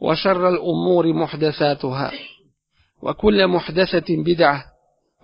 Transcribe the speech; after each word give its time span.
وشر 0.00 0.48
الأمور 0.48 1.12
محدثاتها 1.12 2.12
وكل 3.02 3.46
محدثة 3.46 4.06
بدعة 4.08 4.64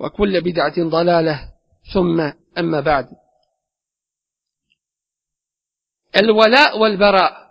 وكل 0.01 0.41
بدعة 0.41 0.75
ضلالة 0.79 1.53
ثم 1.95 2.21
أما 2.59 2.81
بعد 2.81 3.09
الولاء 6.17 6.79
والبراء 6.79 7.51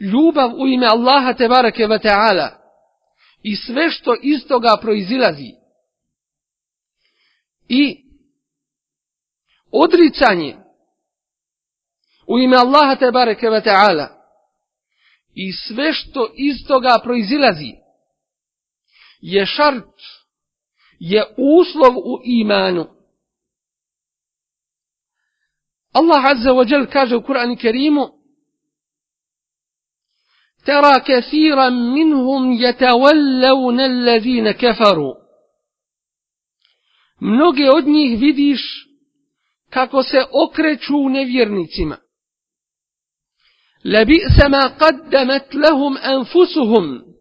ljubav 0.00 0.54
u 0.54 0.66
ime 0.66 0.86
Allaha 0.86 1.34
tebareke 1.34 1.86
ve 1.86 1.98
ta'ala 1.98 2.58
i 3.42 3.56
sve 3.56 3.90
što 3.90 4.16
iz 4.22 4.46
toga 4.48 4.76
proizilazi 4.80 5.54
i 7.68 8.04
odricanje 9.72 10.56
u 12.26 12.38
ime 12.38 12.56
Allaha 12.56 12.96
tebareke 12.96 13.50
ve 13.50 13.62
ta'ala 13.62 14.19
i 15.34 15.52
sve 15.52 15.92
što 15.92 16.32
iz 16.36 16.56
toga 16.68 17.00
proizilazi 17.04 17.72
je 19.20 19.46
šart, 19.46 20.00
je 20.98 21.24
uslov 21.36 21.96
u 21.96 22.20
imanu. 22.24 22.86
Allah 25.92 26.24
Azza 26.24 26.50
wa 26.50 26.72
Jal 26.72 26.86
kaže 26.92 27.16
u 27.16 27.22
Kur'an 27.22 27.56
Kerimu 27.56 28.20
Tera 30.64 31.00
kathiran 31.06 31.74
minhum 31.92 32.58
yatawallawna 32.58 33.84
allazina 33.84 34.52
kafaru. 34.52 35.12
Mnoge 37.20 37.70
od 37.70 37.86
njih 37.86 38.20
vidiš 38.20 38.62
kako 39.70 40.02
se 40.02 40.18
okreću 40.32 41.08
nevjernicima. 41.08 41.96
لبئس 43.85 44.45
ما 44.49 44.67
قدمت 44.67 45.55
لهم 45.55 45.97
أنفسهم 45.97 47.15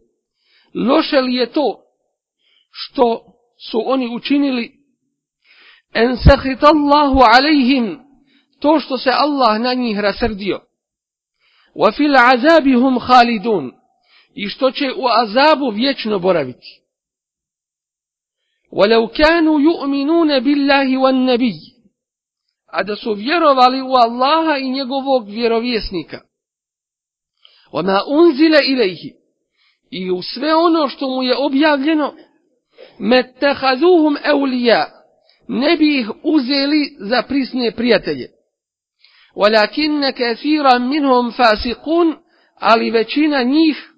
loše 0.75 1.21
li 1.21 1.35
je 1.35 1.47
to 1.47 1.81
što 2.71 3.21
su 3.71 3.83
oni 3.87 4.15
učinili 4.17 4.73
en 5.95 6.17
sahit 6.17 6.63
Allahu 6.63 7.21
alaihim 7.37 8.01
to 8.61 8.81
što 8.81 8.99
se 8.99 9.11
Allah 9.13 9.61
na 9.61 9.75
njih 9.75 9.99
rasrdio 9.99 10.61
wa 11.75 11.97
fil 11.97 12.17
azabi 12.17 12.75
hum 12.75 12.99
khalidun 13.01 13.73
i 14.35 14.49
što 14.49 14.71
će 14.71 14.93
u 14.97 15.07
azabu 15.23 15.71
vječno 15.71 16.19
boraviti 16.19 16.81
ولو 18.73 19.09
كانوا 19.09 19.61
يؤمنون 19.61 20.39
بالله 20.39 20.99
والنبي 20.99 21.75
a 22.67 22.83
da 22.83 22.97
su 22.97 23.13
vjerovali 23.13 23.83
u 23.83 23.93
Allaha 23.95 24.59
i 24.59 24.71
njegovog 24.71 25.29
vjerovjesnika 25.29 26.21
Oma 27.72 28.04
unzile 28.08 28.58
ilaihi. 28.68 29.14
I 29.92 30.12
u 30.12 30.22
sve 30.22 30.56
ono 30.56 30.88
što 30.88 31.10
mu 31.10 31.24
je 31.24 31.36
objavljeno, 31.38 32.14
metahazuhum 33.00 34.18
eulija, 34.24 34.86
ne 35.48 35.78
bi 35.78 36.00
ih 36.00 36.10
uzeli 36.24 36.96
za 37.00 37.22
prisne 37.22 37.72
prijatelje. 37.72 38.28
Walakinne 39.36 40.14
kathira 40.14 40.80
minhum 40.80 41.32
fasikun, 41.32 42.16
ali 42.56 42.92
većina 42.92 43.44
njih 43.44 43.90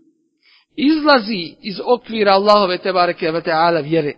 izlazi 0.75 1.55
iz 1.61 1.79
okvira 1.85 2.31
Allahove 2.31 2.77
tebareke 2.77 3.31
ve 3.31 3.41
ta'ala 3.41 3.83
vjere. 3.83 4.13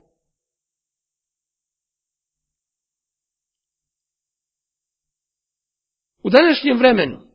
U 6.24 6.30
današnjem 6.30 6.78
vremenu, 6.78 7.33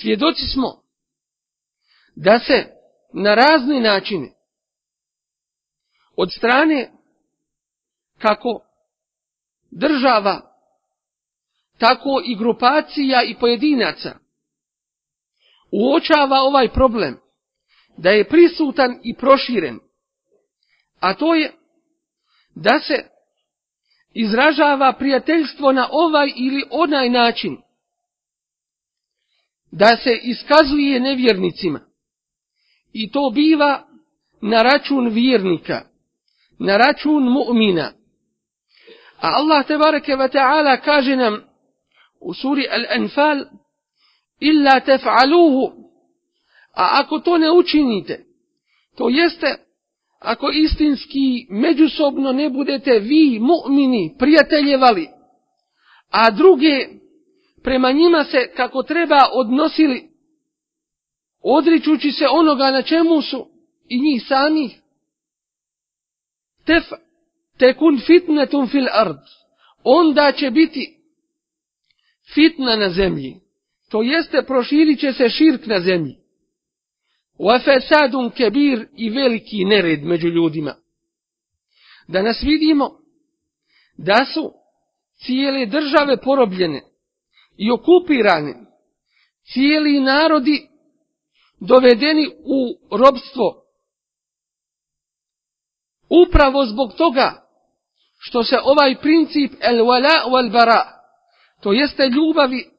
svjedoci 0.00 0.46
smo 0.52 0.82
da 2.16 2.38
se 2.38 2.66
na 3.12 3.34
razne 3.34 3.80
načine 3.80 4.32
od 6.16 6.32
strane 6.32 6.90
kako 8.18 8.60
država, 9.70 10.40
tako 11.78 12.22
i 12.24 12.36
grupacija 12.36 13.22
i 13.22 13.38
pojedinaca 13.40 14.18
uočava 15.72 16.40
ovaj 16.40 16.72
problem 16.72 17.20
da 17.96 18.10
je 18.10 18.28
prisutan 18.28 19.00
i 19.04 19.14
proširen, 19.14 19.78
a 21.00 21.14
to 21.14 21.34
je 21.34 21.52
da 22.54 22.80
se 22.80 22.94
izražava 24.14 24.92
prijateljstvo 24.92 25.72
na 25.72 25.88
ovaj 25.92 26.32
ili 26.36 26.64
onaj 26.70 27.08
način, 27.08 27.56
da 29.72 29.96
se 29.96 30.10
iskazuje 30.22 31.00
nevjernicima 31.00 31.80
i 32.92 33.10
to 33.10 33.30
biva 33.30 33.82
na 34.40 34.62
račun 34.62 35.08
vjernika, 35.08 35.82
na 36.58 36.76
račun 36.76 37.22
mu'mina. 37.22 37.92
A 39.20 39.28
Allah 39.34 39.66
tebareke 39.66 40.16
ve 40.16 40.28
ta'ala 40.28 40.76
kaže 40.76 41.16
nam 41.16 41.42
u 42.20 42.34
suri 42.34 42.66
Al-Anfal 42.70 43.44
illa 44.40 44.80
tef'aluhu 44.80 45.72
a 46.74 47.00
ako 47.00 47.18
to 47.18 47.38
ne 47.38 47.50
učinite 47.50 48.24
to 48.96 49.08
jeste 49.08 49.56
ako 50.20 50.50
istinski 50.50 51.46
međusobno 51.50 52.32
ne 52.32 52.50
budete 52.50 52.98
vi 52.98 53.40
mu'mini 53.40 54.18
prijateljevali 54.18 55.08
a 56.10 56.30
druge 56.30 56.86
prema 57.62 57.92
njima 57.92 58.24
se 58.24 58.52
kako 58.56 58.82
treba 58.82 59.18
odnosili, 59.32 60.08
odričući 61.42 62.12
se 62.12 62.24
onoga 62.30 62.70
na 62.70 62.82
čemu 62.82 63.22
su 63.22 63.48
i 63.88 64.00
njih 64.00 64.22
samih. 64.28 64.80
Tef, 66.64 66.84
tekun 67.58 68.00
fitnetum 68.06 68.68
fil 68.68 68.86
ard, 68.92 69.18
onda 69.84 70.32
će 70.32 70.50
biti 70.50 70.98
fitna 72.34 72.76
na 72.76 72.90
zemlji, 72.90 73.40
to 73.90 74.02
jeste 74.02 74.42
proširit 74.42 75.00
će 75.00 75.12
se 75.12 75.28
širk 75.28 75.66
na 75.66 75.80
zemlji. 75.80 76.16
Wafesadun 77.38 78.30
kebir 78.30 78.86
i 78.96 79.10
veliki 79.10 79.64
nered 79.64 80.04
među 80.04 80.28
ljudima. 80.28 80.74
Da 82.08 82.22
nas 82.22 82.42
vidimo 82.42 82.90
da 83.96 84.26
su 84.34 84.52
cijele 85.24 85.66
države 85.66 86.20
porobljene, 86.20 86.82
i 87.58 87.70
okupirani, 87.70 88.54
cijeli 89.52 90.00
narodi 90.00 90.68
dovedeni 91.60 92.28
u 92.28 92.96
robstvo. 92.96 93.64
Upravo 96.26 96.66
zbog 96.66 96.92
toga 96.92 97.48
što 98.18 98.44
se 98.44 98.56
ovaj 98.64 99.00
princip 99.00 99.52
el 99.60 99.76
wala 99.76 100.30
wal 100.30 100.52
bara, 100.52 100.82
to 101.62 101.72
jeste 101.72 102.08
ljubavi 102.08 102.70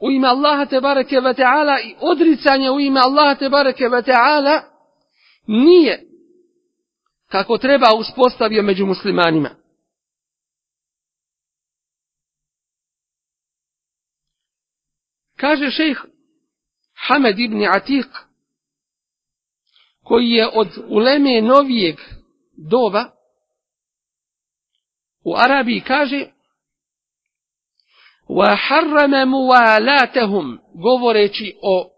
u 0.00 0.10
ime 0.10 0.28
Allaha 0.28 0.66
te 0.66 0.80
bareke 0.80 1.20
ve 1.20 1.34
taala 1.34 1.80
i 1.80 1.94
odricanje 2.00 2.70
u 2.70 2.80
ime 2.80 3.00
Allaha 3.00 3.34
te 3.34 3.48
bareke 3.48 3.88
ve 3.88 4.02
taala 4.02 4.62
nije 5.46 6.04
kako 7.28 7.58
treba 7.58 7.86
uspostavio 7.98 8.62
među 8.62 8.86
muslimanima. 8.86 9.50
Kaže 15.37 15.71
šejh 15.71 15.99
Hamed 17.07 17.39
ibn 17.39 17.57
Atiq, 17.57 18.07
koji 20.03 20.29
je 20.29 20.49
od 20.53 20.67
uleme 20.87 21.41
novijeg 21.41 21.99
doba 22.69 23.05
u 25.25 25.35
Arabiji 25.35 25.81
kaže 25.81 26.25
وَحَرَّمَ 28.29 29.25
مُوَالَاتَهُمْ 29.25 30.57
govoreći 30.73 31.55
o 31.61 31.89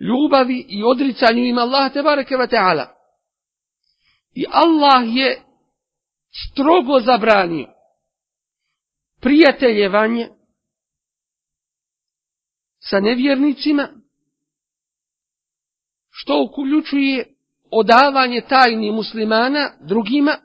ljubavi 0.00 0.66
i 0.68 0.82
odricanju 0.84 1.44
ima 1.44 1.60
Allah 1.60 1.92
te 1.92 2.02
bareke 2.02 2.36
ve 2.36 2.48
taala. 2.48 2.94
I 4.34 4.44
Allah 4.50 5.02
je 5.06 5.42
strogo 6.30 7.00
zabranio 7.00 7.68
prijateljevanje 9.20 10.28
sa 12.84 13.00
nevjernicima, 13.00 13.88
što 16.10 16.42
uključuje 16.42 17.34
odavanje 17.70 18.40
tajni 18.48 18.92
muslimana 18.92 19.72
drugima, 19.80 20.36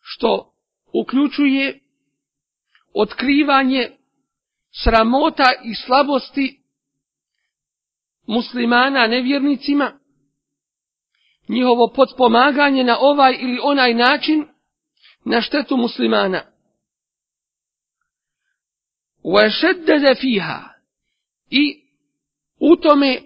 što 0.00 0.54
uključuje 0.92 1.80
otkrivanje 2.94 3.90
sramota 4.84 5.52
i 5.64 5.74
slabosti 5.74 6.60
muslimana 8.26 9.06
nevjernicima, 9.06 9.98
njihovo 11.48 11.92
potpomaganje 11.94 12.84
na 12.84 12.98
ovaj 13.00 13.36
ili 13.40 13.58
onaj 13.62 13.94
način 13.94 14.46
na 15.24 15.42
štetu 15.42 15.76
muslimana. 15.76 16.42
وَشَدَّدَ 19.24 20.14
فِيهَا 20.14 20.71
I 21.55 21.63
u 22.59 22.75
tome 22.75 23.21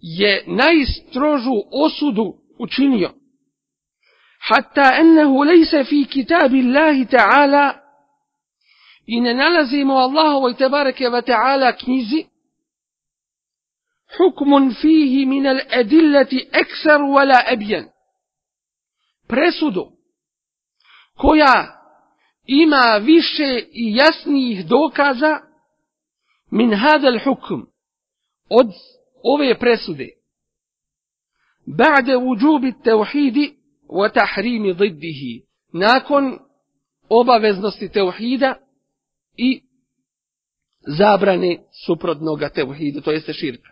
je 0.00 0.44
najstrožu 0.46 1.62
osudu 1.72 2.34
učinio. 2.58 3.10
Hatta 4.48 4.92
ennehu 5.00 5.44
lejse 5.44 5.84
fi 5.84 6.04
kitabi 6.04 6.60
Allahi 6.60 7.06
ta'ala 7.06 7.74
i 9.06 9.20
ne 9.20 9.34
nalazimo 9.34 9.94
Allahovoj 9.94 10.54
tebareke 10.54 11.08
wa 11.08 11.22
ta'ala 11.22 11.72
knjizi 11.72 12.26
hukmun 14.18 14.74
fihi 14.74 15.26
min 15.26 15.46
al 15.46 15.60
adillati 15.80 16.48
ekser 16.52 17.00
wala 17.00 17.40
ebjen. 17.52 17.88
presudu 19.28 19.86
koja 21.16 21.78
ima 22.46 23.00
više 23.02 23.64
i 23.72 23.96
jasnijih 23.96 24.66
dokaza 24.66 25.51
min 26.52 26.74
hadal 26.74 27.18
hukm. 27.24 27.60
Od 28.50 28.66
ove 29.22 29.58
presude. 29.58 30.08
Ba'de 31.66 32.16
uđubi 32.16 32.72
tevhidi 32.84 33.54
wa 33.88 34.12
tahrimi 34.12 34.74
ziddihi 34.74 35.42
nakon 35.72 36.38
obaveznosti 37.08 37.88
tevhida 37.88 38.54
i 39.36 39.62
zabrane 40.86 41.58
suprotnoga 41.86 42.48
tevhida, 42.48 43.00
to 43.00 43.10
jeste 43.10 43.32
širka. 43.32 43.70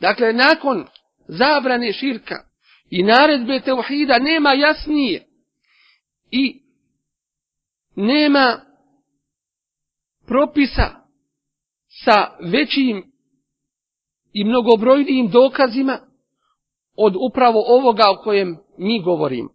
Dakle, 0.00 0.32
nakon 0.32 0.86
zabrane 1.28 1.92
širka 1.92 2.34
i 2.90 3.02
naredbe 3.02 3.60
tevhida 3.60 4.18
nema 4.18 4.52
jasnije 4.54 5.26
i 6.30 6.62
nema 7.96 8.60
propisa 10.26 10.99
sa 11.90 12.36
većim 12.40 13.12
i 14.32 14.44
mnogobrojnijim 14.44 15.30
dokazima 15.30 15.98
od 16.96 17.14
upravo 17.30 17.64
ovoga 17.66 18.04
o 18.10 18.22
kojem 18.22 18.58
mi 18.78 19.02
govorimo. 19.02 19.48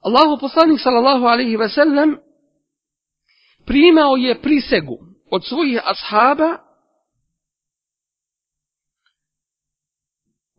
Allahu 0.00 0.40
poslanik 0.40 0.80
sallallahu 0.80 1.24
alaihi 1.24 1.56
ve 1.56 1.68
sellem 1.68 2.18
primao 3.64 4.16
je 4.16 4.42
prisegu 4.42 4.98
od 5.30 5.44
svojih 5.44 5.80
ashaba 5.84 6.58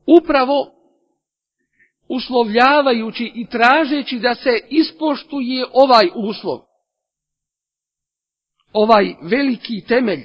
upravo 0.07 0.71
uslovljavajući 2.09 3.31
i 3.35 3.47
tražeći 3.47 4.19
da 4.19 4.35
se 4.35 4.59
ispoštuje 4.69 5.65
ovaj 5.73 6.09
uslov. 6.15 6.66
Ovaj 8.73 9.15
veliki 9.21 9.85
temelj. 9.87 10.23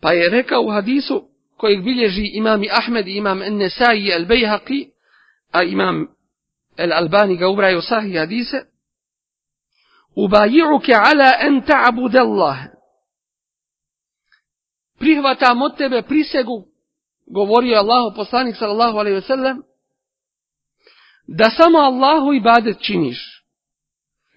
Pa 0.00 0.12
je 0.12 0.30
rekao 0.30 0.62
u 0.62 0.70
hadisu 0.70 1.28
kojeg 1.56 1.82
bilježi 1.84 2.30
imami 2.34 2.68
Ahmed 2.72 3.08
i 3.08 3.16
imam 3.16 3.38
Nesai 3.38 4.12
al 4.12 4.24
Bejhaqi, 4.24 4.90
a 5.52 5.62
imam 5.62 6.06
El 6.76 6.92
Albani 6.92 7.36
ga 7.36 7.48
ubraju 7.48 7.82
sahih 7.82 8.18
hadise, 8.18 8.64
ubaji'uke 10.16 10.92
ala 10.94 11.32
en 11.40 11.62
ta'bud 11.62 12.16
Allah, 12.16 12.56
prihvatam 14.98 15.62
od 15.62 15.76
tebe 15.76 16.02
prisegu, 16.02 16.64
govorio 17.26 17.78
Allahu 17.78 18.16
poslanik 18.16 18.56
sallallahu 18.56 18.98
alaihi 18.98 19.14
ve 19.14 19.22
sellem, 19.22 19.62
da 21.28 21.50
samo 21.50 21.78
Allahu 21.78 22.32
ibadet 22.32 22.80
činiš, 22.80 23.35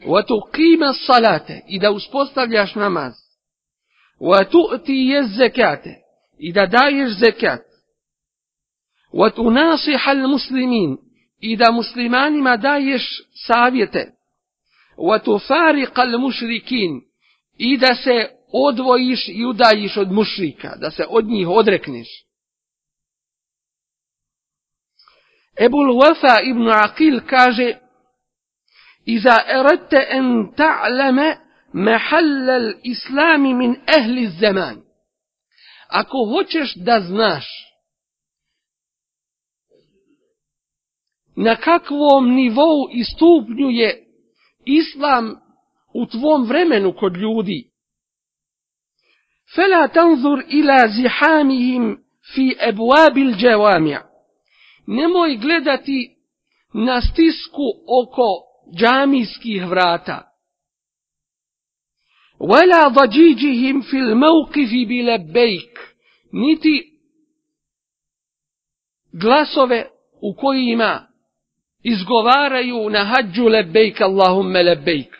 wa 0.05 0.23
tuqima 0.23 0.93
salate 0.93 1.61
i 1.67 1.79
da 1.79 1.91
uspostavljaš 1.91 2.75
namaz, 2.75 3.13
wa 4.19 4.45
tu'ti 4.51 4.93
jez 4.93 5.37
zekate 5.37 5.95
i 6.39 6.53
da 6.53 6.65
daješ 6.65 7.09
zekat, 7.19 7.61
wa 9.13 9.35
tunasiha 9.35 10.13
muslimin 10.13 10.97
i 11.39 11.55
da 11.55 11.71
muslimanima 11.71 12.57
daješ 12.57 13.03
savjete, 13.47 14.11
wa 14.97 15.19
tufariqa 15.23 16.17
mušrikin 16.19 17.01
i 17.57 17.77
da 17.77 17.95
se 17.95 18.29
odvojiš 18.53 19.27
i 19.27 19.45
udaljiš 19.45 19.97
od 19.97 20.11
mušrika, 20.11 20.75
da 20.75 20.91
se 20.91 21.05
od 21.09 21.25
njih 21.25 21.47
odrekneš. 21.47 22.07
Ebul 25.59 25.95
Wafa 25.99 26.39
ibn 26.43 26.67
Aqil 26.67 27.21
kaže 27.29 27.73
Iza 29.08 29.36
eradte 29.48 30.06
en 30.10 30.52
ta'lame 30.56 31.36
mahallal 31.72 32.74
islami 32.82 33.54
min 33.54 33.76
ehli 33.98 34.26
zaman. 34.40 34.76
Ako 35.88 36.18
hoćeš 36.24 36.74
da 36.74 37.00
znaš 37.00 37.46
na 41.36 41.56
kakvom 41.56 42.34
nivou 42.34 42.88
i 42.92 43.04
stupnju 43.04 43.70
je 43.70 44.04
islam 44.64 45.36
u 45.94 46.06
tvom 46.06 46.44
vremenu 46.44 46.92
kod 46.92 47.16
ljudi, 47.16 47.74
فلا 49.54 49.86
تنظر 49.86 50.40
إلى 50.40 50.78
زحامهم 51.02 51.98
في 52.34 52.56
أبواب 52.68 53.18
الجوامع 53.18 54.04
nemoj 54.86 55.36
gledati 55.36 56.16
na 56.74 57.00
stisku 57.02 57.62
oko 57.86 58.42
džamijskih 58.75 59.65
vrata. 59.65 60.29
ولا 62.39 62.87
ضجيجهم 62.87 63.81
في 63.81 63.97
الموقف 63.97 64.71
بلبيك 64.87 65.79
niti 66.33 66.99
glasove 69.13 69.85
u 70.21 70.33
kojima 70.33 71.07
izgovaraju 71.83 72.89
na 72.89 73.03
hađu 73.05 73.43
lebejk 73.43 74.01
Allahumme 74.01 74.63
lebejk 74.63 75.15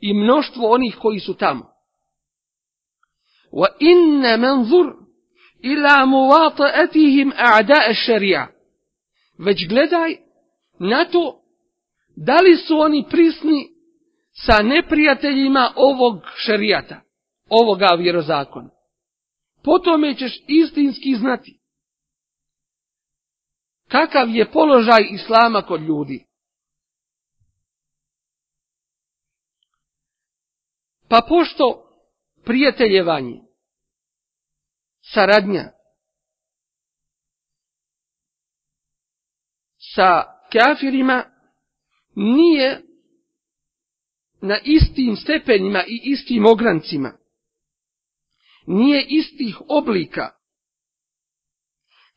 i 0.00 0.14
mnoštvo 0.14 0.70
onih 0.70 0.96
koji 0.96 1.20
su 1.20 1.34
tamo. 1.34 1.74
وإن 3.52 4.40
منظر 4.40 4.94
إلى 5.64 6.06
مواطئتهم 6.06 7.32
أعداء 7.32 7.90
الشريعة 7.90 8.48
već 9.38 9.68
gledaj 9.68 10.16
na 10.78 11.04
to 11.04 11.43
da 12.16 12.40
li 12.40 12.56
su 12.56 12.78
oni 12.78 13.04
prisni 13.10 13.68
sa 14.32 14.62
neprijateljima 14.62 15.72
ovog 15.76 16.22
šerijata, 16.36 17.00
ovoga 17.48 17.96
vjerozakona. 17.98 18.70
Potome 19.62 20.14
ćeš 20.14 20.44
istinski 20.48 21.14
znati 21.14 21.60
kakav 23.88 24.28
je 24.28 24.50
položaj 24.50 25.08
islama 25.10 25.62
kod 25.62 25.80
ljudi. 25.80 26.26
Pa 31.08 31.20
pošto 31.28 31.90
prijateljevanje 32.44 33.40
saradnja 35.02 35.70
sa 39.94 40.22
kafirima 40.52 41.33
nije 42.16 42.82
na 44.40 44.58
istim 44.64 45.16
stepenima 45.16 45.84
i 45.86 46.00
istim 46.04 46.46
ograncima. 46.46 47.12
nije 48.66 49.06
istih 49.08 49.56
oblika. 49.68 50.30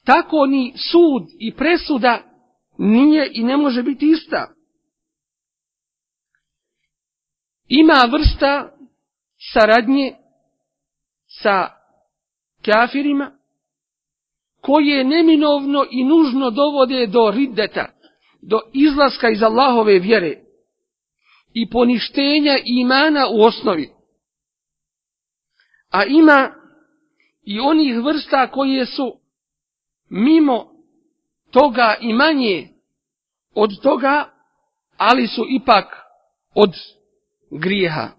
Tako 0.05 0.45
ni 0.45 0.73
sud 0.91 1.23
i 1.39 1.55
presuda 1.55 2.23
nije 2.77 3.31
i 3.33 3.43
ne 3.43 3.57
može 3.57 3.83
biti 3.83 4.09
ista. 4.09 4.53
Ima 7.67 8.03
vrsta 8.11 8.77
saradnje 9.53 10.15
sa 11.41 11.67
kafirima 12.65 13.37
koje 14.61 15.03
neminovno 15.03 15.85
i 15.91 16.03
nužno 16.03 16.49
dovode 16.49 17.07
do 17.07 17.31
riddeta, 17.31 17.91
do 18.47 18.59
izlaska 18.73 19.29
iz 19.29 19.43
Allahove 19.43 19.99
vjere 19.99 20.41
i 21.53 21.69
poništenja 21.69 22.57
imana 22.65 23.27
u 23.27 23.41
osnovi. 23.41 23.89
A 25.89 26.05
ima 26.05 26.51
i 27.43 27.59
onih 27.59 27.95
vrsta 28.03 28.51
koje 28.51 28.85
su 28.85 29.19
mimo 30.09 30.71
toga 31.51 31.95
i 32.01 32.13
manje 32.13 32.69
od 33.55 33.81
toga, 33.81 34.33
ali 34.97 35.27
su 35.27 35.45
ipak 35.49 35.85
od 36.55 36.73
grijeha. 37.51 38.09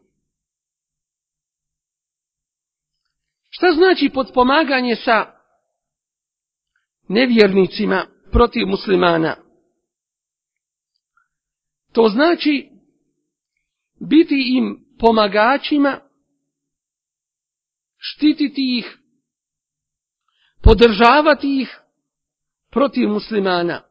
Šta 3.50 3.66
znači 3.74 4.10
podpomaganje 4.14 4.96
sa 4.96 5.26
nevjernicima 7.08 8.06
protiv 8.32 8.66
muslimana? 8.66 9.47
To 11.91 12.09
znači 12.09 12.69
biti 13.99 14.57
im 14.57 14.85
pomagačima, 14.99 15.99
štititi 17.97 18.77
ih, 18.77 18.97
podržavati 20.63 21.61
ih 21.61 21.79
protiv 22.71 23.09
muslimana. 23.09 23.81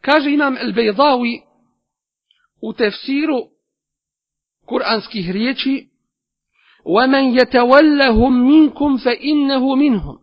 Kaže 0.00 0.30
imam 0.30 0.56
El-Bejdawi 0.56 1.40
u 2.60 2.72
tefsiru 2.72 3.38
kuranskih 4.66 5.30
riječi 5.30 5.88
وَمَنْ 6.84 7.24
يَتَوَلَّهُمْ 7.38 8.32
مِنْكُمْ 8.50 8.98
فَإِنَّهُ 9.04 9.76
مِنْهُمْ 9.76 10.18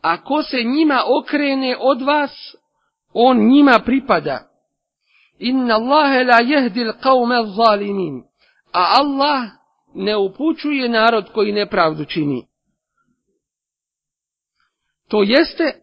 Ako 0.00 0.42
se 0.42 0.62
njima 0.64 1.02
okrene 1.06 1.76
od 1.80 2.02
vas, 2.02 2.56
on 3.13 3.47
njima 3.47 3.79
pripada. 3.85 4.49
Inna 5.39 5.75
Allahe 5.75 6.23
la 6.23 6.39
jehdil 6.41 6.93
qavme 7.03 7.45
zalimin. 7.55 8.23
A 8.73 8.85
Allah 8.99 9.49
ne 9.93 10.17
upućuje 10.17 10.89
narod 10.89 11.31
koji 11.33 11.51
nepravdu 11.51 12.05
čini. 12.05 12.47
To 15.07 15.23
jeste, 15.23 15.81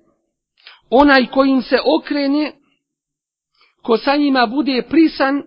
onaj 0.91 1.27
kojim 1.27 1.63
se 1.63 1.79
okrene, 1.97 2.53
ko 3.83 3.97
sa 3.97 4.17
njima 4.17 4.47
bude 4.47 4.83
prisan, 4.89 5.43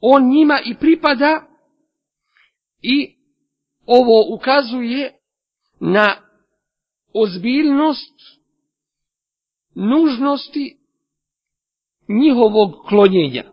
on 0.00 0.28
njima 0.28 0.60
i 0.64 0.74
pripada 0.74 1.42
i 2.82 3.16
ovo 3.86 4.34
ukazuje 4.34 5.18
na 5.80 6.16
ozbiljnost 7.14 8.33
nužnosti 9.75 10.77
njihovog 12.07 12.87
klonjenja. 12.87 13.43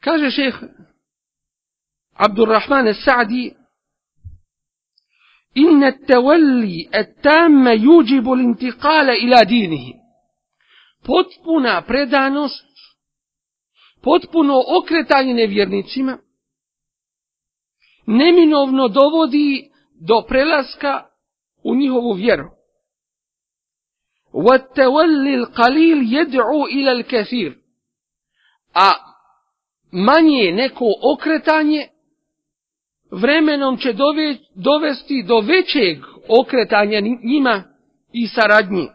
Kaže 0.00 0.30
šeh 0.30 0.54
Abdurrahman 2.12 2.94
Sa'di 2.94 3.62
إن 5.56 5.84
التولي 5.84 6.88
التام 6.94 7.68
يوجب 7.68 8.32
الانتقال 8.32 9.10
إلى 9.10 9.44
دينه 9.44 10.02
potpuna 11.02 11.82
predanost, 11.82 12.66
potpuno 14.02 14.62
okretanje 14.66 15.34
nevjernicima, 15.34 16.18
neminovno 18.06 18.88
dovodi 18.88 19.70
do 20.00 20.22
prelaska 20.28 21.05
u 21.66 21.74
njihovu 21.74 22.12
vjeru. 22.12 22.50
وَالتَّوَلِّ 24.34 25.26
الْقَلِيلِ 25.40 25.98
يَدْعُوا 26.18 26.66
إِلَى 26.68 26.92
الْكَثِيرِ 26.92 27.52
A 28.74 28.92
manje 29.92 30.52
neko 30.52 30.84
okretanje 31.12 31.88
vremenom 33.10 33.76
će 33.76 33.92
dovesti 34.54 35.22
do 35.22 35.40
većeg 35.40 35.98
okretanja 36.28 37.00
njima 37.22 37.62
i 38.12 38.28
saradnje. 38.28 38.88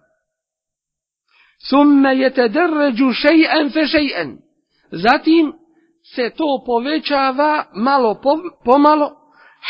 ثم 1.69 2.07
يتدرج 2.07 3.11
شيئا 3.11 3.69
فشيئا 3.69 4.37
zatim 4.91 5.53
se 6.15 6.29
to 6.29 6.63
povećava 6.65 7.65
malo 7.75 8.21
pomalo 8.65 9.11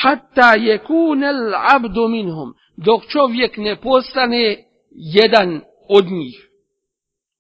hatta 0.02 0.54
yekuna 0.58 1.28
al-abdu 1.30 2.08
minhum 2.08 2.54
dok 2.82 3.08
čovjek 3.08 3.58
ne 3.58 3.76
postane 3.76 4.64
jedan 4.92 5.62
od 5.90 6.06
njih 6.06 6.50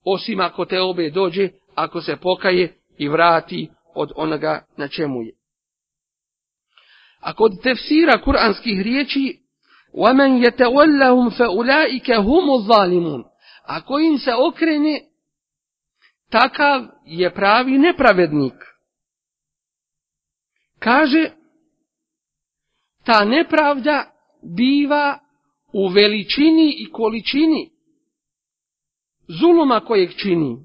osim 0.05 0.39
ako 0.39 0.65
te 0.65 0.81
obe 0.81 1.10
dođe 1.10 1.50
ako 1.75 2.01
se 2.01 2.15
pokaje 2.15 2.74
i 2.98 3.07
vrati 3.10 3.69
od 3.96 4.12
onoga 4.15 4.65
na 4.77 4.88
čemu 4.88 5.22
je 5.22 5.34
a 7.19 7.34
kod 7.34 7.51
tefsira 7.63 8.22
kuranskih 8.22 8.81
riječi 8.81 9.48
وَمَنْ 9.93 10.43
يَتَوَلَّهُمْ 10.43 11.29
فَأُولَٰئِكَ 11.29 12.12
هُمُ 12.12 12.50
الظَّالِمُونَ 12.50 13.24
Ako 13.63 14.00
im 14.00 14.17
se 14.17 14.34
okrene, 14.36 15.01
takav 16.29 16.88
je 17.05 17.34
pravi 17.34 17.77
nepravednik. 17.77 18.53
Kaže, 20.79 21.31
ta 23.05 23.25
nepravda 23.25 24.12
biva 24.55 25.19
u 25.73 25.88
veličini 25.88 26.75
i 26.79 26.93
količini 26.93 27.71
zuluma 29.29 29.81
kojeg 29.81 30.11
čini. 30.17 30.57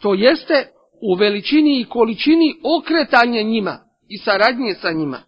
To 0.00 0.14
jeste 0.14 0.72
u 1.02 1.14
veličini 1.14 1.80
i 1.80 1.84
količini 1.84 2.60
okretanja 2.78 3.42
njima 3.42 3.84
i 4.08 4.18
saradnje 4.18 4.74
sa 4.74 4.92
njima. 4.92 5.22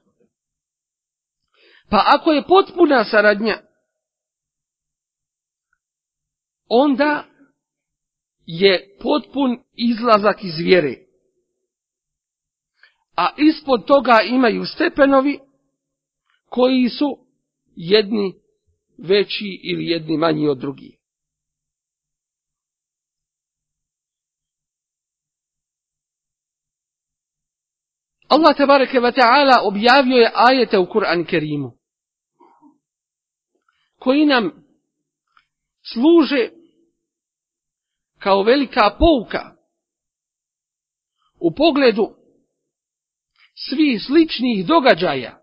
Pa 1.91 2.03
ako 2.07 2.33
je 2.33 2.47
potpuna 2.47 3.05
saradnja, 3.05 3.59
onda 6.69 7.25
je 8.47 8.97
potpun 9.03 9.59
izlazak 9.75 10.45
iz 10.45 10.59
vjere. 10.59 10.95
A 13.17 13.29
ispod 13.37 13.87
toga 13.87 14.21
imaju 14.27 14.65
stepenovi 14.65 15.39
koji 16.49 16.89
su 16.89 17.19
jedni 17.77 18.35
veći 19.03 19.61
ili 19.63 19.87
jedni 19.87 20.17
manji 20.17 20.49
od 20.49 20.59
drugih. 20.59 21.01
Allah 28.29 28.57
tabareke 28.57 29.01
ve 29.01 29.13
taala 29.13 29.63
objavio 29.63 30.17
je 30.17 30.33
ajete 30.35 30.79
u 30.79 30.87
Kur'an 30.87 31.27
Kerimu 31.27 31.73
koji 33.99 34.27
nam 34.27 34.51
služe 35.93 36.49
kao 38.19 38.43
velika 38.43 38.97
pouka 38.99 39.57
u 41.41 41.55
pogledu 41.55 42.15
svih 43.69 44.03
sličnih 44.07 44.67
događaja, 44.67 45.39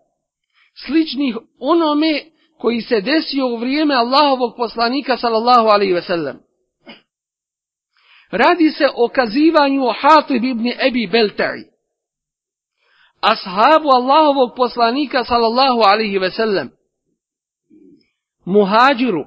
sličnih 0.86 1.36
onome 1.58 2.37
koji 2.58 2.80
se 2.80 3.00
desio 3.00 3.46
u 3.46 3.56
vrijeme 3.56 3.94
Allahovog 3.94 4.54
poslanika 4.56 5.16
sallallahu 5.16 5.68
alaihi 5.68 5.92
ve 5.92 6.02
sellem. 6.02 6.38
Radi 8.30 8.70
se 8.70 8.88
o 8.94 9.08
kazivanju 9.08 9.84
o 9.84 9.94
Hatib 10.00 10.44
ibn 10.44 10.66
Ebi 10.88 11.06
Belta'i, 11.06 11.64
ashabu 13.20 13.88
Allahovog 13.88 14.52
poslanika 14.56 15.24
sallallahu 15.24 15.80
alaihi 15.80 16.18
ve 16.18 16.30
sellem, 16.30 16.70
muhađiru, 18.44 19.24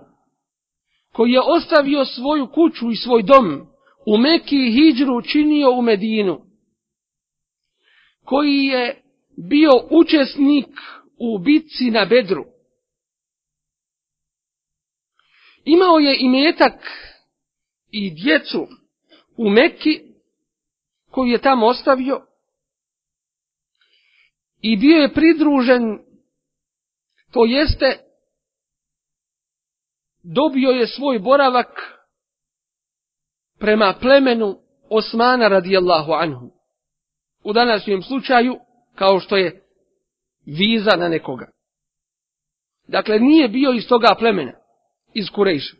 koji 1.13 1.31
je 1.31 1.41
ostavio 1.41 2.05
svoju 2.05 2.47
kuću 2.47 2.91
i 2.91 2.95
svoj 2.95 3.23
dom 3.23 3.67
u 4.07 4.17
Mekki 4.17 4.55
i 4.55 4.71
Hidžru 4.71 5.21
činio 5.21 5.71
u 5.71 5.81
Medinu, 5.81 6.41
koji 8.25 8.65
je 8.65 9.01
bio 9.49 9.71
učesnik 9.89 10.67
u 11.19 11.37
bitci 11.37 11.91
na 11.91 12.05
Bedru. 12.05 12.50
Imao 15.73 15.99
je 15.99 16.17
imetak 16.19 16.73
i 17.91 18.11
djecu 18.23 18.67
u 19.37 19.49
Meki 19.49 20.01
koju 21.11 21.31
je 21.31 21.41
tamo 21.41 21.65
ostavio 21.65 22.21
i 24.61 24.77
bio 24.77 24.97
je 24.97 25.13
pridružen, 25.13 25.99
to 27.31 27.45
jeste, 27.45 27.99
dobio 30.23 30.69
je 30.69 30.87
svoj 30.87 31.19
boravak 31.19 32.01
prema 33.59 33.95
plemenu 34.01 34.57
Osmana 34.89 35.47
radijallahu 35.47 36.11
anhu. 36.11 36.51
U 37.43 37.53
današnjem 37.53 38.01
slučaju, 38.01 38.59
kao 38.95 39.19
što 39.19 39.37
je 39.37 39.63
viza 40.45 40.91
na 40.97 41.09
nekoga. 41.09 41.51
Dakle, 42.87 43.19
nije 43.19 43.49
bio 43.49 43.73
iz 43.73 43.87
toga 43.87 44.15
plemena, 44.19 44.60
iz 45.13 45.29
Kurejša. 45.29 45.75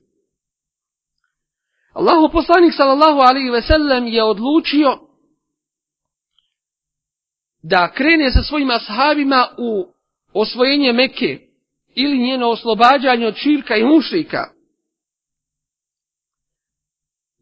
Allahu 1.94 2.32
poslanik 2.32 2.74
sallallahu 2.74 3.20
alaihi 3.20 3.50
ve 3.50 3.62
sellem 3.62 4.08
je 4.08 4.24
odlučio 4.24 5.00
da 7.64 7.92
krene 7.92 8.32
sa 8.32 8.44
svojim 8.44 8.70
ashabima 8.70 9.48
u 9.58 9.86
osvojenje 10.34 10.94
Mekke 10.94 11.40
ili 11.96 12.18
njeno 12.18 12.50
oslobađanje 12.50 13.28
od 13.28 13.36
širka 13.36 13.76
i 13.76 13.84
mušrika. 13.84 14.52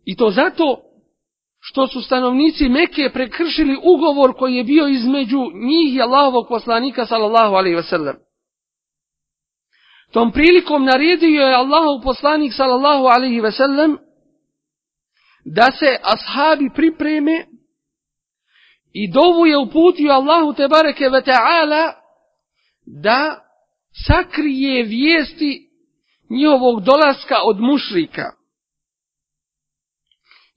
I 0.06 0.16
to 0.16 0.32
zato 0.32 0.82
što 1.60 1.88
su 1.88 2.02
stanovnici 2.02 2.70
Mekke 2.70 3.10
prekršili 3.14 3.78
ugovor 3.84 4.34
koji 4.38 4.56
je 4.56 4.64
bio 4.64 4.88
između 4.88 5.40
njih 5.54 5.96
i 5.96 6.02
Allahovog 6.02 6.46
poslanika 6.50 7.06
sallallahu 7.06 7.56
alaihi 7.56 7.76
ve 7.76 7.84
sellem. 7.84 8.16
Tom 10.12 10.32
prilikom 10.32 10.86
naredio 10.86 11.48
je 11.48 11.56
Allahov 11.56 12.02
poslanik 12.04 12.54
sallallahu 12.54 13.06
alaihi 13.06 13.42
ve 13.42 13.52
sellem 13.52 13.98
da 15.46 15.72
se 15.72 15.98
ashabi 16.04 16.70
pripreme 16.76 17.46
i 18.94 19.12
dovu 19.12 19.46
je 19.46 19.58
uputio 19.58 20.12
Allahu 20.12 20.54
te 20.54 20.68
bareke 20.68 21.10
ve 21.10 21.22
ta'ala 21.22 21.94
da 22.86 23.46
sakrije 24.08 24.84
vijesti 24.84 25.70
njihovog 26.30 26.84
dolaska 26.84 27.36
od 27.44 27.60
mušrika 27.60 28.32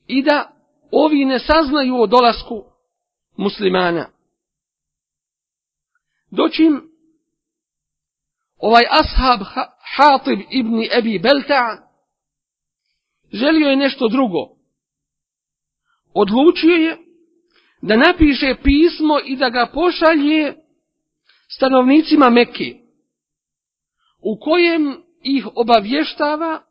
i 0.07 0.23
da 0.23 0.53
ovi 0.93 1.25
ne 1.25 1.39
saznaju 1.39 1.97
o 1.97 2.07
dolasku 2.07 2.65
muslimana. 3.37 4.09
Doćim 6.31 6.92
ovaj 8.63 8.83
ashab 8.91 9.41
Hatib 9.97 10.41
ibn 10.51 10.83
Ebi 10.99 11.19
Belta 11.19 11.89
želio 13.33 13.69
je 13.69 13.77
nešto 13.77 14.09
drugo. 14.09 14.49
Odlučio 16.15 16.75
je 16.75 16.97
da 17.83 17.97
napiše 17.97 18.55
pismo 18.63 19.19
i 19.25 19.37
da 19.37 19.51
ga 19.51 19.71
pošalje 19.75 20.55
stanovnicima 21.57 22.31
Mekke, 22.31 22.75
u 24.23 24.39
kojem 24.41 25.03
ih 25.23 25.47
obavještava 25.55 26.63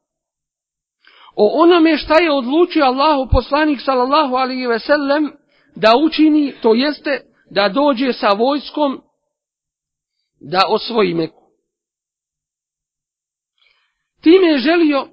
o 1.35 1.61
onome 1.63 1.97
šta 1.97 2.21
je 2.21 2.31
odlučio 2.31 2.85
Allahu 2.85 3.31
poslanik 3.31 3.81
sallallahu 3.85 4.35
alaihi 4.35 4.67
ve 4.67 4.79
sellem 4.79 5.31
da 5.75 5.93
učini, 6.05 6.53
to 6.61 6.73
jeste 6.73 7.21
da 7.49 7.69
dođe 7.69 8.13
sa 8.13 8.27
vojskom 8.27 9.01
da 10.39 10.59
osvoji 10.67 11.13
Meku. 11.13 11.40
Time 14.21 14.47
je 14.47 14.57
želio 14.57 15.07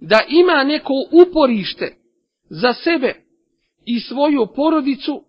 da 0.00 0.20
ima 0.28 0.64
neko 0.64 0.92
uporište 1.12 1.96
za 2.50 2.72
sebe 2.72 3.24
i 3.84 4.00
svoju 4.00 4.46
porodicu 4.56 5.24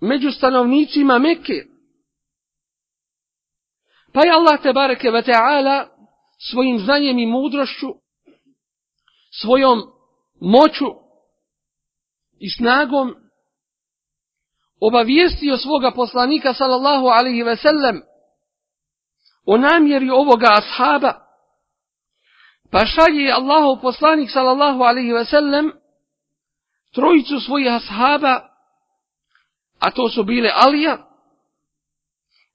među 0.00 0.30
stanovnicima 0.30 1.18
Mekke. 1.18 1.64
Pa 4.12 4.20
je 4.20 4.32
Allah 4.32 4.62
te 4.62 4.72
bareke 4.72 5.10
ve 5.10 5.22
ta'ala 5.22 5.88
svojim 6.50 6.78
znanjem 6.78 7.18
i 7.18 7.26
mudrošću, 7.26 7.86
svojom 9.42 9.82
moću 10.40 10.86
i 12.38 12.50
snagom 12.50 13.14
obavijestio 14.80 15.56
svoga 15.56 15.90
poslanika 15.90 16.54
sallallahu 16.54 17.06
alaihi 17.06 17.42
ve 17.42 17.56
sellem 17.56 18.02
o 19.46 19.58
namjeri 19.58 20.10
ovoga 20.10 20.48
ashaba, 20.50 21.12
pa 22.70 22.86
šalje 22.86 23.32
Allahu 23.32 23.80
poslanik 23.82 24.30
sallallahu 24.30 24.82
alaihi 24.82 25.12
ve 25.12 25.24
sellem 25.24 25.72
trojicu 26.94 27.40
svojih 27.40 27.72
ashaba, 27.72 28.48
a 29.78 29.90
to 29.90 30.08
su 30.08 30.24
bile 30.24 30.50
Alija, 30.54 30.98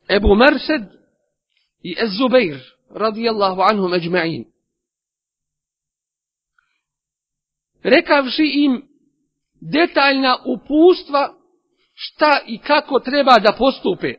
Ebu 0.10 0.36
Mersed 0.36 0.82
i 1.84 1.95
Ez-Zubeir, 1.99 2.60
radijallahu 2.89 3.62
anhum 3.62 3.93
eđma'in. 3.93 4.45
Rekavši 7.84 8.43
im 8.43 8.89
detaljna 9.62 10.38
upustva 10.45 11.34
šta 11.93 12.39
i 12.45 12.58
kako 12.58 12.99
treba 12.99 13.39
da 13.39 13.56
postupe. 13.58 14.13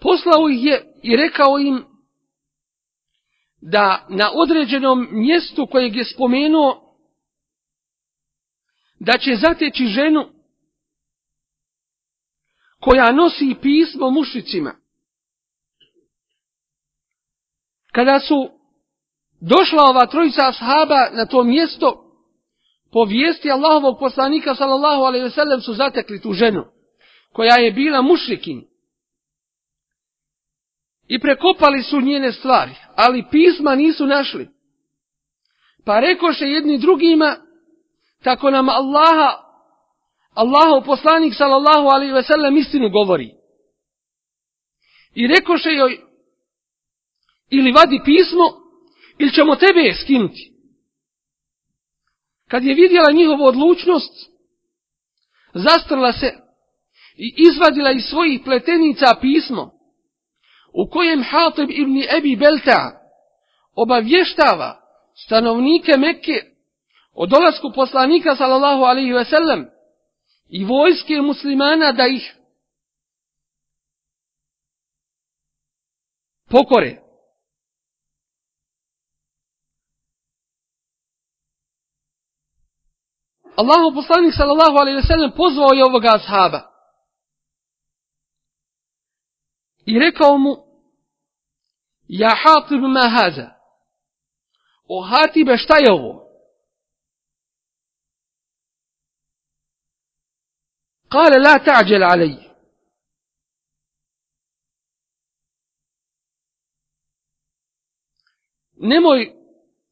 Poslao 0.00 0.48
ih 0.48 0.64
je 0.64 0.94
i 1.02 1.16
rekao 1.16 1.58
im 1.58 1.84
da 3.60 4.06
na 4.08 4.30
određenom 4.34 5.08
mjestu 5.10 5.66
kojeg 5.66 5.96
je 5.96 6.04
spomenuo 6.04 6.96
da 9.00 9.18
će 9.18 9.36
zateći 9.36 9.86
ženu 9.86 10.28
koja 12.80 13.12
nosi 13.12 13.56
pismo 13.62 14.10
mušicima. 14.10 14.74
Kada 17.92 18.20
su 18.20 18.50
došla 19.40 19.82
ova 19.82 20.06
trojica 20.06 20.48
ashaba 20.48 21.08
na 21.12 21.26
to 21.26 21.44
mjesto, 21.44 22.04
po 22.92 23.04
vijesti 23.04 23.50
Allahovog 23.50 23.98
poslanika 23.98 24.54
sallallahu 24.54 25.02
alaihi 25.02 25.24
ve 25.24 25.30
sellem 25.30 25.60
su 25.60 25.74
zatekli 25.74 26.20
tu 26.20 26.32
ženu 26.32 26.64
koja 27.32 27.54
je 27.54 27.72
bila 27.72 28.02
mušrikin. 28.02 28.64
I 31.08 31.18
prekopali 31.18 31.82
su 31.82 32.00
njene 32.00 32.32
stvari, 32.32 32.74
ali 32.96 33.24
pisma 33.30 33.74
nisu 33.74 34.06
našli. 34.06 34.48
Pa 35.84 36.00
rekoše 36.00 36.44
jedni 36.44 36.78
drugima, 36.78 37.36
tako 38.22 38.50
nam 38.50 38.68
Allaha, 38.68 39.30
Allahov 40.34 40.84
poslanik 40.84 41.34
sallallahu 41.34 41.88
alaihi 41.88 42.12
ve 42.12 42.22
sellem 42.22 42.56
istinu 42.56 42.90
govori. 42.90 43.30
I 45.14 45.26
rekoše 45.26 45.70
joj, 45.70 46.00
ili 47.50 47.72
vadi 47.72 48.00
pismo, 48.04 48.44
ili 49.18 49.32
ćemo 49.32 49.56
tebe 49.56 49.94
skinuti. 50.02 50.52
Kad 52.48 52.64
je 52.64 52.74
vidjela 52.74 53.12
njihovu 53.12 53.44
odlučnost, 53.44 54.12
zastrla 55.54 56.12
se 56.12 56.32
i 57.16 57.34
izvadila 57.36 57.90
iz 57.92 58.04
svojih 58.04 58.40
pletenica 58.44 59.06
pismo, 59.20 59.77
u 60.72 60.90
kojem 60.90 61.22
Hatib 61.22 61.70
ibn 61.70 62.02
Ebi 62.18 62.36
Belta 62.36 63.00
obavještava 63.74 64.80
stanovnike 65.14 65.96
Mekke 65.96 66.42
o 67.14 67.26
dolasku 67.26 67.72
poslanika 67.74 68.36
sallallahu 68.36 68.82
alaihi 68.82 69.12
ve 69.12 69.24
sellem 69.24 69.66
i 70.48 70.64
vojske 70.64 71.20
muslimana 71.20 71.92
da 71.92 72.06
ih 72.06 72.34
pokore. 76.50 77.02
Allahu 83.56 83.94
poslanik 83.94 84.34
sallallahu 84.34 84.78
alejhi 84.78 84.96
ve 84.96 85.02
sellem 85.02 85.30
pozvao 85.30 85.72
je 85.74 85.84
ovoga 85.84 86.08
ashaba. 86.14 86.67
I 89.90 89.98
rekao 89.98 90.38
mu 90.38 90.52
Ja 92.08 92.32
Hatib 92.42 92.82
ma 92.82 93.08
haza. 93.14 93.48
O 94.88 95.02
Hatibe 95.02 95.56
šta 95.56 95.74
je 95.76 95.92
ovo? 95.92 96.12
Kale 101.08 101.38
la 101.38 101.58
ta'đel 101.64 102.04
alej. 102.12 102.36
Nemoj 108.76 109.32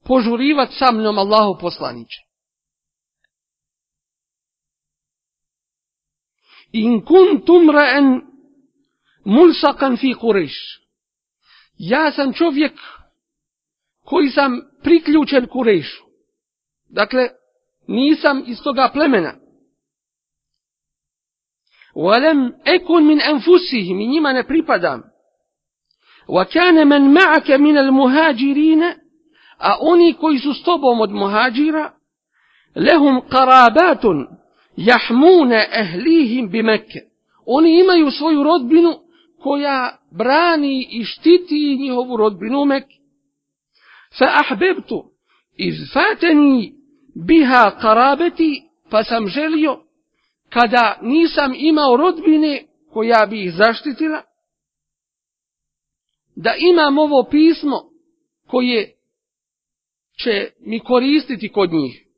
požurivat 0.05 0.71
sa 0.79 0.93
mnom 0.93 1.19
Allahu 1.19 1.59
poslaniče. 1.61 2.27
in 6.73 7.05
kuntum 7.05 7.71
ra'an 7.71 8.36
ملصقا 9.27 9.95
في 9.95 10.15
قريش. 10.15 10.81
يا 11.81 12.11
سم 12.11 12.33
شوفيك 12.33 12.75
كوي 14.05 14.31
سم 14.31 14.63
بريكلوشن 14.85 15.47
قريش. 15.47 16.01
دكلي 16.91 17.31
نيسم 17.89 18.53
إستوغا 18.53 18.87
بلمنا. 18.87 19.41
ولم 21.95 22.59
أكن 22.67 23.03
من 23.03 23.21
أنفسهم 23.21 24.01
إني 24.01 24.21
من 24.21 24.43
بريبادام. 24.43 25.05
وكان 26.29 26.89
من 26.89 27.15
معك 27.15 27.51
من 27.51 27.79
المهاجرين 27.79 28.83
أوني 29.61 30.13
كويس 30.13 30.43
مد 31.01 31.09
مهاجرا 31.09 31.95
لهم 32.77 33.21
قرابات 33.21 34.03
يحمون 34.79 35.53
أهليهم 35.53 36.49
بمكة. 36.49 37.03
أوني 37.49 37.81
يما 37.81 37.95
يسوي 37.95 38.35
رود 38.35 38.69
koja 39.40 39.98
brani 40.12 40.88
i 40.92 41.04
štiti 41.04 41.78
njihovu 41.80 42.18
rodbinu 42.18 42.62
u 42.62 42.66
Mekke. 42.66 42.96
Fa 44.18 44.26
ahbebtu, 44.26 45.04
iz 45.58 45.76
fateni 45.94 46.74
biha 47.28 47.78
karabeti, 47.82 48.64
pa 48.90 49.04
sam 49.04 49.28
želio, 49.28 49.80
kada 50.50 51.00
nisam 51.02 51.54
imao 51.56 51.98
rodbine 51.98 52.64
koja 52.94 53.26
bi 53.26 53.44
ih 53.44 53.54
zaštitila, 53.54 54.22
da 56.36 56.54
imam 56.72 56.98
ovo 56.98 57.24
pismo 57.24 57.82
koje 58.48 58.96
će 60.24 60.52
mi 60.60 60.80
koristiti 60.80 61.50
kod 61.50 61.74
njih. 61.74 62.12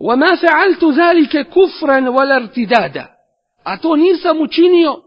وما 0.00 0.36
فعلت 0.36 0.84
ذلك 0.84 1.48
كفرا 1.48 2.08
ولا 2.08 2.36
ارتدادا 2.36 3.14
a 3.63 3.77
to 3.77 3.95
nisam 3.95 4.41
učinio 4.41 5.03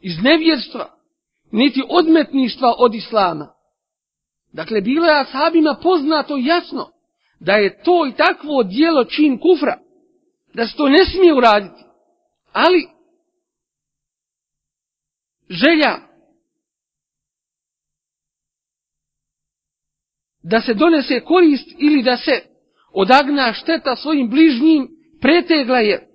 iz 0.00 0.22
nevjerstva 0.22 0.90
niti 1.52 1.82
odmetništva 1.88 2.74
od 2.78 2.94
islama. 2.94 3.54
Dakle 4.52 4.80
bilo 4.80 5.06
je 5.06 5.20
ashabima 5.20 5.76
poznato 5.82 6.36
jasno 6.36 6.90
da 7.40 7.52
je 7.52 7.82
to 7.82 8.06
i 8.06 8.12
takvo 8.12 8.62
dijelo 8.62 9.04
čin 9.04 9.38
kufra 9.38 9.78
da 10.54 10.66
se 10.66 10.76
to 10.76 10.88
ne 10.88 11.04
smije 11.04 11.34
uraditi. 11.34 11.84
Ali 12.52 12.88
želja 15.50 15.98
da 20.42 20.60
se 20.60 20.74
donese 20.74 21.20
korist 21.20 21.68
ili 21.78 22.02
da 22.02 22.16
se 22.16 22.42
odagna 22.92 23.52
šteta 23.52 23.96
svojim 23.96 24.30
bližnjim, 24.30 24.88
pretegla 25.20 25.78
je, 25.78 26.08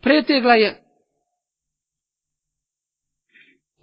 pretegla 0.00 0.54
je 0.54 0.81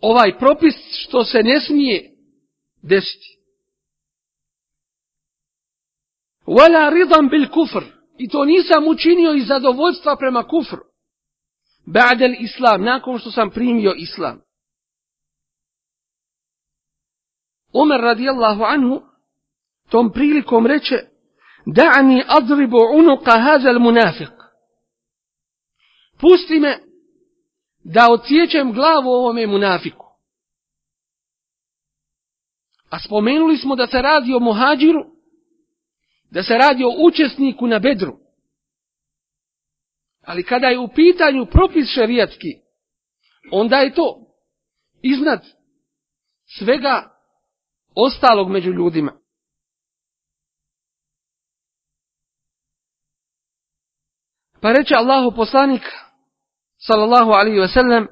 ovaj 0.01 0.38
propis 0.38 0.75
što 0.91 1.23
se 1.23 1.43
ne 1.43 1.62
smije 1.62 2.12
desiti. 2.81 3.39
Wala 6.45 6.93
ridam 6.93 7.29
bil 7.29 7.49
kufr. 7.49 7.83
I 8.17 8.29
to 8.29 8.45
nisam 8.45 8.88
učinio 8.88 9.33
iz 9.33 9.47
zadovoljstva 9.47 10.15
prema 10.15 10.43
kufru. 10.43 10.79
Ba'del 11.85 12.35
islam, 12.39 12.83
nakon 12.83 13.19
što 13.19 13.31
sam 13.31 13.49
primio 13.49 13.93
islam. 13.97 14.41
Omer 17.73 18.01
radijallahu 18.01 18.63
anhu, 18.63 19.01
tom 19.89 20.12
prilikom 20.12 20.67
reče, 20.67 20.95
da'ani 21.65 22.23
adribu 22.27 22.77
unuka 22.93 23.31
hazel 23.31 23.79
munafiq. 23.79 24.31
Pusti 26.19 26.59
me 26.59 26.88
da 27.93 28.08
odsjećam 28.12 28.73
glavu 28.73 29.10
ovome 29.10 29.47
munafiku. 29.47 30.06
A 32.89 32.99
spomenuli 32.99 33.58
smo 33.58 33.75
da 33.75 33.88
se 33.88 34.02
radi 34.02 34.34
o 34.34 34.39
muhađiru, 34.39 35.06
da 36.32 36.43
se 36.43 36.54
radi 36.54 36.84
o 36.84 37.08
učesniku 37.08 37.67
na 37.67 37.80
bedru. 37.80 38.17
Ali 40.21 40.43
kada 40.43 40.67
je 40.67 40.80
u 40.80 40.88
pitanju 40.88 41.45
propis 41.45 41.93
šarijatski, 41.93 42.47
onda 43.52 43.75
je 43.75 43.93
to 43.93 44.36
iznad 45.02 45.45
svega 46.58 47.19
ostalog 47.95 48.49
među 48.49 48.71
ljudima. 48.71 49.19
Pa 54.62 54.71
reče 54.71 54.95
Allahu 54.95 55.36
poslanik, 55.36 55.82
sallallahu 56.80 57.32
alaihi 57.32 57.60
wasallam 57.60 58.08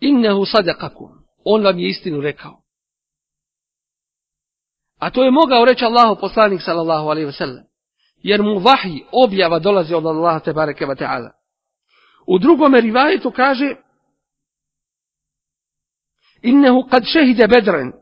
innehu 0.00 0.46
sadakakum, 0.46 1.10
on 1.44 1.64
vam 1.64 1.78
je 1.78 1.88
istinu 1.88 2.20
rekao. 2.20 2.62
A 4.98 5.10
to 5.10 5.24
je 5.24 5.30
mogao 5.30 5.64
reći 5.64 5.84
Allahu 5.84 6.20
poslanik, 6.20 6.62
sallallahu 6.62 7.08
alaihi 7.08 7.26
ve 7.26 7.32
sellem, 7.32 7.64
jer 8.22 8.42
mu 8.42 8.58
vahji, 8.58 9.04
objava 9.12 9.58
dolazi 9.58 9.94
od 9.94 10.06
Allaha 10.06 10.40
te 10.40 10.52
bareke 10.52 10.86
wa 10.86 10.98
ta'ala. 10.98 11.30
U 12.26 12.38
drugom 12.38 12.74
rivajetu 12.74 13.30
kaže, 13.30 13.76
innehu 16.42 16.88
kad 16.90 17.04
šehide 17.04 17.46
bedren, 17.46 17.92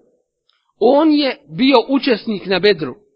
on 0.78 1.12
je 1.12 1.44
bio 1.48 1.76
učesnik 1.88 2.46
na 2.46 2.58
bedru. 2.58 3.07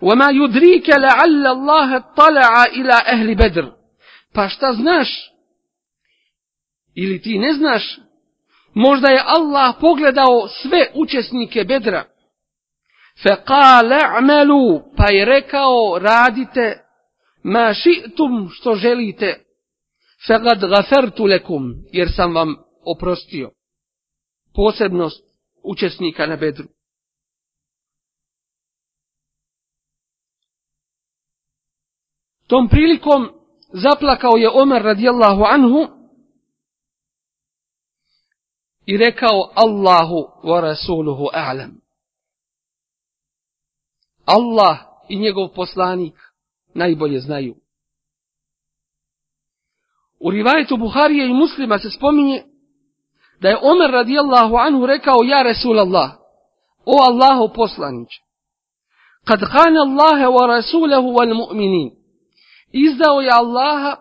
وَمَا 0.00 0.30
يُدْرِيكَ 0.30 0.88
لَعَلَّ 0.88 1.46
اللَّهَ 1.46 1.98
طَلَعَ 1.98 2.64
إِلَى 2.64 2.92
أَهْلِ 2.92 3.34
بَدْرِ 3.34 3.72
Pa 4.34 4.48
šta 4.48 4.72
znaš? 4.72 5.08
Ili 6.94 7.22
ti 7.22 7.38
ne 7.38 7.52
znaš? 7.52 7.98
Možda 8.74 9.12
je 9.12 9.22
Allah 9.26 9.74
pogledao 9.80 10.48
sve 10.48 10.90
učesnike 10.94 11.64
bedra. 11.64 12.04
فَقَالَ 13.24 13.92
عَمَلُوا 13.92 14.82
Pa 14.96 15.10
je 15.10 15.24
rekao 15.24 15.98
radite 15.98 16.82
ma 17.42 17.74
ši'tum 17.74 18.48
što 18.52 18.74
želite. 18.74 19.40
فَقَدْ 20.28 20.64
غَفَرْتُ 20.64 21.20
لَكُمْ 21.20 21.74
Jer 21.92 22.08
sam 22.16 22.34
vam 22.34 22.56
oprostio. 22.84 23.50
Posebnost 24.54 25.24
učesnika 25.64 26.26
na 26.26 26.36
bedru. 26.36 26.64
Tom 32.51 32.67
prilikom 32.67 33.29
zaplakao 33.73 34.37
je 34.37 34.49
Omer 34.49 34.83
radijallahu 34.83 35.43
anhu 35.43 35.87
i 38.85 38.97
rekao 38.97 39.51
Allahu 39.55 40.17
wa 40.43 40.61
rasuluhu 40.61 41.27
a'lam. 41.33 41.71
Allah 44.25 44.77
i 45.09 45.19
njegov 45.19 45.47
poslanik 45.55 46.13
najbolje 46.73 47.19
znaju. 47.19 47.55
U 50.19 50.31
rivajetu 50.31 50.77
Buharije 50.77 51.29
i 51.29 51.33
muslima 51.33 51.79
se 51.79 51.89
spominje 51.89 52.43
da 53.41 53.49
je 53.49 53.59
Omer 53.61 53.91
radijallahu 53.91 54.55
anhu 54.55 54.85
rekao 54.85 55.17
ja 55.23 55.41
Resulallah, 55.41 56.11
o 56.85 56.95
Allahu 57.09 57.53
poslanić, 57.53 58.09
kad 59.27 59.39
kana 59.39 59.81
Allahe 59.81 60.25
wa 60.25 60.47
Rasulahu 60.47 61.07
wal 61.07 61.33
mu'minin, 61.33 62.00
izdao 62.71 63.21
je 63.21 63.29
Allaha 63.33 63.95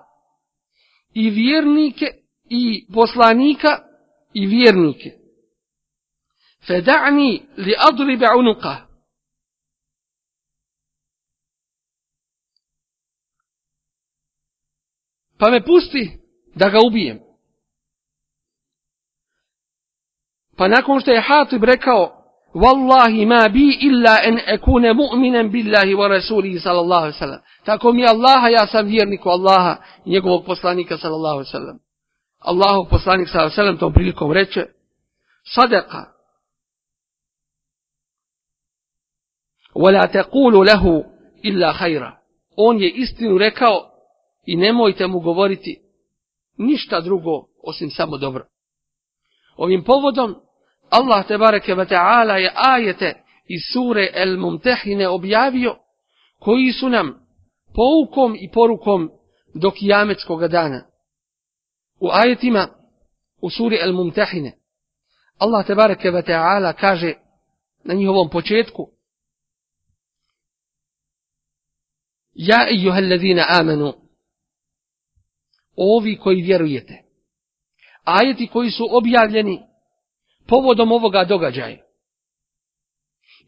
i 1.14 1.30
vjernike 1.30 2.06
i 2.48 2.87
poslanika 2.94 3.78
i 4.33 4.46
vjernike. 4.46 5.11
Feda'ni 6.66 7.42
li 7.56 7.74
adribe 7.78 8.26
unuka. 8.38 8.76
Pa 15.38 15.50
me 15.50 15.64
pusti 15.64 16.18
da 16.54 16.68
ga 16.68 16.78
ubijem. 16.87 17.20
Pa 20.56 20.68
nakon 20.68 21.00
što 21.00 21.11
je 21.11 21.20
Hatib 21.20 21.64
rekao, 21.64 22.19
Wallahi 22.54 23.26
ma 23.26 23.48
bi 23.48 23.78
illa 23.80 24.18
en 24.24 24.38
ekune 24.46 24.92
mu'minen 24.92 25.50
billahi 25.50 25.94
wa 25.94 26.08
rasulihi 26.08 26.60
sallallahu 26.60 27.02
alaihi 27.02 27.18
sallam. 27.18 27.40
Tako 27.64 27.92
mi 27.92 28.04
Allaha, 28.06 28.50
ja 28.50 28.66
sam 28.66 28.86
vjerniku 28.86 29.28
Allaha 29.28 29.82
i 30.04 30.10
njegovog 30.10 30.44
poslanika 30.44 30.98
sallallahu 30.98 31.34
alaihi 31.34 31.50
sallam. 31.50 31.78
Allahov 32.40 32.88
poslanik 32.88 33.28
sallallahu 33.28 33.46
alaihi 33.46 33.56
sallam 33.56 33.78
tom 33.78 33.92
prilikom 33.92 34.32
reče, 34.32 34.66
sadaka. 35.54 36.12
Wala 39.74 40.06
tequlu 40.08 40.62
lehu 40.64 41.04
illa 41.42 41.72
hajra. 41.72 42.18
On 42.56 42.78
je 42.78 42.90
istinu 42.90 43.38
rekao 43.38 43.90
i 44.46 44.56
nemojte 44.56 45.06
mu 45.06 45.20
govoriti 45.20 45.82
ništa 46.58 47.00
drugo 47.00 47.46
osim 47.62 47.90
samo 47.90 48.18
dobro. 48.18 48.44
Ovim 49.56 49.84
povodom 49.84 50.34
Allah 50.90 51.26
te 51.26 51.38
bareke 51.38 51.74
ve 51.74 51.87
taala 51.87 52.37
je 52.37 52.53
ajete 52.55 53.22
iz 53.48 53.61
sure 53.72 54.11
El 54.14 54.38
Mumtehine 54.38 55.09
objavio 55.09 55.76
koji 56.38 56.72
su 56.72 56.88
nam 56.88 57.26
poukom 57.74 58.37
i 58.40 58.50
porukom 58.50 59.11
do 59.55 59.70
kijametskog 59.70 60.48
dana. 60.48 60.87
U 62.00 62.09
ajetima 62.12 62.68
u 63.42 63.50
suri 63.50 63.76
El 63.76 63.92
Mumtehine 63.92 64.53
Allah 65.38 65.66
te 65.66 65.74
bareke 65.74 66.11
ve 66.11 66.22
ta'ala 66.22 66.72
kaže 66.72 67.14
na 67.85 67.94
njihovom 67.94 68.31
početku 68.31 68.90
Ja 72.35 72.66
ejuhel 72.70 73.11
ladina 73.11 73.44
amanu 73.48 73.92
ovi 75.76 76.16
koji 76.16 76.42
vjerujete 76.42 77.03
ajeti 78.05 78.46
koji 78.46 78.70
su 78.70 78.88
objavljeni 78.90 79.69
povodom 80.50 80.92
ovoga 80.92 81.24
događaja 81.24 81.76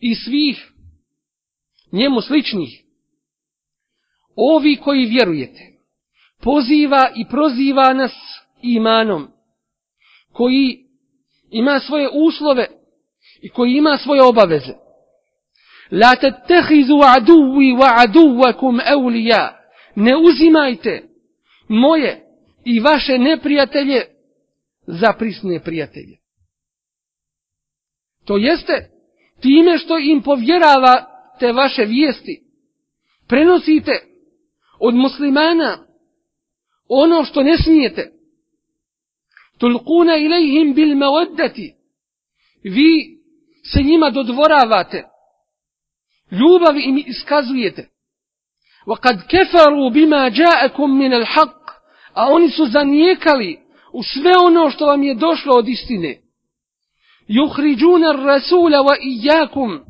i 0.01 0.15
svih 0.15 0.73
njemu 1.93 2.21
sličnih 2.21 2.83
ovi 4.37 4.77
koji 4.77 5.07
vjerujete 5.07 5.73
poziva 6.43 7.11
i 7.17 7.25
proziva 7.31 7.93
nas 7.95 8.13
imanom 8.63 9.29
koji 10.33 10.79
ima 11.51 11.81
svoje 11.81 12.09
uslove 12.13 12.67
i 13.43 13.49
koji 13.49 13.73
ima 13.73 13.97
svoje 13.97 14.23
obaveze. 14.23 14.73
La 15.91 16.17
tattehizu 16.21 16.99
aduvi 17.17 17.73
wa 17.73 17.91
aduvakum 17.97 18.81
awliya. 18.81 19.49
Ne 19.95 20.17
uzimajte 20.17 21.09
moje 21.69 22.27
i 22.65 22.81
vaše 22.81 23.19
neprijatelje 23.19 24.07
za 24.87 25.13
prisne 25.19 25.61
prijatelje. 25.61 26.22
To 28.25 28.37
jeste 28.37 28.91
time 29.41 29.79
što 29.79 29.99
im 29.99 30.23
povjeravate 30.23 31.53
vaše 31.53 31.85
vijesti. 31.85 32.43
Prenosite 33.29 33.93
od 34.81 34.95
muslimana 34.95 35.87
ono 36.89 37.25
što 37.25 37.43
ne 37.43 37.57
smijete. 37.59 38.13
Tulquna 39.59 40.17
ilaihim 40.17 40.75
bil 40.75 40.97
mawaddati. 40.97 41.75
Vi 42.63 43.19
se 43.73 43.83
njima 43.83 44.11
dodvoravate. 44.11 45.05
Ljubav 46.31 46.77
im 46.77 47.05
iskazujete. 47.07 47.89
Wa 48.87 48.97
kad 48.97 49.17
kafaru 49.31 49.91
bima 49.91 50.31
ja'akum 50.31 50.99
min 50.99 51.13
al 51.15 51.25
haqq. 51.25 51.73
A 52.15 52.33
oni 52.33 52.51
su 52.51 52.67
zanijekali 52.67 53.61
u 53.93 54.03
sve 54.03 54.33
ono 54.45 54.71
što 54.71 54.87
vam 54.87 55.03
je 55.03 55.15
došlo 55.15 55.55
od 55.57 55.69
istine. 55.69 56.22
Juhriđuna 57.29 58.13
rasula 58.13 58.79
wa 58.79 58.97
ijakum. 59.03 59.81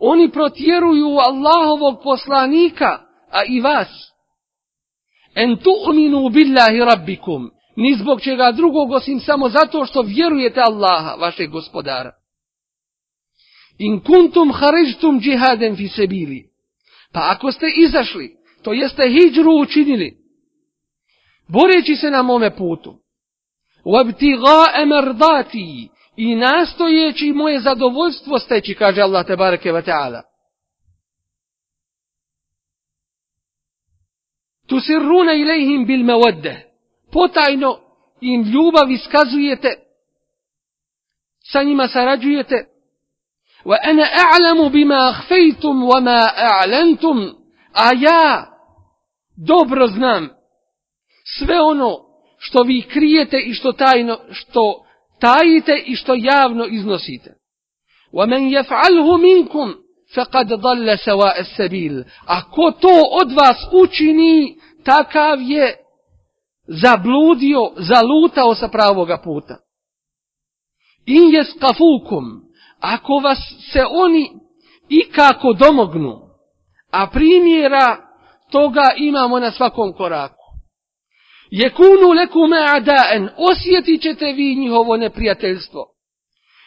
oni 0.00 0.30
protjeruju 0.30 1.08
Allahovog 1.28 2.02
poslanika 2.02 2.98
a 3.30 3.40
i 3.48 3.60
vas 3.60 3.88
en 5.34 5.56
tu'minu 5.56 6.30
billahi 6.30 6.78
rabbikum 6.78 7.50
ni 7.76 7.94
zbog 7.94 8.20
čega 8.20 8.52
drugog 8.52 8.90
osim 8.90 9.20
samo 9.20 9.48
zato 9.48 9.86
što 9.86 10.02
vjerujete 10.02 10.60
Allaha, 10.60 11.14
vašeg 11.20 11.50
gospodara. 11.50 12.12
In 13.78 14.00
kuntum 14.00 14.52
haređtum 14.52 15.20
džihaden 15.20 15.76
fi 15.76 15.88
sebili. 15.88 16.50
Pa 17.12 17.20
ako 17.30 17.52
ste 17.52 17.66
izašli, 17.76 18.36
to 18.62 18.72
jeste 18.72 19.02
hijđru 19.08 19.52
učinili, 19.60 20.16
boreći 21.48 21.96
se 21.96 22.10
na 22.10 22.22
mome 22.22 22.56
putu, 22.56 22.94
wabtiga 23.84 24.82
emerdati 24.82 25.88
i 26.16 26.34
nastojeći 26.34 27.32
moje 27.32 27.60
zadovoljstvo 27.60 28.38
steći, 28.38 28.74
kaže 28.74 29.02
Allah 29.02 29.26
te 29.26 29.36
bareke 29.36 29.72
ve 29.72 29.82
ta'ala. 29.82 30.22
Tusirruna 34.66 35.32
ilajhim 35.32 35.86
bil 35.86 36.04
mewadde 36.04 36.74
potajno 37.12 37.80
im 38.20 38.42
ljubav 38.42 38.90
iskazujete, 38.90 39.68
sa 41.52 41.62
njima 41.62 41.88
sarađujete, 41.88 42.66
wa 43.64 43.76
ana 43.84 44.02
a'lamu 44.02 44.70
bima 44.70 44.94
akhfaytum 44.94 45.82
wa 45.82 46.00
ma 46.02 46.28
a'lantum. 46.36 47.34
A 47.72 47.90
ja 48.00 48.46
dobro 49.36 49.86
znam 49.86 50.28
sve 51.38 51.60
ono 51.60 51.96
što 52.38 52.62
vi 52.62 52.82
krijete 52.82 53.38
i 53.38 53.54
što 53.54 53.72
tajno 53.72 54.18
što 54.30 54.83
tajite 55.24 55.82
i 55.86 55.96
što 55.96 56.14
javno 56.14 56.66
iznosite 56.66 57.34
wa 58.12 58.26
man 58.26 58.42
مِنْكُمْ 58.42 59.20
minkum 59.20 59.74
faqad 60.14 60.48
سَوَاءَ 60.48 60.96
sawa'a 61.04 61.44
sabil. 61.56 62.04
a 62.26 62.50
ko 62.50 62.70
to 62.70 62.96
od 63.20 63.32
vas 63.32 63.56
učini 63.72 64.56
takav 64.84 65.40
je 65.40 65.76
zabludio, 66.66 67.72
zalutao 67.76 68.54
sa 68.54 68.68
pravoga 68.68 69.18
puta. 69.24 69.56
In 71.06 71.34
je 71.34 71.44
ako 72.80 73.18
vas 73.18 73.38
se 73.72 73.84
oni 73.90 74.30
ikako 74.88 75.52
domognu, 75.52 76.20
a 76.90 77.06
primjera 77.06 77.96
toga 78.50 78.92
imamo 78.96 79.40
na 79.40 79.50
svakom 79.50 79.92
koraku. 79.92 80.33
Jekunu 81.62 82.12
lekume 82.12 82.58
adaen, 82.58 83.28
osjetit 83.36 84.02
ćete 84.02 84.32
vi 84.32 84.54
njihovo 84.54 84.96
neprijateljstvo. 84.96 85.86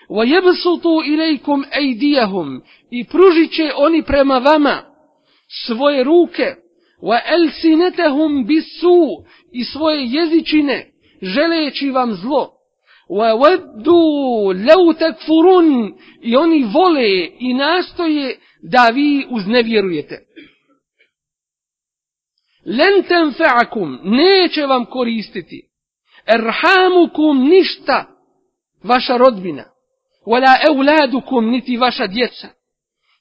Wa 0.09 0.27
jebsutu 0.33 1.01
ilaikum 1.05 1.65
ejdijahum, 1.71 2.61
i 2.91 3.03
pružit 3.03 3.51
će 3.51 3.71
oni 3.75 4.03
prema 4.03 4.37
vama 4.37 4.83
svoje 5.65 6.03
ruke, 6.03 6.55
wa 7.01 7.19
elsinetehum 7.25 8.45
bisu, 8.45 9.23
i 9.53 9.63
svoje 9.63 10.05
jezičine, 10.05 10.91
želeći 11.21 11.89
vam 11.89 12.13
zlo. 12.13 12.51
Wa 13.09 13.39
waddu 13.39 14.01
law 14.67 14.97
takfurun 14.99 15.93
i 16.21 16.35
oni 16.35 16.63
vole 16.73 17.27
i 17.39 17.53
nastoje 17.53 18.39
da 18.61 18.89
vi 18.93 19.25
uznevjerujete. 19.29 20.26
Len 22.67 23.03
tenfa'akum, 23.03 23.99
neće 24.03 24.65
vam 24.65 24.85
koristiti. 24.85 25.69
Erhamukum 26.25 27.49
ništa 27.49 28.05
vaša 28.83 29.17
rodbina. 29.17 29.63
Wala 30.25 30.57
euladukum 30.67 31.49
niti 31.49 31.77
vaša 31.77 32.07
djeca. 32.07 32.47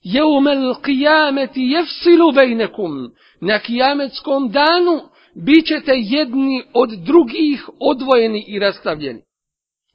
Jevme 0.03 0.55
l'qiyameti 0.55 1.61
jefsilu 1.61 2.33
bejnekum. 2.33 3.13
Na 3.41 3.59
kijametskom 3.59 4.51
danu 4.51 5.01
bit 5.35 5.67
ćete 5.67 5.93
jedni 5.95 6.65
od 6.75 6.91
drugih 6.91 7.69
odvojeni 7.81 8.45
i 8.49 8.59
rastavljeni. 8.59 9.23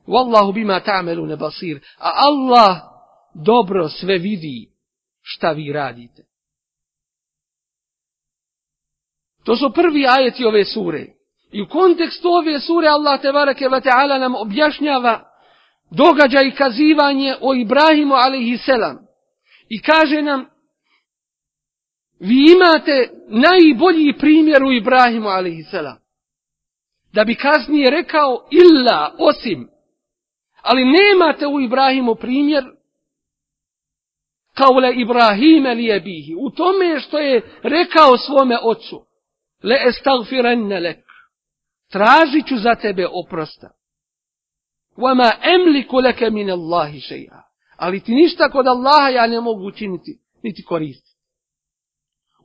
Wallahu 0.08 0.54
bima 0.54 0.80
ta'melu 0.80 1.26
ne 1.26 1.36
basir. 1.36 1.80
A 2.00 2.12
Allah 2.16 2.78
dobro 3.46 3.90
sve 3.90 4.18
vidi 4.18 4.70
šta 5.22 5.52
vi 5.52 5.74
radite. 5.74 6.31
To 9.46 9.56
su 9.56 9.72
prvi 9.74 10.08
ajeti 10.08 10.46
ove 10.46 10.66
sure. 10.66 11.06
I 11.52 11.62
u 11.62 11.68
kontekstu 11.70 12.30
ove 12.30 12.60
sure 12.60 12.88
Allah 12.88 13.22
te 13.22 13.32
ve 13.68 13.82
ta'ala 13.82 14.20
nam 14.20 14.36
objašnjava 14.36 15.32
događaj 15.92 16.48
i 16.48 16.56
kazivanje 16.56 17.36
o 17.42 17.54
Ibrahimu 17.54 18.14
alejselam. 18.14 18.98
I 19.70 19.82
kaže 19.82 20.22
nam 20.22 20.46
vi 22.20 22.46
imate 22.52 23.10
najbolji 23.28 24.18
primjer 24.18 24.64
u 24.64 24.72
Ibrahimu 24.72 25.28
alejselam. 25.28 25.98
Da 27.14 27.24
bi 27.24 27.36
kasnije 27.36 27.90
rekao 27.90 28.48
illa 28.52 29.16
osim. 29.20 29.68
Ali 30.62 30.86
nemate 30.86 31.48
u 31.48 31.62
Ibrahimu 31.62 32.16
primjer 32.16 32.64
kao 34.54 34.80
le 34.80 34.94
Ibrahime 34.96 35.74
li 35.74 35.86
je 35.86 36.00
bihi. 36.00 36.36
U 36.40 36.50
tome 36.50 37.00
što 37.00 37.18
je 37.18 37.42
rekao 37.64 38.18
svome 38.18 38.58
ocu. 38.64 39.11
Le 39.64 39.78
estagfirenne 39.88 40.80
lek. 40.80 41.06
Tražit 41.92 42.48
ću 42.48 42.58
za 42.58 42.76
tebe 42.76 43.08
oprosta. 43.08 43.70
Vama 44.98 45.32
emliku 45.42 45.98
leke 45.98 46.30
min 46.30 46.52
Allahi 46.52 47.00
šeja. 47.00 47.44
Ali 47.78 48.00
ti 48.00 48.16
ništa 48.16 48.50
kod 48.50 48.68
Allaha 48.68 49.10
ja 49.10 49.28
ne 49.28 49.42
mogu 49.42 49.68
učiniti, 49.68 50.20
niti 50.44 50.64
koristiti. 50.64 51.18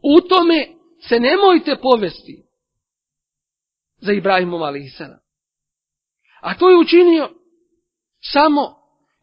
U 0.03 0.21
tome 0.21 0.67
se 1.09 1.21
nemojte 1.21 1.77
povesti 1.83 2.43
za 3.99 4.13
Ibrahimom 4.13 4.63
a.s. 4.63 5.01
A 6.41 6.55
to 6.59 6.71
je 6.71 6.77
učinio 6.77 7.31
samo 8.33 8.75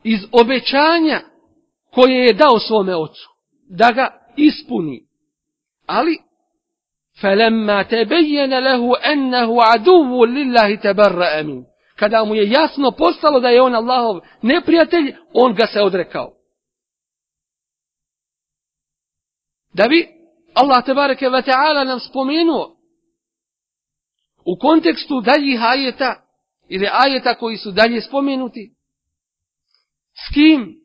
iz 0.03 0.19
obećanja 0.32 1.21
koje 1.91 2.25
je 2.25 2.34
dao 2.34 2.60
svome 2.60 2.95
ocu. 2.95 3.29
Da 3.69 3.91
ga 3.91 4.34
ispuni. 4.38 5.08
Ali 5.86 6.17
فَلَمَّا 7.22 7.83
تَبَيَّنَ 7.83 8.59
لَهُ 8.59 8.96
أَنَّهُ 9.12 9.62
عَدُوُ 9.62 10.24
لِلَّهِ 10.24 10.74
تَبَرَّ 10.74 11.40
أَمِنُ 11.40 11.64
Kada 11.96 12.24
mu 12.24 12.35
je 12.35 12.50
jasno 12.50 12.90
postalo 12.90 13.40
da 13.40 13.48
je 13.48 13.62
on 13.62 13.74
Allahov 13.74 14.20
neprijatelj, 14.42 15.16
on 15.33 15.54
ga 15.54 15.66
se 15.66 15.83
odrekao. 15.83 16.35
Da 19.74 19.88
bi 19.88 20.09
Allah 20.54 20.85
tebareke 20.85 21.28
ve 21.28 21.42
ta'ala 21.42 21.85
nam 21.85 22.00
spomenuo 22.00 22.76
u 24.44 24.59
kontekstu 24.61 25.20
daljih 25.20 25.62
ajeta 25.62 26.22
ili 26.68 26.88
ajeta 26.92 27.35
koji 27.35 27.57
su 27.57 27.70
dalje 27.70 28.00
spomenuti 28.00 28.74
s 30.26 30.35
kim, 30.35 30.81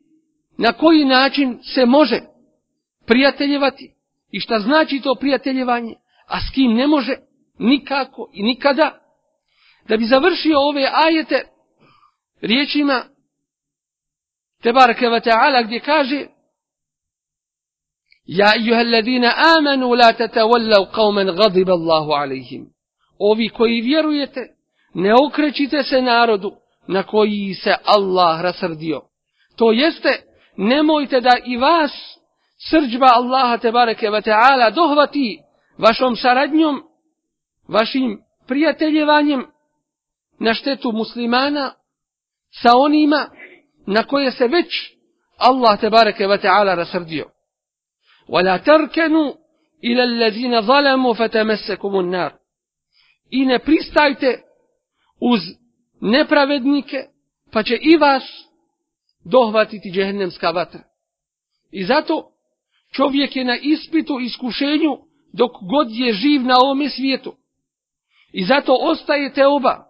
na 0.58 0.72
koji 0.72 1.04
način 1.04 1.58
se 1.74 1.86
može 1.86 2.20
prijateljevati 3.06 3.94
i 4.30 4.40
šta 4.40 4.58
znači 4.58 5.00
to 5.00 5.14
prijateljevanje, 5.14 5.94
a 6.29 6.39
s 6.39 6.53
kim 6.53 6.73
ne 6.73 6.87
može 6.87 7.15
nikako 7.59 8.29
i 8.33 8.43
nikada, 8.43 8.99
da 9.87 9.97
bi 9.97 10.05
završio 10.05 10.59
ove 10.59 10.89
ajete 10.93 11.47
riječima 12.41 13.03
Tebareke 14.63 15.09
ve 15.09 15.19
ta'ala 15.19 15.63
gdje 15.63 15.79
kaže 15.79 16.25
Ja 18.25 18.55
ijuha 18.55 18.79
alladina 18.79 19.33
amanu 19.57 19.93
la 19.93 20.13
tatawallaw 20.13 20.91
qauman 20.91 21.35
ghadiba 21.35 21.73
Allahu 21.73 22.11
alaihim. 22.11 22.65
Ovi 23.19 23.49
koji 23.49 23.81
vjerujete, 23.81 24.39
ne 24.93 25.13
okrećite 25.25 25.83
se 25.83 26.01
narodu 26.01 26.51
na 26.87 27.03
koji 27.03 27.53
se 27.53 27.75
Allah 27.85 28.41
rasrdio. 28.41 29.01
To 29.57 29.71
jeste, 29.71 30.23
nemojte 30.57 31.21
da 31.21 31.31
i 31.45 31.57
vas 31.57 31.91
srđba 32.69 33.07
Allaha 33.13 33.57
tebareke 33.57 34.09
ve 34.09 34.21
ta'ala 34.21 34.69
dohvati 34.75 35.39
vašom 35.78 36.16
saradnjom, 36.16 36.82
vašim 37.68 38.20
prijateljevanjem 38.46 39.46
na 40.38 40.54
štetu 40.54 40.92
muslimana 40.92 41.72
sa 42.62 42.76
onima 42.76 43.30
na 43.86 44.02
koje 44.02 44.30
se 44.30 44.48
već 44.48 44.94
Allah 45.36 45.80
tebareke 45.80 46.26
wa 46.26 46.38
ta'ala 46.42 46.74
rasrdio. 46.74 47.30
ولا 48.28 48.56
تركنوا 48.56 49.34
إلى 49.84 50.04
الذين 50.04 50.60
ظلموا 50.60 51.14
فتمسكم 51.14 52.00
النار 52.00 52.32
i 53.30 53.46
ne 53.46 53.58
pristajte 53.58 54.42
uz 55.20 55.40
nepravednike, 56.00 57.06
pa 57.52 57.62
će 57.62 57.78
i 57.80 57.96
vas 57.96 58.22
dohvatiti 59.24 59.90
džehennemska 59.90 60.50
vatra. 60.50 60.80
I 61.70 61.84
zato 61.84 62.30
čovjek 62.92 63.36
je 63.36 63.44
na 63.44 63.56
ispitu 63.56 64.20
iskušenju 64.20 64.98
dok 65.33 65.51
god 65.61 65.87
je 65.91 66.13
živ 66.13 66.41
na 66.41 66.55
ovome 66.63 66.89
svijetu. 66.89 67.35
I 68.33 68.43
zato 68.43 68.77
ostaje 68.81 69.33
teoba 69.33 69.85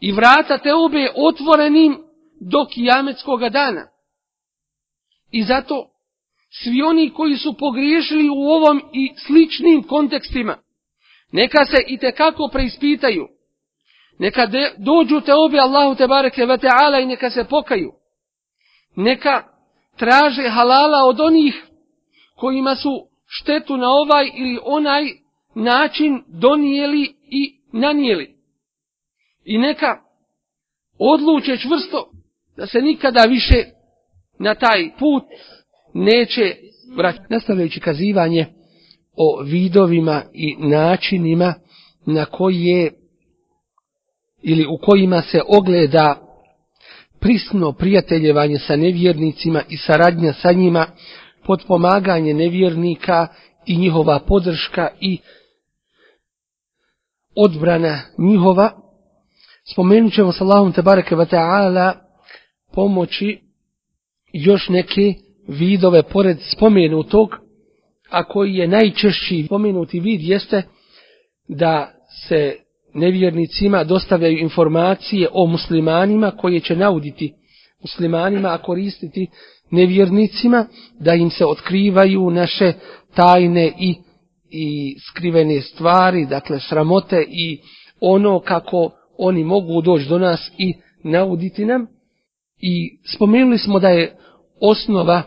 i 0.00 0.12
vrata 0.12 0.58
teobe 0.58 1.12
otvorenim 1.16 1.98
do 2.40 2.66
kijametskog 2.66 3.40
dana. 3.48 3.88
I 5.30 5.42
zato 5.42 5.86
svi 6.62 6.82
oni 6.82 7.10
koji 7.10 7.36
su 7.36 7.54
pogriješili 7.58 8.28
u 8.28 8.48
ovom 8.48 8.80
i 8.92 9.12
sličnim 9.26 9.82
kontekstima, 9.82 10.56
neka 11.32 11.64
se 11.64 11.76
i 11.86 11.98
kako 12.16 12.48
preispitaju. 12.52 13.28
Neka 14.18 14.46
de, 14.46 14.74
dođu 14.78 15.20
te 15.20 15.34
obi 15.34 15.58
Allahu 15.58 15.94
te 15.94 16.06
bareke 16.06 16.46
ve 16.46 16.58
ta'ala 16.58 17.02
i 17.02 17.06
neka 17.06 17.30
se 17.30 17.44
pokaju. 17.44 17.92
Neka 18.96 19.42
traže 19.96 20.48
halala 20.48 21.04
od 21.04 21.20
onih 21.20 21.66
kojima 22.36 22.74
su 22.74 23.08
štetu 23.26 23.76
na 23.76 23.90
ovaj 23.90 24.30
ili 24.36 24.58
onaj 24.62 25.04
način 25.54 26.22
donijeli 26.28 27.14
i 27.30 27.60
nanijeli. 27.72 28.36
I 29.44 29.58
neka 29.58 30.00
odluče 30.98 31.56
čvrsto 31.56 32.10
da 32.56 32.66
se 32.66 32.80
nikada 32.80 33.24
više 33.28 33.64
na 34.38 34.54
taj 34.54 34.90
put 34.98 35.24
neće 35.94 36.56
vraćati. 36.96 37.24
Nastavljajući 37.30 37.80
kazivanje 37.80 38.46
o 39.16 39.42
vidovima 39.42 40.22
i 40.32 40.56
načinima 40.58 41.54
na 42.06 42.24
koje 42.24 42.92
ili 44.42 44.66
u 44.66 44.78
kojima 44.82 45.22
se 45.22 45.40
ogleda 45.48 46.26
prisno 47.20 47.72
prijateljevanje 47.72 48.58
sa 48.58 48.76
nevjernicima 48.76 49.62
i 49.68 49.76
saradnja 49.76 50.32
sa 50.32 50.52
njima, 50.52 50.86
potpomaganje 51.46 52.34
nevjernika 52.34 53.26
i 53.66 53.76
njihova 53.76 54.18
podrška 54.18 54.88
i 55.00 55.18
odbrana 57.36 57.98
njihova, 58.18 58.70
spomenut 59.72 60.12
ćemo 60.12 60.32
s 60.32 60.40
Allahom 60.40 60.72
tabareke 60.72 61.14
wa 61.16 61.34
ta'ala 61.34 61.92
pomoći 62.72 63.40
još 64.32 64.68
neke 64.68 65.14
vidove 65.48 66.02
pored 66.02 66.38
spomenutog, 66.52 67.28
a 68.10 68.24
koji 68.24 68.54
je 68.54 68.68
najčešći 68.68 69.42
spomenuti 69.46 70.00
vid 70.00 70.20
jeste 70.22 70.62
da 71.48 71.92
se 72.28 72.56
nevjernicima 72.94 73.84
dostavljaju 73.84 74.38
informacije 74.38 75.28
o 75.32 75.46
muslimanima 75.46 76.30
koje 76.30 76.60
će 76.60 76.76
nauditi 76.76 77.34
muslimanima, 77.82 78.48
a 78.48 78.58
koristiti 78.58 79.26
nevjernicima, 79.70 80.66
da 80.98 81.14
im 81.14 81.30
se 81.30 81.44
otkrivaju 81.44 82.30
naše 82.30 82.72
tajne 83.14 83.72
i, 83.78 83.94
i 84.50 84.96
skrivene 85.10 85.60
stvari, 85.60 86.26
dakle 86.26 86.60
sramote 86.60 87.24
i 87.28 87.60
ono 88.00 88.40
kako 88.40 88.90
oni 89.18 89.44
mogu 89.44 89.82
doći 89.82 90.08
do 90.08 90.18
nas 90.18 90.50
i 90.58 90.74
nauditi 91.04 91.64
nam. 91.64 91.86
I 92.58 92.98
spomenuli 93.14 93.58
smo 93.58 93.78
da 93.78 93.88
je 93.88 94.16
osnova 94.60 95.22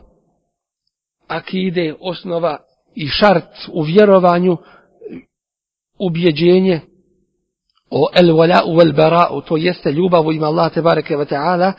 akide, 1.27 1.93
osnova 1.99 2.57
i 2.95 3.07
šart 3.07 3.69
u 3.73 3.81
vjerovanju, 3.81 4.57
ubjeđenje 5.99 6.81
o 7.91 8.09
el 8.15 8.27
wala 8.27 8.61
u 8.65 8.81
el 8.81 8.93
bara, 8.93 9.41
to 9.47 9.57
jeste 9.57 9.91
ljubav 9.91 10.27
u 10.27 10.31
ima 10.31 10.47
Allah 10.47 10.73
te 10.73 10.81
bareke 10.81 11.17
ve 11.17 11.25
taala 11.25 11.73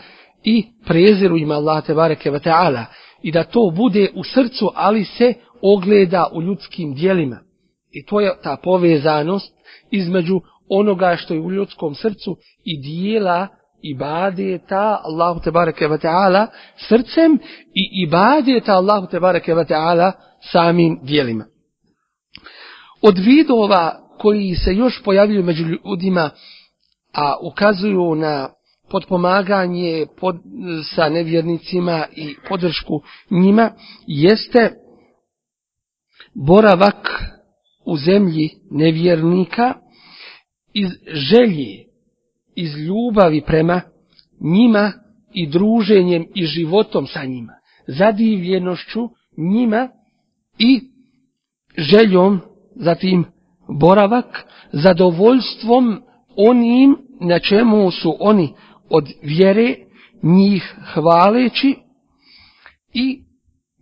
i 0.45 0.67
prezir 0.87 1.33
u 1.33 1.37
ima 1.37 1.55
Allah 1.55 1.87
te 1.87 1.95
bareke 1.95 2.31
ve 2.31 2.41
taala 2.41 2.85
i 3.23 3.33
da 3.33 3.45
to 3.45 3.73
bude 3.77 4.09
u 4.15 4.25
srcu, 4.25 4.71
ali 4.75 5.05
se 5.05 5.35
ogleda 5.63 6.27
u 6.33 6.43
ljudskim 6.43 6.95
dijelima. 6.95 7.41
I 7.91 8.05
to 8.07 8.21
je 8.21 8.33
ta 8.43 8.57
povezanost 8.63 9.55
između 9.91 10.41
onoga 10.69 11.17
što 11.17 11.35
je 11.35 11.41
u 11.41 11.51
ljudskom 11.51 11.95
srcu 11.95 12.37
i 12.65 12.81
dijela 12.81 13.49
ibadeta 13.83 15.01
Allahu 15.05 15.41
te 15.41 15.51
bareke 15.51 15.89
ve 15.89 15.99
taala 15.99 16.47
srcem 16.89 17.39
i 17.75 18.03
ibadeta 18.03 18.73
Allahu 18.73 19.07
te 19.07 19.21
bareke 19.21 19.55
ve 19.55 19.67
taala 19.67 20.13
samim 20.53 20.99
dijelima. 21.03 21.45
Od 23.03 23.19
vidova 23.19 24.01
koji 24.19 24.55
se 24.55 24.75
još 24.75 25.03
pojavljuju 25.03 25.45
među 25.45 25.65
ljudima, 25.65 26.31
a 27.15 27.37
ukazuju 27.43 28.15
na 28.15 28.49
podpomaganje 28.91 30.07
pod, 30.21 30.37
sa 30.95 31.09
nevjernicima 31.09 32.07
i 32.17 32.35
podršku 32.49 33.01
njima, 33.31 33.71
jeste 34.07 34.71
boravak 36.35 37.09
u 37.87 37.97
zemlji 37.97 38.51
nevjernika 38.71 39.75
iz 40.73 40.89
želje 41.07 41.91
iz 42.55 42.77
ljubavi 42.77 43.43
prema 43.47 43.81
njima 44.41 44.93
i 45.33 45.47
druženjem 45.47 46.27
i 46.35 46.45
životom 46.45 47.07
sa 47.07 47.25
njima, 47.25 47.53
zadivljenošću 47.87 49.09
njima 49.37 49.89
i 50.59 50.81
željom, 51.77 52.41
zatim 52.75 53.25
boravak, 53.69 54.47
zadovoljstvom 54.73 56.03
onim 56.37 56.97
na 57.21 57.39
čemu 57.39 57.91
su 57.91 58.17
oni 58.21 58.55
od 58.91 59.09
vjere 59.23 59.77
njih 60.23 60.75
hvaleći 60.95 61.77
i 62.93 63.23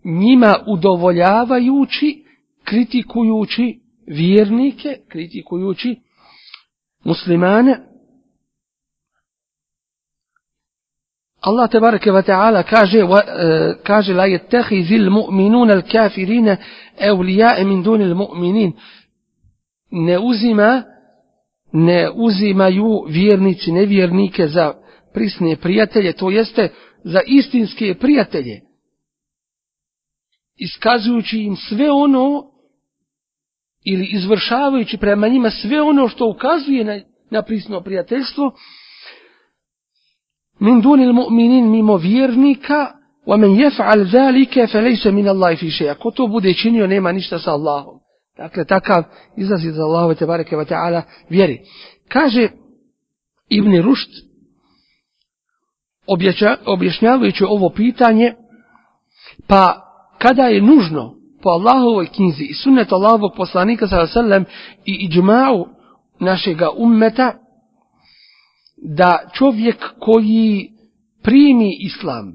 njima 0.04 0.54
udovoljavajući, 0.66 2.24
kritikujući 2.64 3.80
vjernike, 4.06 4.96
kritikujući 5.08 5.96
muslimane, 7.04 7.88
Allah 11.40 11.70
tebareke 11.70 12.12
ve 12.12 12.22
taala 12.22 12.62
kaže 12.62 12.98
e, 12.98 13.04
kaže 13.82 14.14
la 14.14 14.26
yattakhizul 14.26 15.10
mu'minuna 15.10 15.72
al-kafirina 15.72 16.56
awliya'a 17.00 17.64
min 17.64 17.82
dunil 17.82 18.14
mu'minin 18.14 18.72
ne 19.90 20.18
uzima 20.18 20.82
ne 21.72 22.10
uzimaju 22.14 23.04
vjernici 23.08 23.72
nevjernike 23.72 24.48
za 24.48 24.74
prisne 25.18 25.56
prijatelje 25.56 26.12
to 26.12 26.30
jeste 26.30 26.68
za 27.04 27.20
istinske 27.26 27.94
prijatelje 27.94 28.60
iskazujući 30.56 31.38
im 31.38 31.56
sve 31.56 31.90
ono 31.90 32.44
ili 33.84 34.06
izvršavajući 34.12 34.96
prema 34.96 35.28
njima 35.28 35.50
sve 35.50 35.82
ono 35.82 36.08
što 36.08 36.30
ukazuje 36.30 36.84
na, 36.84 37.00
na 37.30 37.42
prisno 37.42 37.80
prijateljstvo 37.80 38.52
min 40.60 40.80
dunil 40.80 41.12
mu'minin 41.12 41.70
mimo 41.70 41.96
vjernika 41.96 42.92
wa 43.26 43.36
men 43.36 43.50
yef'al 43.50 44.10
zalika 44.10 44.66
falaysa 44.66 45.12
min 45.12 45.28
Allahi 45.28 45.56
fi 45.56 45.66
shay. 45.66 45.94
Ko 45.94 46.10
to 46.10 46.26
bude 46.26 46.54
činio 46.54 46.86
nema 46.86 47.12
ništa 47.12 47.38
sa 47.38 47.50
Allahom. 47.52 47.98
Dakle 48.36 48.64
takav 48.64 49.04
izlazi 49.36 49.70
za 49.70 49.82
Allahove 49.82 50.14
te 50.14 50.26
bareke 50.26 50.56
ve 50.56 50.64
taala 50.64 51.02
vjeri. 51.28 51.60
Kaže 52.08 52.48
Ibn 53.48 53.82
Rušt, 53.82 54.27
Rushd 56.08 56.44
objašnjavajući 56.66 57.44
ovo 57.44 57.70
pitanje, 57.70 58.34
pa 59.46 59.84
kada 60.18 60.42
je 60.42 60.62
nužno 60.62 61.14
po 61.42 61.48
Allahovoj 61.48 62.06
knjizi 62.06 62.44
i 62.44 62.54
sunnetu 62.54 62.94
Allahovog 62.94 63.32
poslanika 63.36 64.06
sallam 64.06 64.44
i 64.84 65.08
iđma'u 65.10 65.66
našega 66.20 66.70
ummeta, 66.76 67.32
da 68.82 69.18
čovjek 69.34 69.76
koji 69.98 70.70
primi 71.22 71.76
islam 71.80 72.32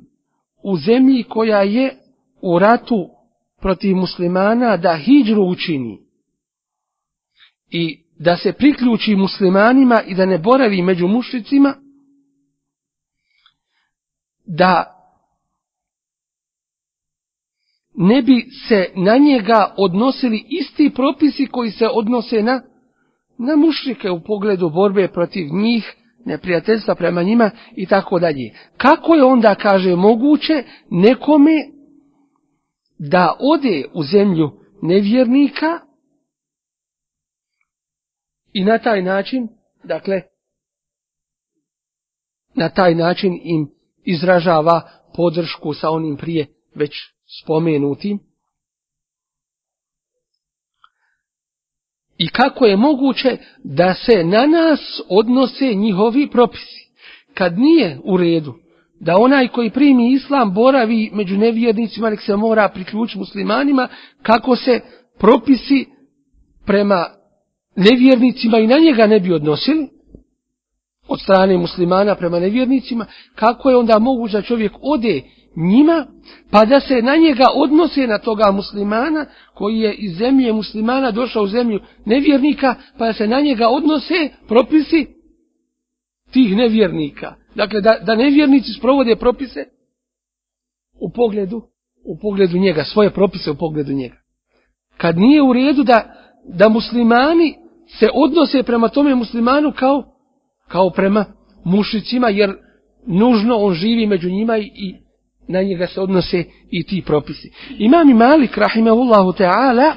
u 0.63 0.77
zemlji 0.77 1.23
koja 1.23 1.61
je 1.61 1.97
u 2.41 2.59
ratu 2.59 3.09
protiv 3.61 3.95
muslimana 3.95 4.77
da 4.77 4.97
hijđru 4.97 5.43
učini 5.43 5.99
i 7.69 8.03
da 8.19 8.37
se 8.37 8.53
priključi 8.53 9.15
muslimanima 9.15 10.01
i 10.01 10.15
da 10.15 10.25
ne 10.25 10.37
boravi 10.37 10.81
među 10.81 11.07
mušicima, 11.07 11.75
da 14.45 14.99
ne 17.95 18.21
bi 18.21 18.45
se 18.67 18.91
na 18.95 19.17
njega 19.17 19.73
odnosili 19.77 20.45
isti 20.49 20.91
propisi 20.95 21.47
koji 21.47 21.71
se 21.71 21.87
odnose 21.93 22.43
na, 22.43 22.61
na 23.37 23.55
mušrike 23.55 24.11
u 24.11 24.23
pogledu 24.23 24.69
borbe 24.69 25.07
protiv 25.07 25.47
njih, 25.53 25.95
neprijateljstva 26.25 26.95
prema 26.95 27.23
njima 27.23 27.51
i 27.75 27.85
tako 27.85 28.19
dalje. 28.19 28.53
Kako 28.77 29.15
je 29.15 29.23
onda, 29.23 29.55
kaže, 29.55 29.95
moguće 29.95 30.63
nekome 30.89 31.51
da 32.99 33.37
ode 33.39 33.85
u 33.93 34.03
zemlju 34.03 34.51
nevjernika 34.81 35.79
i 38.53 38.63
na 38.63 38.77
taj 38.77 39.01
način, 39.01 39.47
dakle, 39.83 40.21
na 42.55 42.69
taj 42.69 42.95
način 42.95 43.39
im 43.43 43.82
izražava 44.05 44.81
podršku 45.15 45.73
sa 45.73 45.89
onim 45.89 46.17
prije 46.17 46.47
već 46.75 46.91
spomenutim. 47.41 48.19
I 52.17 52.27
kako 52.27 52.65
je 52.65 52.77
moguće 52.77 53.37
da 53.63 53.93
se 53.93 54.23
na 54.23 54.45
nas 54.45 55.01
odnose 55.09 55.73
njihovi 55.73 56.29
propisi. 56.31 56.83
Kad 57.33 57.59
nije 57.59 57.99
u 58.03 58.17
redu 58.17 58.53
da 58.99 59.17
onaj 59.17 59.47
koji 59.47 59.69
primi 59.69 60.13
islam 60.13 60.53
boravi 60.53 61.09
među 61.13 61.37
nevjernicima, 61.37 62.09
nek 62.09 62.21
se 62.21 62.35
mora 62.35 62.69
priključiti 62.69 63.19
muslimanima, 63.19 63.87
kako 64.21 64.55
se 64.55 64.79
propisi 65.19 65.85
prema 66.65 67.05
nevjernicima 67.75 68.59
i 68.59 68.67
na 68.67 68.77
njega 68.77 69.07
ne 69.07 69.19
bi 69.19 69.33
odnosili, 69.33 69.89
od 71.07 71.21
strane 71.21 71.57
muslimana 71.57 72.15
prema 72.15 72.39
nevjernicima, 72.39 73.05
kako 73.35 73.69
je 73.69 73.77
onda 73.77 73.99
moguće 73.99 74.37
da 74.37 74.41
čovjek 74.41 74.71
ode 74.81 75.21
njima, 75.55 76.05
pa 76.51 76.65
da 76.65 76.79
se 76.79 77.01
na 77.01 77.15
njega 77.15 77.45
odnose 77.55 78.07
na 78.07 78.17
toga 78.17 78.51
muslimana, 78.51 79.25
koji 79.53 79.79
je 79.79 79.93
iz 79.93 80.17
zemlje 80.17 80.53
muslimana 80.53 81.11
došao 81.11 81.43
u 81.43 81.47
zemlju 81.47 81.79
nevjernika, 82.05 82.75
pa 82.97 83.05
da 83.05 83.13
se 83.13 83.27
na 83.27 83.41
njega 83.41 83.67
odnose 83.67 84.29
propisi 84.47 85.07
tih 86.31 86.55
nevjernika. 86.55 87.33
Dakle, 87.55 87.81
da, 87.81 87.99
da 88.05 88.15
nevjernici 88.15 88.73
sprovode 88.73 89.15
propise 89.15 89.65
u 90.99 91.09
pogledu, 91.09 91.61
u 92.05 92.17
pogledu 92.21 92.57
njega, 92.57 92.83
svoje 92.83 93.09
propise 93.09 93.51
u 93.51 93.55
pogledu 93.55 93.93
njega. 93.93 94.15
Kad 94.97 95.17
nije 95.17 95.41
u 95.41 95.53
redu 95.53 95.83
da, 95.83 96.13
da 96.45 96.69
muslimani 96.69 97.55
se 97.99 98.09
odnose 98.13 98.63
prema 98.63 98.89
tome 98.89 99.15
muslimanu 99.15 99.73
kao, 99.75 100.12
kao 100.73 100.89
prema 100.89 101.25
mušicima, 101.63 102.29
jer 102.29 102.53
nužno 103.07 103.55
on 103.55 103.73
živi 103.73 104.07
među 104.07 104.29
njima 104.29 104.57
i, 104.57 104.95
na 105.47 105.61
njega 105.61 105.87
se 105.87 106.01
odnose 106.01 106.43
i 106.71 106.83
ti 106.83 107.03
propisi. 107.05 107.51
Imam 107.77 108.09
i 108.09 108.13
Malik, 108.13 108.57
rahimahullahu 108.57 109.31
ta'ala, 109.31 109.93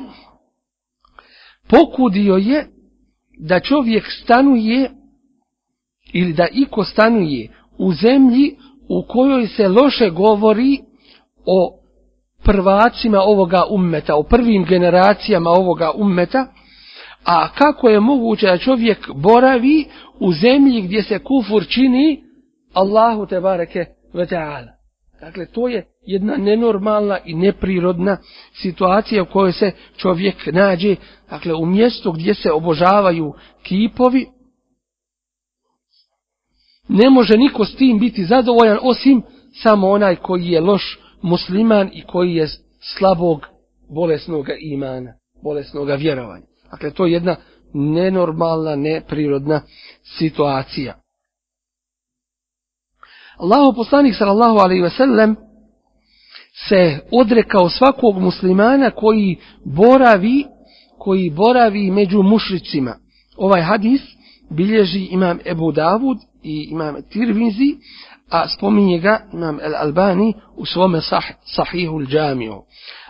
pokudio 1.69 2.37
je 2.37 2.67
da 3.39 3.61
čovjek 3.61 4.05
stanuje 4.23 4.91
ili 6.13 6.33
da 6.33 6.47
iko 6.53 6.85
stanuje 6.85 7.49
u 7.79 7.93
zemlji 7.93 8.57
u 8.89 9.03
kojoj 9.09 9.47
se 9.47 9.69
loše 9.69 10.11
govori 10.11 10.79
o 11.47 11.79
prvacima 12.45 13.21
ovoga 13.21 13.63
ummeta, 13.71 14.17
o 14.17 14.23
prvim 14.23 14.65
generacijama 14.65 15.51
ovoga 15.51 15.91
ummeta, 15.97 16.47
a 17.27 17.49
kako 17.53 17.89
je 17.89 18.01
moguće 18.01 18.47
da 18.47 18.59
čovjek 18.59 19.11
boravi 19.15 19.85
u 20.21 20.33
zemlji 20.33 20.83
gdje 20.83 21.03
se 21.03 21.19
kufur 21.19 21.67
čini 21.69 22.23
Allahu 22.73 23.27
te 23.27 23.41
bareke 23.41 23.85
ve 24.15 24.27
ta'ala. 24.27 24.77
Dakle, 25.21 25.47
to 25.47 25.69
je 25.69 25.87
jedna 26.07 26.37
nenormalna 26.37 27.19
i 27.25 27.35
neprirodna 27.35 28.17
situacija 28.53 29.23
u 29.23 29.27
kojoj 29.27 29.53
se 29.53 29.73
čovjek 29.97 30.47
nađe, 30.47 30.97
dakle, 31.31 31.55
u 31.55 31.67
mjestu 31.67 32.13
gdje 32.13 32.35
se 32.35 32.53
obožavaju 32.53 33.35
kipovi, 33.63 34.27
ne 36.89 37.11
može 37.11 37.37
niko 37.37 37.65
s 37.65 37.77
tim 37.77 37.99
biti 37.99 38.25
zadovoljan 38.25 38.79
osim 38.83 39.23
samo 39.63 39.89
onaj 39.89 40.17
koji 40.17 40.47
je 40.47 40.61
loš 40.61 40.99
musliman 41.23 41.91
i 41.93 42.03
koji 42.03 42.35
je 42.35 42.49
slabog 42.81 43.47
bolesnog 43.95 44.47
imana, 44.61 45.13
bolesnog 45.43 45.89
vjerovanja. 45.99 46.47
Dakle, 46.71 46.91
to 46.91 47.07
je 47.07 47.13
jedna 47.13 47.37
nenormalna, 47.75 48.77
neprirodna 48.77 49.63
situacija. 50.19 50.95
Allahu 53.37 53.77
poslanik 53.77 54.15
sallallahu 54.19 54.59
alaihi 54.59 54.83
ve 54.83 54.91
sellem 54.91 55.37
se 56.69 56.99
odrekao 57.11 57.69
svakog 57.69 58.19
muslimana 58.19 58.91
koji 58.91 59.37
boravi 59.65 60.45
koji 60.99 61.31
boravi 61.31 61.91
među 61.91 62.23
mušricima. 62.23 62.97
Ovaj 63.37 63.63
hadis 63.63 64.01
bilježi 64.51 65.05
imam 65.11 65.39
Ebu 65.45 65.73
Davud 65.73 66.19
i 66.43 66.69
imam 66.71 66.97
Tirvinzi, 67.11 67.77
a 68.31 68.49
spominje 68.49 68.99
ga 68.99 69.21
nam 69.33 69.59
El 69.63 69.75
Albani 69.77 70.35
u 70.57 70.67
svome 70.67 71.01
sah, 71.01 71.25
sahihu 71.45 72.03
džamiju. 72.07 72.63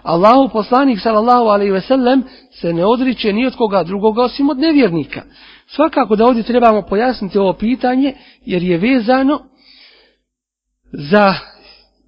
Allahu 0.03 0.49
poslanik 0.53 1.01
sallallahu 1.01 1.45
alaihi 1.49 1.73
ve 1.73 1.81
sellem 1.81 2.23
se 2.61 2.73
ne 2.73 2.85
odriče 2.85 3.33
ni 3.33 3.47
od 3.47 3.57
koga 3.57 3.83
drugoga 3.83 4.23
osim 4.23 4.51
od 4.51 4.59
nevjernika. 4.59 5.23
Svakako 5.67 6.17
da 6.17 6.27
ovdje 6.27 6.43
trebamo 6.43 6.83
pojasniti 6.83 7.39
ovo 7.39 7.53
pitanje 7.53 8.15
jer 8.45 8.63
je 8.63 8.79
vezano 8.79 9.41
za 10.93 11.35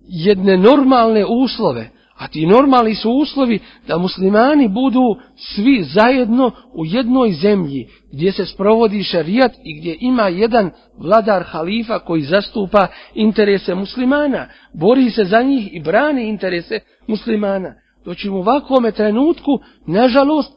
jedne 0.09 0.56
normalne 0.56 1.24
uslove, 1.26 1.90
a 2.18 2.28
ti 2.28 2.46
normalni 2.46 2.94
su 2.94 3.10
uslovi 3.10 3.58
da 3.88 3.98
muslimani 3.98 4.68
budu 4.68 5.16
svi 5.36 5.82
zajedno 5.82 6.50
u 6.74 6.86
jednoj 6.86 7.32
zemlji 7.32 7.88
gdje 8.12 8.32
se 8.32 8.46
sprovodi 8.46 9.02
šarijat 9.02 9.52
i 9.64 9.78
gdje 9.78 9.96
ima 10.00 10.28
jedan 10.28 10.70
vladar 10.98 11.42
halifa 11.42 11.98
koji 11.98 12.22
zastupa 12.22 12.86
interese 13.14 13.74
muslimana, 13.74 14.48
bori 14.74 15.10
se 15.10 15.24
za 15.24 15.42
njih 15.42 15.74
i 15.74 15.80
brani 15.80 16.28
interese 16.28 16.80
muslimana. 17.06 17.74
Doći 18.04 18.28
u 18.28 18.36
ovakvom 18.36 18.92
trenutku, 18.96 19.58
nažalost, 19.86 20.52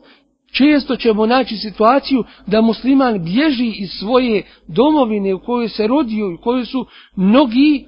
često 0.52 0.96
ćemo 0.96 1.26
naći 1.26 1.58
situaciju 1.58 2.24
da 2.48 2.62
musliman 2.62 3.24
bježi 3.24 3.72
iz 3.80 3.90
svoje 4.00 4.44
domovine 4.68 5.34
u 5.34 5.40
kojoj 5.40 5.70
se 5.70 5.88
rodio 5.88 6.26
i 6.26 6.34
u 6.34 6.42
kojoj 6.42 6.66
su 6.66 6.86
mnogi 7.16 7.88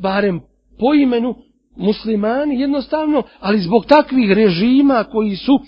barem 0.00 0.40
po 0.78 0.94
imenu 0.94 1.34
muslimani 1.78 2.60
jednostavno, 2.60 3.22
ali 3.40 3.60
zbog 3.60 3.86
takvih 3.86 4.32
režima 4.32 5.04
koji 5.04 5.36
su 5.36 5.60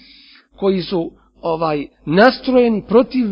koji 0.56 0.82
su 0.82 1.10
ovaj 1.42 1.86
nastrojeni 2.06 2.82
protiv 2.88 3.26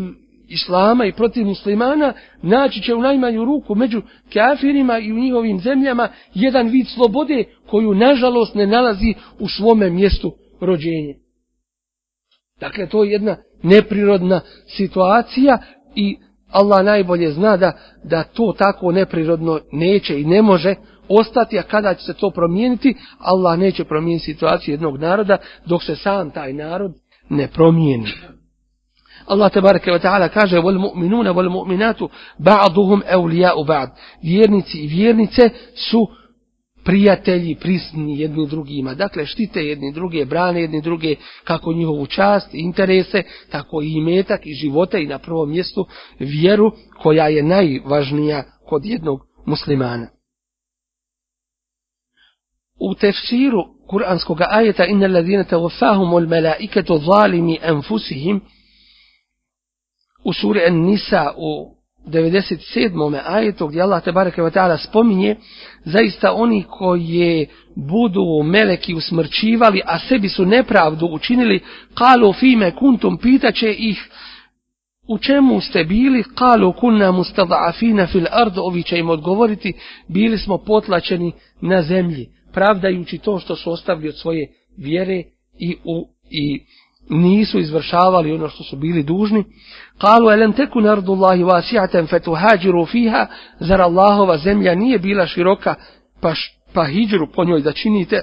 islama 0.47 1.05
i 1.05 1.13
protiv 1.13 1.45
muslimana, 1.45 2.13
naći 2.41 2.81
će 2.81 2.95
u 2.95 3.01
najmanju 3.01 3.45
ruku 3.45 3.75
među 3.75 4.01
kafirima 4.33 4.99
i 4.99 5.11
u 5.11 5.19
njihovim 5.19 5.59
zemljama 5.59 6.09
jedan 6.33 6.67
vid 6.67 6.87
slobode 6.87 7.43
koju 7.69 7.93
nažalost 7.93 8.55
ne 8.55 8.67
nalazi 8.67 9.13
u 9.39 9.47
svome 9.47 9.89
mjestu 9.89 10.31
rođenje. 10.61 11.15
Dakle, 12.59 12.87
to 12.87 13.03
je 13.03 13.11
jedna 13.11 13.37
neprirodna 13.63 14.41
situacija 14.67 15.57
i 15.95 16.17
Allah 16.51 16.85
najbolje 16.85 17.31
zna 17.31 17.57
da, 17.57 17.71
da 18.03 18.23
to 18.23 18.55
tako 18.57 18.91
neprirodno 18.91 19.59
neće 19.71 20.21
i 20.21 20.25
ne 20.25 20.41
može 20.41 20.75
ostati, 21.09 21.59
a 21.59 21.63
kada 21.63 21.93
će 21.93 22.05
se 22.05 22.13
to 22.13 22.29
promijeniti, 22.29 22.95
Allah 23.19 23.59
neće 23.59 23.83
promijeniti 23.83 24.25
situaciju 24.25 24.73
jednog 24.73 24.97
naroda 24.97 25.37
dok 25.65 25.83
se 25.83 25.95
sam 25.95 26.31
taj 26.31 26.53
narod 26.53 26.91
ne 27.29 27.47
promijeni. 27.47 28.07
Allah 29.25 29.51
tebareke 29.51 29.91
ve 29.91 29.99
taala 29.99 30.29
kaže 30.29 30.57
wal 30.57 30.79
mu'minuna 30.79 31.33
wal 31.33 31.49
mu'minatu 31.49 32.09
ba'duhum 32.37 33.01
awliya'u 33.11 33.65
ba'd. 33.65 33.89
Vjernici 34.23 34.77
i 34.77 34.87
vjernice 34.87 35.49
su 35.75 36.07
prijatelji, 36.85 37.55
prisni 37.55 38.19
jedni 38.19 38.47
drugima. 38.47 38.93
Dakle, 38.93 39.25
štite 39.25 39.65
jedni 39.65 39.93
druge, 39.93 40.25
brane 40.25 40.61
jedni 40.61 40.81
druge 40.81 41.15
kako 41.43 41.73
njihovu 41.73 42.05
čast, 42.05 42.53
interese, 42.53 43.23
tako 43.51 43.81
i 43.81 43.91
imetak 43.91 44.45
i 44.45 44.53
živote 44.53 45.03
i 45.03 45.07
na 45.07 45.19
prvom 45.19 45.49
mjestu 45.49 45.85
vjeru 46.19 46.71
koja 47.01 47.27
je 47.27 47.43
najvažnija 47.43 48.43
kod 48.65 48.85
jednog 48.85 49.19
muslimana 49.45 50.07
u 52.79 52.95
tefsiru 52.95 53.65
kuranskog 53.87 54.41
ajeta 54.49 54.85
inna 54.85 55.07
ladina 55.07 55.43
tawafahum 55.43 56.13
ul 56.13 56.27
malaikatu 56.27 56.97
zalimi 56.97 57.59
anfusihim 57.63 58.41
u 60.23 60.33
suri 60.33 60.65
An-Nisa 60.67 61.31
u 61.37 61.79
97. 62.07 63.19
ajetu 63.25 63.67
gdje 63.67 63.81
Allah 63.81 64.03
te 64.03 64.11
bareke 64.11 64.41
ve 64.41 64.51
taala 64.51 64.77
spominje 64.77 65.35
zaista 65.85 66.33
oni 66.33 66.63
koji 66.63 67.47
budu 67.75 68.43
meleki 68.43 68.93
usmrćivali 68.93 69.81
a 69.85 69.99
sebi 69.99 70.29
su 70.29 70.45
nepravdu 70.45 71.05
učinili 71.05 71.59
qalu 71.95 72.39
fime 72.39 72.75
kuntum 72.75 73.17
pitaće 73.17 73.73
ih 73.73 74.09
u 75.07 75.17
čemu 75.17 75.61
ste 75.61 75.83
bili 75.83 76.23
qalu 76.23 76.79
kunna 76.79 77.11
mustad'afina 77.11 78.11
fil 78.11 78.25
ard 78.31 78.57
ovi 78.57 78.83
će 78.83 78.99
im 78.99 79.09
odgovoriti 79.09 79.73
bili 80.07 80.37
smo 80.37 80.57
potlačeni 80.57 81.31
na 81.61 81.81
zemlji 81.81 82.38
pravdajući 82.53 83.17
to 83.17 83.39
što 83.39 83.55
su 83.55 83.71
ostavili 83.71 84.09
od 84.09 84.17
svoje 84.17 84.47
vjere 84.77 85.23
i 85.59 85.77
u 85.83 86.07
i 86.29 86.65
nisu 87.09 87.59
izvršavali 87.59 88.33
ono 88.33 88.49
što 88.49 88.63
su 88.63 88.75
bili 88.75 89.03
dužni. 89.03 89.43
Kalu, 89.97 90.31
elem 90.31 90.53
teku 90.53 90.81
nardu 90.81 91.11
Allahi 91.11 91.43
fatuhajiru 91.43 92.07
fetu 92.07 92.33
hađiru 92.33 92.85
fiha, 92.85 93.27
zar 93.59 93.81
Allahova 93.81 94.37
zemlja 94.37 94.75
nije 94.75 94.99
bila 94.99 95.27
široka, 95.27 95.75
pa, 96.21 96.33
pa 96.73 96.85
hijđru 96.85 97.27
po 97.35 97.45
njoj 97.45 97.61
da 97.61 97.71
činite? 97.71 98.21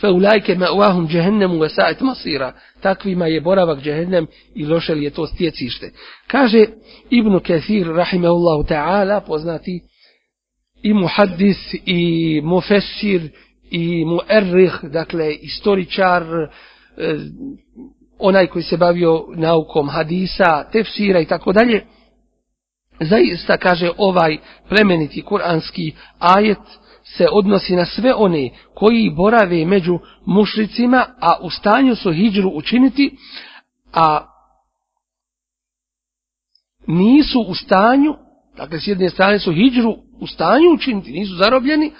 Fe 0.00 0.08
ulajke 0.08 0.54
me 0.54 0.70
uahum 0.70 1.08
džehennemu 1.08 1.58
vesajt 1.58 2.00
masira, 2.00 2.52
takvima 2.80 3.26
je 3.26 3.40
boravak 3.40 3.80
džehennem 3.80 4.26
i 4.54 4.66
loše 4.66 4.94
li 4.94 5.04
je 5.04 5.10
to 5.10 5.26
stjecište. 5.26 5.90
Kaže 6.26 6.64
Ibnu 7.10 7.40
Kathir, 7.40 7.86
rahimahullahu 7.86 8.62
ta'ala, 8.62 9.20
poznati 9.26 9.80
i 10.82 10.94
muhaddis, 10.94 11.74
i 11.86 12.40
mufessir, 12.44 13.30
i 13.70 14.04
muerrih, 14.04 14.78
dakle, 14.82 15.34
istoričar, 15.34 16.22
e, 16.22 16.48
onaj 18.18 18.46
koji 18.46 18.62
se 18.62 18.76
bavio 18.76 19.24
naukom 19.36 19.88
hadisa, 19.88 20.64
tefsira 20.72 21.20
i 21.20 21.26
tako 21.26 21.52
dalje, 21.52 21.86
zaista 23.00 23.56
kaže 23.56 23.90
ovaj 23.96 24.38
plemeniti 24.68 25.22
kuranski 25.22 25.92
ajet 26.18 26.58
se 27.04 27.26
odnosi 27.32 27.76
na 27.76 27.84
sve 27.84 28.14
one 28.14 28.50
koji 28.74 29.10
borave 29.10 29.64
među 29.64 29.98
mušricima, 30.26 31.06
a 31.20 31.38
u 31.42 31.50
stanju 31.50 31.94
su 31.94 32.12
hijđru 32.12 32.50
učiniti, 32.54 33.16
a 33.92 34.26
nisu 36.86 37.40
u 37.48 37.54
stanju, 37.54 38.14
dakle 38.56 38.80
s 38.80 38.86
jedne 38.86 39.10
strane 39.10 39.38
su 39.38 39.52
hijđru 39.52 39.96
u 40.20 40.26
stanju 40.26 40.74
učiniti, 40.74 41.12
nisu 41.12 41.34
zarobljeni, 41.34 41.92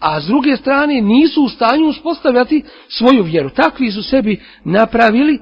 a 0.00 0.20
s 0.20 0.26
druge 0.26 0.56
strane 0.56 1.00
nisu 1.00 1.42
u 1.42 1.48
stanju 1.48 1.88
uspostavljati 1.88 2.64
svoju 2.88 3.22
vjeru. 3.22 3.50
Takvi 3.50 3.90
su 3.90 4.02
sebi 4.02 4.42
napravili 4.64 5.38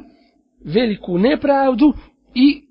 veliku 0.65 1.19
nepravdu 1.19 1.93
i 2.35 2.63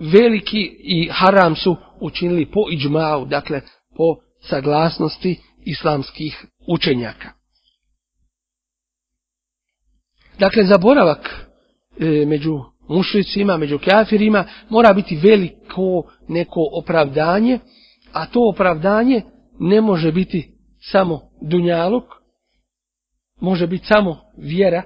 veliki 0.00 0.76
i 0.78 1.08
haram 1.12 1.56
su 1.56 1.76
učinili 2.00 2.46
po 2.46 2.60
iđmau, 2.70 3.24
dakle 3.24 3.60
po 3.96 4.16
saglasnosti 4.40 5.40
islamskih 5.64 6.46
učenjaka. 6.68 7.28
Dakle, 10.38 10.64
zaboravak 10.64 11.46
e, 12.00 12.26
među 12.26 12.60
mušlicima, 12.88 13.56
među 13.56 13.78
kafirima, 13.78 14.44
mora 14.68 14.92
biti 14.92 15.16
veliko 15.16 16.02
neko 16.28 16.60
opravdanje, 16.72 17.58
a 18.12 18.26
to 18.26 18.48
opravdanje 18.48 19.22
ne 19.60 19.80
može 19.80 20.12
biti 20.12 20.52
samo 20.92 21.20
dunjaluk, 21.40 22.04
može 23.40 23.66
biti 23.66 23.86
samo 23.86 24.16
vjera, 24.36 24.82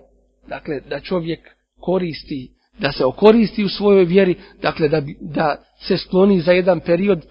dakle 0.49 0.81
da 0.81 1.01
čovjek 1.01 1.41
koristi, 1.81 2.53
da 2.79 2.93
se 2.93 3.05
okoristi 3.05 3.65
u 3.65 3.69
svojoj 3.69 4.05
vjeri, 4.05 4.35
dakle 4.63 4.89
da, 4.89 5.03
da 5.21 5.57
se 5.79 5.99
skloni 5.99 6.41
za 6.41 6.53
jedan 6.53 6.81
period 6.81 7.27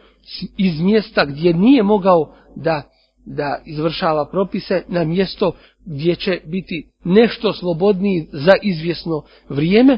iz 0.58 0.82
mjesta 0.82 1.26
gdje 1.26 1.54
nije 1.54 1.84
mogao 1.84 2.36
da, 2.56 2.82
da 3.26 3.62
izvršava 3.66 4.30
propise 4.32 4.84
na 4.88 5.04
mjesto 5.04 5.52
gdje 5.86 6.16
će 6.16 6.42
biti 6.46 6.92
nešto 7.04 7.54
slobodniji 7.54 8.28
za 8.32 8.54
izvjesno 8.62 9.24
vrijeme 9.50 9.98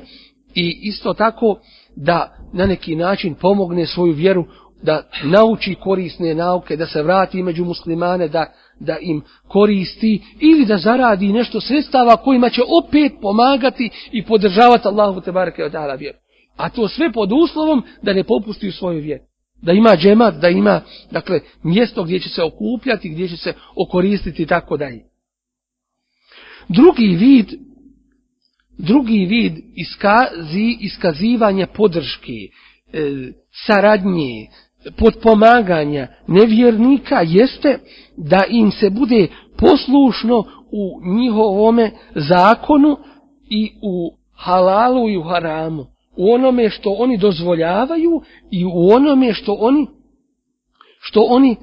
i 0.56 0.80
isto 0.82 1.14
tako 1.14 1.60
da 1.96 2.38
na 2.54 2.66
neki 2.66 2.96
način 2.96 3.36
pomogne 3.36 3.86
svoju 3.86 4.14
vjeru 4.14 4.46
da 4.84 5.04
nauči 5.24 5.76
korisne 5.76 6.36
nauke, 6.36 6.78
da 6.78 6.86
se 6.86 7.04
vrati 7.04 7.44
među 7.44 7.66
muslimane, 7.66 8.28
da, 8.28 8.46
da 8.80 8.98
im 9.02 9.22
koristi 9.48 10.22
ili 10.40 10.66
da 10.66 10.78
zaradi 10.78 11.34
nešto 11.34 11.62
sredstava 11.62 12.18
kojima 12.18 12.50
će 12.50 12.62
opet 12.84 13.12
pomagati 13.22 13.90
i 14.12 14.26
podržavati 14.26 14.88
Allahu 14.88 15.22
te 15.22 15.32
bareke 15.32 15.64
od 15.64 15.76
ala 15.76 15.96
vjeru. 15.96 16.18
A 16.56 16.70
to 16.70 16.88
sve 16.88 17.12
pod 17.12 17.30
uslovom 17.32 17.84
da 18.02 18.14
ne 18.14 18.24
popusti 18.24 18.68
u 18.68 18.72
svoju 18.72 19.02
vjeru. 19.02 19.24
Da 19.62 19.72
ima 19.72 19.96
džemat, 19.96 20.36
da 20.36 20.50
ima 20.50 20.82
dakle, 21.12 21.40
mjesto 21.64 22.04
gdje 22.04 22.20
će 22.20 22.30
se 22.30 22.44
okupljati, 22.44 23.10
gdje 23.10 23.28
će 23.28 23.38
se 23.38 23.54
okoristiti 23.76 24.44
i 24.44 24.46
tako 24.46 24.78
dalje. 24.78 25.04
Drugi 26.70 27.08
vid 27.08 27.48
drugi 28.78 29.26
vid 29.26 29.54
iskazi, 29.76 30.78
iskazivanja 30.80 31.68
podrške, 31.68 32.32
e, 32.94 33.32
saradnje, 33.66 34.48
podpomaganja 34.98 36.08
nevjernika 36.28 37.22
jeste 37.26 37.80
da 38.18 38.44
im 38.50 38.72
se 38.72 38.90
bude 38.90 39.28
poslušno 39.58 40.44
u 40.72 41.02
njihovome 41.16 41.92
zakonu 42.16 42.98
i 43.50 43.72
u 43.82 44.18
halalu 44.36 45.10
i 45.10 45.18
u 45.18 45.24
haramu. 45.24 45.86
U 46.18 46.34
onome 46.34 46.70
što 46.70 46.96
oni 47.00 47.18
dozvoljavaju 47.18 48.22
i 48.52 48.66
u 48.66 48.90
onome 48.96 49.34
što 49.34 49.54
oni 49.54 49.88
što 51.00 51.22
oni 51.22 51.56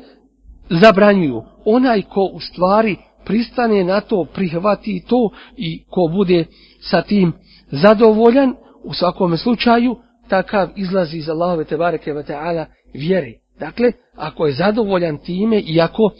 zabranjuju. 0.70 1.42
Onaj 1.64 2.02
ko 2.02 2.30
u 2.32 2.40
stvari 2.40 2.96
pristane 3.24 3.84
na 3.84 4.00
to, 4.00 4.26
prihvati 4.34 5.04
to 5.08 5.30
i 5.56 5.84
ko 5.90 6.10
bude 6.14 6.44
sa 6.80 7.02
tim 7.02 7.32
zadovoljan, 7.70 8.54
u 8.84 8.94
svakom 8.94 9.36
slučaju, 9.36 9.96
takav 10.30 10.68
izlazi 10.76 11.18
iz 11.18 11.28
Allahove 11.28 11.64
tebareke 11.64 12.12
ve 12.12 12.22
ta'ala 12.22 12.66
vjeri. 12.94 13.34
Dakle, 13.60 13.92
ako 14.16 14.46
je 14.46 14.52
zadovoljan 14.52 15.18
time 15.18 15.60
i 15.60 15.80
ako, 15.80 16.10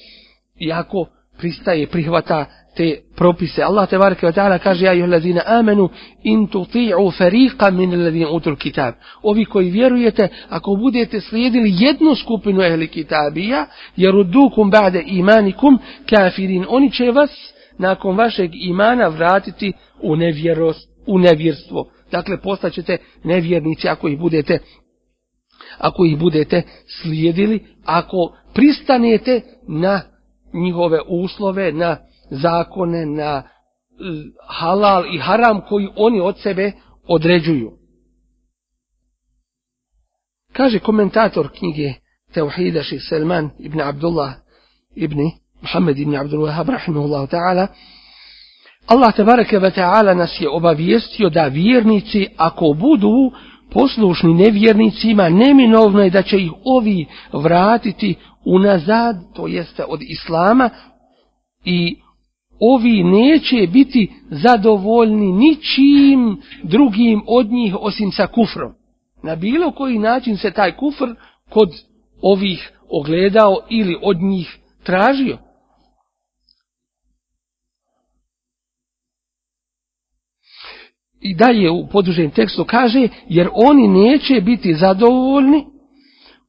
i 0.59 0.73
ako 0.73 1.07
pristaje, 1.39 1.87
prihvata 1.87 2.47
te 2.77 3.01
propise. 3.17 3.63
Allah 3.63 3.89
te 3.89 3.99
bareke 3.99 4.27
ve 4.27 4.33
taala 4.33 4.59
kaže 4.59 4.85
ja 4.85 4.93
ayyuhallazina 4.93 5.43
amanu 5.47 5.89
in 6.23 6.47
tuti'u 6.47 7.11
fariqan 7.11 7.77
min 7.77 7.95
alladhina 7.95 8.31
utul 8.31 8.57
kitab. 8.57 8.95
Ovi 9.23 9.45
koji 9.45 9.71
vjerujete, 9.71 10.29
ako 10.49 10.75
budete 10.75 11.21
slijedili 11.21 11.75
jednu 11.79 12.15
skupinu 12.15 12.63
ehli 12.63 12.89
kitabija, 12.89 13.67
yarudukum 13.97 14.71
ba'da 14.71 15.01
imanikum 15.07 15.79
kafirin. 16.11 16.67
Oni 16.69 16.93
će 16.93 17.11
vas 17.11 17.31
nakon 17.79 18.17
vašeg 18.17 18.51
imana 18.55 19.09
vratiti 19.09 19.73
u 20.03 20.17
nevjerost, 20.17 20.89
u 21.07 21.19
nevjerstvo. 21.19 21.91
Dakle, 22.11 22.41
postaćete 22.41 22.97
nevjernici 23.25 23.89
ako 23.89 24.09
ih 24.09 24.19
budete 24.19 24.59
ako 25.79 26.05
ih 26.05 26.19
budete 26.19 26.63
slijedili, 26.87 27.67
ako 27.85 28.37
pristanete 28.55 29.41
na 29.69 30.01
njihove 30.53 31.01
uslove, 31.09 31.73
na 31.73 31.97
zakone, 32.31 33.07
na 33.07 33.43
e, 33.43 33.43
halal 34.49 35.15
i 35.15 35.19
haram 35.19 35.61
koji 35.69 35.89
oni 35.97 36.21
od 36.21 36.39
sebe 36.39 36.73
određuju. 37.09 37.73
Kaže 40.53 40.79
komentator 40.79 41.49
knjige 41.59 41.93
Teuhida 42.35 42.83
Ših 42.83 43.03
Selman 43.09 43.51
ibn 43.59 43.81
Abdullah 43.81 44.33
ibn 44.95 45.19
Muhammed 45.63 45.99
ibn 45.99 46.17
Abdul 46.17 46.41
Wahab 46.41 46.69
rahimahullahu 46.69 47.27
ta'ala 47.27 47.67
Allah 48.87 49.16
tabareke 49.16 49.59
ve 49.59 49.70
ta'ala 49.70 50.14
nas 50.14 50.41
je 50.41 50.49
obavijestio 50.49 51.31
da 51.31 51.43
vjernici 51.43 52.26
ako 52.37 52.72
budu 52.72 53.33
poslušni 53.72 54.35
nevjernicima, 54.35 55.28
neminovno 55.28 56.03
je 56.03 56.11
da 56.11 56.22
će 56.22 56.37
ih 56.37 56.51
ovi 56.64 57.07
vratiti 57.33 58.14
unazad, 58.45 59.16
to 59.35 59.47
jeste 59.47 59.85
od 59.85 60.01
Islama, 60.03 60.70
i 61.64 61.97
ovi 62.61 63.05
neće 63.05 63.66
biti 63.72 64.12
zadovoljni 64.31 65.33
ničim 65.33 66.37
drugim 66.62 67.22
od 67.26 67.51
njih 67.51 67.76
osim 67.81 68.12
sa 68.12 68.26
kufrom. 68.26 68.72
Na 69.22 69.37
bilo 69.37 69.72
koji 69.72 69.99
način 69.99 70.37
se 70.37 70.51
taj 70.51 70.76
kufr 70.76 71.09
kod 71.51 71.68
ovih 72.22 72.72
ogledao 72.91 73.57
ili 73.68 73.97
od 74.03 74.22
njih 74.22 74.59
tražio. 74.83 75.39
I 81.21 81.35
dalje 81.35 81.71
u 81.71 81.87
poduženim 81.87 82.31
tekstu 82.31 82.64
kaže, 82.64 83.09
jer 83.29 83.49
oni 83.53 83.89
neće 83.89 84.41
biti 84.41 84.75
zadovoljni 84.75 85.66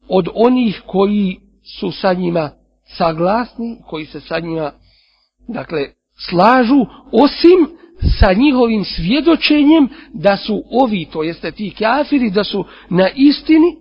od 0.07 0.28
onih 0.34 0.82
koji 0.86 1.38
su 1.80 1.91
sa 1.91 2.13
njima 2.13 2.49
saglasni, 2.97 3.78
koji 3.88 4.05
se 4.05 4.22
sa 4.22 4.39
njima 4.39 4.72
dakle, 5.47 5.88
slažu 6.30 6.86
osim 7.11 7.78
sa 8.19 8.34
njihovim 8.34 8.84
svjedočenjem 8.84 9.89
da 10.13 10.38
su 10.38 10.63
ovi, 10.82 11.07
to 11.11 11.24
jeste 11.24 11.51
ti 11.51 11.76
kafiri, 11.80 12.30
da 12.30 12.43
su 12.43 12.65
na 12.89 13.09
istini 13.15 13.78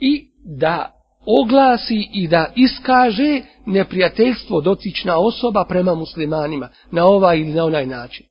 i 0.00 0.30
da 0.58 0.92
oglasi 1.42 2.08
i 2.12 2.28
da 2.28 2.52
iskaže 2.56 3.42
neprijateljstvo 3.66 4.60
dotična 4.60 5.18
osoba 5.18 5.64
prema 5.68 5.94
muslimanima 5.94 6.68
na 6.90 7.04
ovaj 7.04 7.38
ili 7.38 7.52
na 7.52 7.64
onaj 7.64 7.86
način. 7.86 8.26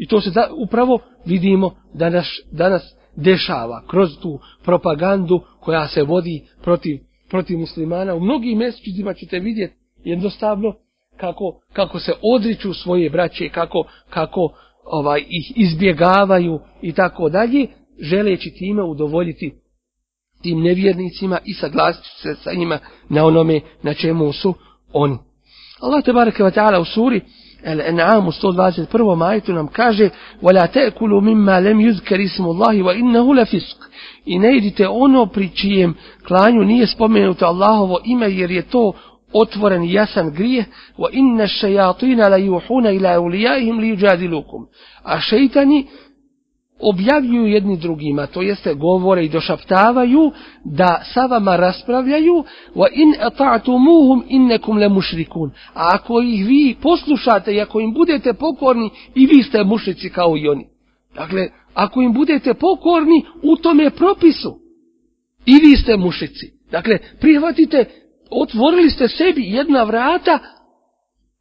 I 0.00 0.06
to 0.06 0.20
se 0.20 0.30
da, 0.30 0.48
upravo 0.56 0.98
vidimo 1.24 1.74
danas, 1.94 2.26
danas 2.52 2.82
dešava 3.16 3.82
kroz 3.86 4.10
tu 4.22 4.38
propagandu 4.64 5.40
koja 5.60 5.88
se 5.88 6.02
vodi 6.02 6.42
protiv, 6.62 6.98
protiv 7.30 7.58
muslimana. 7.58 8.14
U 8.14 8.20
mnogim 8.20 8.58
mjesečima 8.58 9.14
ćete 9.14 9.38
vidjeti 9.38 9.74
jednostavno 10.04 10.74
kako, 11.16 11.60
kako 11.72 11.98
se 11.98 12.12
odriču 12.22 12.74
svoje 12.74 13.10
braće, 13.10 13.48
kako, 13.48 13.84
kako 14.10 14.52
ovaj 14.84 15.20
ih 15.28 15.52
izbjegavaju 15.56 16.60
i 16.82 16.92
tako 16.92 17.28
dalje, 17.28 17.66
želeći 17.98 18.50
time 18.50 18.82
udovoljiti 18.82 19.54
tim 20.42 20.62
nevjernicima 20.62 21.38
i 21.44 21.54
saglasiti 21.54 22.08
se 22.22 22.34
sa 22.34 22.52
njima 22.52 22.78
na 23.08 23.24
onome 23.24 23.60
na 23.82 23.94
čemu 23.94 24.32
su 24.32 24.54
oni. 24.92 25.18
Allah 25.80 26.04
te 26.04 26.12
bareke 26.12 26.42
ve 26.42 26.50
taala 26.50 26.80
u 26.80 26.84
suri 26.84 27.20
Al-An'am 27.66 28.28
u 28.28 28.32
121. 28.32 29.16
majetu 29.16 29.52
nam 29.52 29.68
kaže: 29.68 30.10
"Wala 30.42 30.66
ta'kulu 30.66 31.20
mimma 31.20 31.60
lam 31.60 31.80
yuzkar 31.80 32.20
ismu 32.20 32.48
اللَّهِ 32.48 32.82
wa 32.82 32.94
innahu. 32.94 33.34
I 34.24 34.38
ne 34.38 34.56
idite 34.56 34.88
ono 34.88 35.26
pri 35.26 35.48
čijem 35.48 35.94
klanju 36.26 36.64
nije 36.64 36.86
spomenuto 36.86 37.46
Allahovo 37.46 38.00
ime 38.04 38.30
jer 38.30 38.50
je 38.50 38.62
to 38.62 38.92
otvoren 39.32 39.84
jasan 39.84 40.30
grijeh 40.30 40.64
wa 40.98 41.08
inna 41.12 41.44
ash-shayatin 41.44 42.18
la 42.18 42.38
yuhuna 42.38 42.92
ila 42.92 43.10
awliyaihim 43.14 43.78
li 43.78 43.88
yujadilukum. 43.88 44.66
A 45.04 45.20
šejtani 45.20 45.86
objavljuju 46.82 47.46
jedni 47.46 47.76
drugima, 47.76 48.26
to 48.26 48.42
jeste 48.42 48.74
govore 48.74 49.24
i 49.24 49.28
došaptavaju 49.28 50.32
da 50.64 51.02
sa 51.14 51.20
vama 51.20 51.56
raspravljaju 51.56 52.44
wa 52.74 52.86
in 52.94 53.14
ata'tumuhum 53.20 54.22
innakum 54.28 54.78
la 54.78 54.88
mushrikun. 54.88 55.50
A 55.74 55.88
ako 55.94 56.22
ih 56.22 56.46
vi 56.46 56.76
poslušate 56.82 57.54
i 57.54 57.60
ako 57.60 57.80
im 57.80 57.92
budete 57.92 58.32
pokorni 58.32 58.90
i 59.14 59.26
vi 59.26 59.42
ste 59.42 59.64
mušici 59.64 60.10
kao 60.10 60.36
i 60.36 60.48
oni. 60.48 60.66
Dakle, 61.14 61.48
ako 61.74 62.02
im 62.02 62.12
budete 62.12 62.54
pokorni 62.54 63.24
u 63.42 63.56
tome 63.56 63.90
propisu 63.90 64.58
i 65.46 65.52
vi 65.52 65.76
ste 65.76 65.96
mušici. 65.96 66.60
Dakle, 66.70 66.98
prihvatite, 67.20 67.84
otvorili 68.30 68.90
ste 68.90 69.08
sebi 69.08 69.42
jedna 69.44 69.82
vrata, 69.82 70.38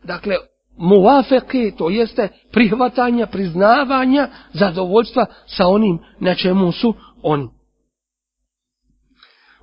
dakle, 0.04 0.36
muafeke, 0.80 1.72
to 1.78 1.90
jeste 1.90 2.28
prihvatanja, 2.52 3.28
priznavanja, 3.28 4.28
zadovoljstva 4.54 5.26
sa 5.48 5.68
onim 5.68 6.00
na 6.20 6.36
čemu 6.36 6.72
su 6.72 6.94
oni. 7.24 7.48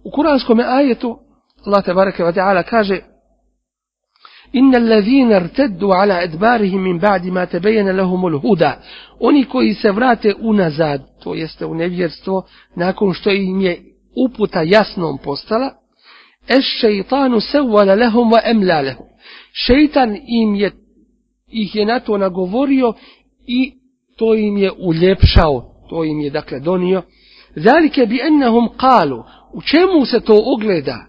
U 0.05 0.11
kuranskom 0.11 0.61
ajetu 0.61 1.19
Allah 1.67 1.85
te 1.85 1.95
bareke 1.95 2.25
ve 2.25 2.33
taala 2.33 2.63
kaže 2.63 3.01
Inna 4.53 4.79
allazina 4.79 5.37
irtaddu 5.37 5.91
ala 5.91 6.15
adbarihim 6.15 6.83
min 6.83 7.01
ba'di 7.01 7.31
ma 7.31 7.47
tabayyana 7.47 7.93
lahumul 7.93 8.39
huda 8.39 8.79
oni 9.21 9.45
koji 9.45 9.75
se 9.75 9.93
vrate 9.93 10.35
unazad 10.41 11.03
to 11.23 11.35
jeste 11.35 11.67
u 11.67 11.75
nevjerstvo 11.75 12.47
nakon 12.77 13.15
što 13.15 13.31
im 13.31 13.61
je 13.61 13.83
uputa 14.27 14.63
jasnom 14.63 15.19
postala 15.19 15.71
es-shaytanu 16.49 17.41
sawwala 17.41 17.95
lahum 17.95 18.31
wa 18.31 18.51
amla 18.51 18.83
lahum 18.83 19.07
Šeitan 19.53 20.17
im 20.27 20.55
je 20.55 20.86
ih 21.51 21.75
je 21.75 21.87
na 21.87 22.01
to 22.01 22.19
nagovorio 22.19 22.93
i 23.47 23.73
to 24.17 24.35
im 24.35 24.57
je 24.57 24.73
uljepšao, 24.79 25.65
to 25.89 26.05
im 26.05 26.21
je 26.21 26.31
dakle 26.31 26.61
donio. 26.61 27.03
Zalike 27.57 28.07
bi 28.07 28.21
ennahum 28.27 28.69
kalu, 28.77 29.23
u 29.53 29.63
čemu 29.63 30.07
se 30.07 30.21
to 30.21 30.43
ogleda, 30.45 31.07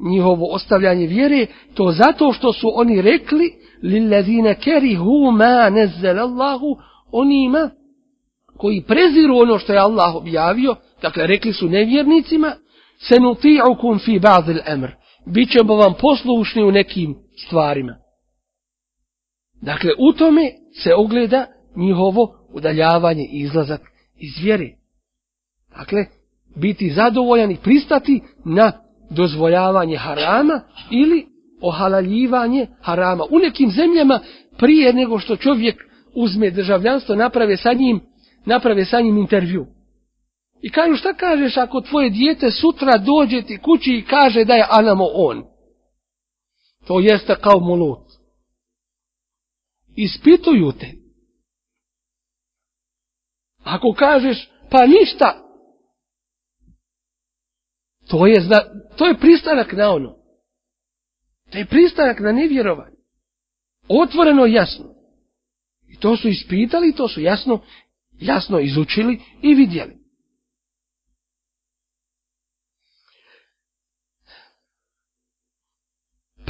njihovo 0.00 0.46
ostavljanje 0.52 1.06
vjere, 1.06 1.46
to 1.74 1.92
zato 1.92 2.32
što 2.32 2.52
su 2.52 2.70
oni 2.74 3.02
rekli, 3.02 3.52
lillazine 3.82 4.54
kerihu 4.54 5.30
ma 5.32 5.70
nezzel 5.70 6.18
Allahu, 6.18 6.76
onima 7.12 7.70
koji 8.56 8.82
preziru 8.82 9.36
ono 9.36 9.58
što 9.58 9.72
je 9.72 9.78
Allah 9.78 10.14
objavio, 10.14 10.76
dakle 11.02 11.26
rekli 11.26 11.52
su 11.52 11.68
nevjernicima, 11.68 12.52
se 12.98 13.14
nuti'ukum 13.14 14.04
fi 14.04 14.18
ba'dil 14.18 14.60
emr, 14.66 14.90
bit 15.26 15.50
ćemo 15.50 15.74
vam 15.74 15.94
poslušni 16.00 16.62
u 16.62 16.70
nekim 16.70 17.14
stvarima. 17.46 17.96
Dakle, 19.60 19.90
u 19.98 20.12
tome 20.12 20.52
se 20.82 20.94
ogleda 20.94 21.46
njihovo 21.76 22.34
udaljavanje 22.52 23.22
i 23.32 23.40
izlazak 23.40 23.80
iz 24.16 24.44
vjere. 24.44 24.68
Dakle, 25.76 26.06
biti 26.56 26.90
zadovoljan 26.90 27.50
i 27.50 27.56
pristati 27.56 28.22
na 28.44 28.72
dozvoljavanje 29.10 29.96
harama 29.96 30.60
ili 30.90 31.26
ohalaljivanje 31.60 32.66
harama. 32.80 33.24
U 33.30 33.38
nekim 33.38 33.70
zemljama 33.70 34.20
prije 34.58 34.92
nego 34.92 35.18
što 35.18 35.36
čovjek 35.36 35.84
uzme 36.14 36.50
državljanstvo 36.50 37.14
naprave 37.14 37.56
sa 37.56 37.72
njim, 37.72 38.00
naprave 38.44 38.84
sa 38.84 39.00
njim 39.00 39.18
intervju. 39.18 39.66
I 40.62 40.70
kažu 40.70 40.94
šta 40.94 41.14
kažeš 41.14 41.56
ako 41.56 41.80
tvoje 41.80 42.10
dijete 42.10 42.50
sutra 42.50 42.98
dođe 42.98 43.42
ti 43.42 43.58
kući 43.58 43.92
i 43.92 44.04
kaže 44.04 44.44
da 44.44 44.54
je 44.54 44.66
Anamo 44.70 45.04
on. 45.14 45.42
To 46.86 47.00
jeste 47.00 47.34
kao 47.40 47.60
mulut 47.60 48.09
ispituju 49.96 50.72
te. 50.72 50.92
Ako 53.64 53.92
kažeš, 53.92 54.50
pa 54.70 54.86
ništa, 54.86 55.50
to 58.08 58.26
je, 58.26 58.40
zna, 58.40 58.60
to 58.96 59.06
je 59.06 59.18
pristanak 59.18 59.72
na 59.72 59.90
ono. 59.90 60.16
To 61.50 61.58
je 61.58 61.66
pristanak 61.66 62.20
na 62.20 62.32
nevjerovanje. 62.32 62.96
Otvoreno 63.88 64.46
jasno. 64.46 64.94
I 65.88 65.96
to 65.96 66.16
su 66.16 66.28
ispitali, 66.28 66.94
to 66.94 67.08
su 67.08 67.20
jasno, 67.20 67.60
jasno 68.10 68.60
izučili 68.60 69.20
i 69.42 69.54
vidjeli. 69.54 69.99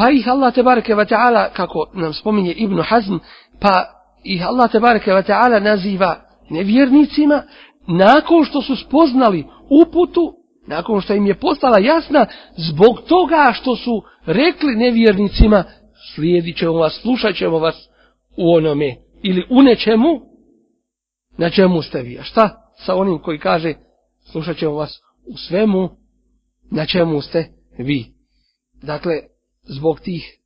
Pa 0.01 0.11
ih 0.11 0.29
Allah 0.29 0.55
te 0.55 0.63
bareke 0.63 0.95
ve 0.95 1.07
taala 1.07 1.51
kako 1.53 1.91
nam 1.95 2.13
spominje 2.13 2.53
Ibn 2.53 2.83
Hazm, 2.83 3.17
pa 3.61 3.85
ih 4.25 4.47
Allah 4.47 4.71
te 4.73 4.81
bareke 4.81 5.13
ve 5.13 5.23
taala 5.23 5.61
naziva 5.61 6.17
nevjernicima 6.51 7.43
nakon 7.89 8.45
što 8.45 8.63
su 8.63 8.77
spoznali 8.77 9.47
uputu, 9.71 10.35
nakon 10.67 11.01
što 11.01 11.15
im 11.15 11.27
je 11.27 11.35
postala 11.35 11.79
jasna 11.79 12.27
zbog 12.57 13.01
toga 13.09 13.53
što 13.55 13.77
su 13.77 14.03
rekli 14.27 14.77
nevjernicima 14.77 15.65
slijedit 16.15 16.57
ćemo 16.57 16.73
vas, 16.73 17.01
slušat 17.03 17.37
ćemo 17.37 17.59
vas 17.59 17.89
u 18.37 18.55
onome 18.55 18.97
ili 19.23 19.47
u 19.51 19.63
nečemu 19.63 20.21
na 21.39 21.51
čemu 21.51 21.83
ste 21.83 22.03
vi. 22.03 22.19
A 22.19 22.23
šta 22.23 22.73
sa 22.77 22.95
onim 22.95 23.19
koji 23.19 23.39
kaže 23.39 23.75
slušat 24.31 24.57
ćemo 24.57 24.75
vas 24.75 25.01
u 25.35 25.37
svemu 25.37 25.89
na 26.71 26.87
čemu 26.87 27.21
ste 27.21 27.49
vi. 27.79 28.07
Dakle, 28.83 29.30
zbog 29.71 30.01
tih 30.01 30.39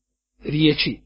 riječi. 0.44 1.00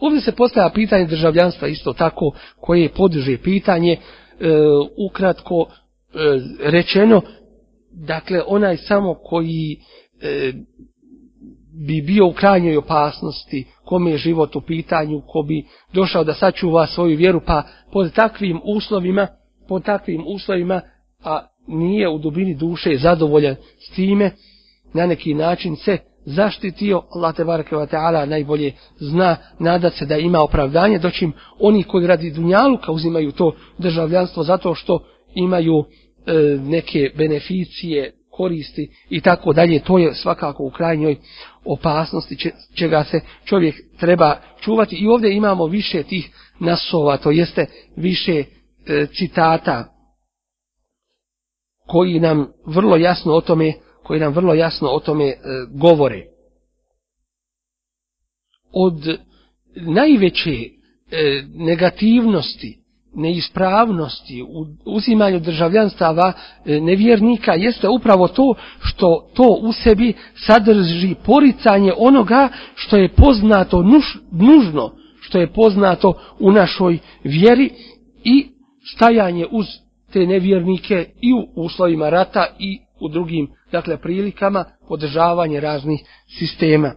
Ovdje 0.00 0.20
se 0.20 0.32
postavlja 0.32 0.70
pitanje 0.74 1.06
državljanstva 1.06 1.68
isto 1.68 1.92
tako, 1.92 2.32
koje 2.60 2.88
podiže 2.88 3.38
pitanje, 3.42 3.92
e, 3.92 3.98
ukratko 5.08 5.66
e, 5.66 5.70
rečeno, 6.70 7.22
dakle 7.92 8.42
onaj 8.46 8.76
samo 8.76 9.14
koji 9.14 9.80
e, 10.20 10.52
bi 11.86 12.02
bio 12.02 12.26
u 12.26 12.32
krajnjoj 12.32 12.76
opasnosti, 12.76 13.66
kome 13.84 14.10
je 14.10 14.18
život 14.18 14.56
u 14.56 14.60
pitanju, 14.60 15.22
ko 15.26 15.42
bi 15.42 15.66
došao 15.92 16.24
da 16.24 16.34
sačuva 16.34 16.86
svoju 16.86 17.16
vjeru, 17.16 17.40
pa 17.46 17.62
pod 17.92 18.12
takvim 18.12 18.60
uslovima, 18.64 19.26
pod 19.68 19.84
takvim 19.84 20.24
uslovima, 20.26 20.80
a 21.24 21.46
nije 21.70 22.08
u 22.08 22.18
dubini 22.18 22.54
duše 22.54 22.96
zadovoljan 22.96 23.56
s 23.78 23.94
time, 23.94 24.30
na 24.94 25.06
neki 25.06 25.34
način 25.34 25.76
se 25.76 25.98
zaštitio, 26.24 27.02
Allah 27.14 27.36
te 27.36 27.44
barake 27.44 27.76
wa 27.76 27.86
ta'ala 27.86 28.28
najbolje 28.28 28.72
zna, 28.98 29.36
nadat 29.58 29.94
se 29.94 30.06
da 30.06 30.16
ima 30.16 30.40
opravdanje, 30.40 30.98
doćim 30.98 31.32
oni 31.58 31.82
koji 31.82 32.06
radi 32.06 32.30
dunjaluka 32.30 32.92
uzimaju 32.92 33.32
to 33.32 33.54
državljanstvo 33.78 34.42
zato 34.42 34.74
što 34.74 35.04
imaju 35.34 35.84
e, 36.26 36.32
neke 36.62 37.10
beneficije, 37.16 38.12
koristi 38.30 38.90
i 39.10 39.20
tako 39.20 39.52
dalje, 39.52 39.78
to 39.78 39.98
je 39.98 40.14
svakako 40.14 40.64
u 40.64 40.70
krajnjoj 40.70 41.16
opasnosti 41.64 42.52
čega 42.74 43.04
se 43.04 43.20
čovjek 43.44 43.74
treba 43.98 44.36
čuvati. 44.60 44.96
I 44.96 45.08
ovdje 45.08 45.36
imamo 45.36 45.66
više 45.66 46.02
tih 46.02 46.30
nasova, 46.60 47.16
to 47.16 47.30
jeste 47.30 47.66
više 47.96 48.44
e, 48.86 49.06
citata 49.06 49.99
koji 51.90 52.20
nam 52.20 52.46
vrlo 52.66 52.96
jasno 52.96 53.32
o 53.32 53.40
tome 53.40 53.72
koji 54.02 54.20
nam 54.20 54.32
vrlo 54.32 54.54
jasno 54.54 54.88
o 54.88 55.00
tome 55.00 55.24
e, 55.24 55.36
govore. 55.70 56.24
Od 58.72 59.18
najveće 59.76 60.50
e, 60.50 61.42
negativnosti, 61.54 62.78
neispravnosti 63.14 64.42
u 64.42 64.66
uzimanju 64.84 65.40
državljanstava 65.40 66.32
e, 66.64 66.80
nevjernika 66.80 67.52
jeste 67.52 67.88
upravo 67.88 68.28
to 68.28 68.54
što 68.80 69.30
to 69.34 69.58
u 69.62 69.72
sebi 69.72 70.14
sadrži 70.46 71.14
poricanje 71.24 71.92
onoga 71.96 72.48
što 72.74 72.96
je 72.96 73.08
poznato 73.08 73.82
nuž, 73.82 74.04
nužno, 74.32 74.92
što 75.20 75.38
je 75.38 75.52
poznato 75.52 76.14
u 76.38 76.52
našoj 76.52 76.98
vjeri 77.24 77.70
i 78.24 78.48
stajanje 78.94 79.46
uz 79.50 79.66
te 80.12 80.26
nevjernike 80.26 81.10
i 81.20 81.32
u 81.32 81.64
uslovima 81.64 82.08
rata 82.08 82.46
i 82.58 82.80
u 83.00 83.08
drugim 83.08 83.48
dakle 83.72 84.00
prilikama 84.00 84.64
podržavanje 84.88 85.60
raznih 85.60 86.00
sistema. 86.38 86.94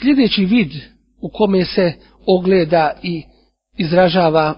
Sljedeći 0.00 0.44
vid 0.44 0.72
u 1.20 1.30
kome 1.32 1.64
se 1.64 1.92
ogleda 2.26 3.00
i 3.02 3.22
izražava 3.78 4.54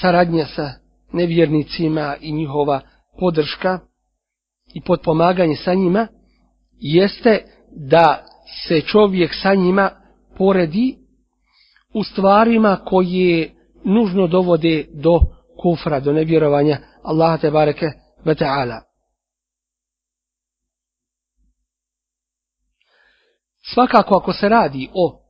saradnja 0.00 0.46
sa 0.46 0.72
nevjernicima 1.12 2.16
i 2.20 2.32
njihova 2.32 2.80
podrška 3.18 3.78
i 4.74 4.80
potpomaganje 4.80 5.56
sa 5.56 5.74
njima, 5.74 6.06
jeste 6.72 7.53
da 7.74 8.24
se 8.68 8.80
čovjek 8.80 9.34
sa 9.42 9.54
njima 9.54 9.90
poredi 10.38 10.96
u 11.94 12.04
stvarima 12.04 12.76
koje 12.84 13.54
nužno 13.84 14.26
dovode 14.26 14.86
do 14.92 15.20
kufra, 15.62 16.00
do 16.00 16.12
nevjerovanja 16.12 16.78
Allaha 17.02 17.38
te 17.38 17.50
bareke 17.50 17.86
ve 18.24 18.34
ta'ala. 18.34 18.80
Svakako 23.74 24.16
ako 24.16 24.32
se 24.32 24.48
radi 24.48 24.88
o, 24.94 25.20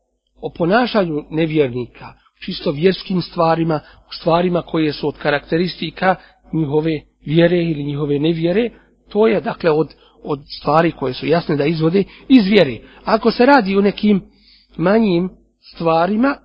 o 0.42 0.50
ponašanju 0.50 1.24
nevjernika, 1.30 2.12
čisto 2.44 2.70
vjerskim 2.70 3.22
stvarima, 3.22 3.80
u 4.08 4.12
stvarima 4.12 4.62
koje 4.62 4.92
su 4.92 5.08
od 5.08 5.18
karakteristika 5.18 6.16
njihove 6.52 7.00
vjere 7.26 7.64
ili 7.64 7.84
njihove 7.84 8.18
nevjere, 8.18 8.70
to 9.08 9.26
je 9.26 9.40
dakle 9.40 9.70
od, 9.70 9.94
od 10.24 10.40
stvari 10.60 10.92
koje 10.92 11.14
su 11.14 11.26
jasne 11.26 11.56
da 11.56 11.64
izvode 11.64 12.04
iz 12.28 12.46
vjere. 12.46 12.78
Ako 13.04 13.30
se 13.30 13.46
radi 13.46 13.76
o 13.76 13.80
nekim 13.80 14.22
manjim 14.76 15.30
stvarima, 15.74 16.36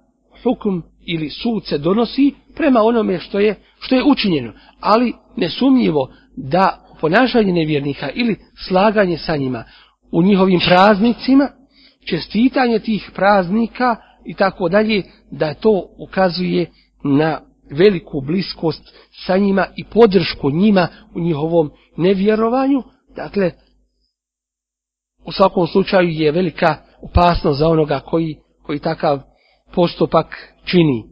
hukum 0.44 0.84
ili 1.06 1.30
sud 1.30 1.66
se 1.66 1.78
donosi 1.78 2.34
prema 2.56 2.82
onome 2.82 3.20
što 3.20 3.40
je, 3.40 3.56
što 3.80 3.96
je 3.96 4.04
učinjeno. 4.04 4.54
Ali 4.80 5.14
nesumnjivo 5.36 6.14
da 6.38 6.86
ponašanje 7.02 7.54
nevjernika 7.54 8.10
ili 8.14 8.36
slaganje 8.68 9.18
sa 9.18 9.38
njima 9.38 9.64
u 10.12 10.24
njihovim 10.24 10.60
praznicima, 10.68 11.50
čestitanje 12.10 12.80
tih 12.80 13.12
praznika 13.16 13.96
i 14.26 14.34
tako 14.34 14.70
dalje, 14.70 15.04
da 15.32 15.54
to 15.54 15.86
ukazuje 15.98 16.72
na 17.04 17.42
veliku 17.72 18.22
bliskost 18.22 18.84
sa 19.26 19.38
njima 19.38 19.66
i 19.76 19.84
podršku 19.84 20.52
njima 20.52 20.88
u 21.16 21.20
njihovom 21.20 21.72
nevjerovanju. 21.98 22.84
Dakle, 23.16 23.52
u 25.30 25.32
svakom 25.32 25.68
slučaju 25.68 26.10
je 26.10 26.32
velika 26.32 26.78
opasnost 27.02 27.60
za 27.60 27.68
onoga 27.68 28.00
koji, 28.00 28.38
koji 28.64 28.80
takav 28.80 29.22
postupak 29.76 30.54
čini. 30.66 31.04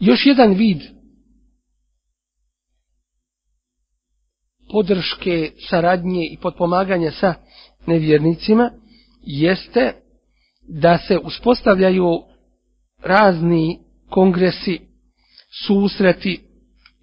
Još 0.00 0.26
jedan 0.26 0.52
vid 0.52 0.78
podrške, 4.72 5.50
saradnje 5.68 6.26
i 6.26 6.38
potpomaganja 6.42 7.10
sa 7.10 7.34
nevjernicima 7.86 8.70
jeste 9.22 9.92
da 10.68 10.98
se 10.98 11.18
uspostavljaju 11.18 12.22
razni 13.02 13.78
kongresi, 14.10 14.80
susreti 15.66 16.40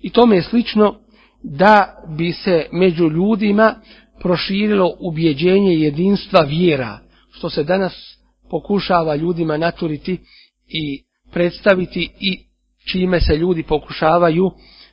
i 0.01 0.09
tome 0.09 0.35
je 0.35 0.43
slično 0.43 0.99
da 1.43 2.03
bi 2.17 2.31
se 2.33 2.67
među 2.71 3.09
ljudima 3.09 3.75
proširilo 4.21 4.95
ubjeđenje 4.99 5.73
jedinstva 5.73 6.41
vjera, 6.41 6.99
što 7.31 7.49
se 7.49 7.63
danas 7.63 7.93
pokušava 8.49 9.15
ljudima 9.15 9.57
naturiti 9.57 10.17
i 10.67 11.03
predstaviti 11.31 12.09
i 12.19 12.39
čime 12.91 13.21
se 13.21 13.37
ljudi 13.37 13.63
pokušavaju 13.63 14.51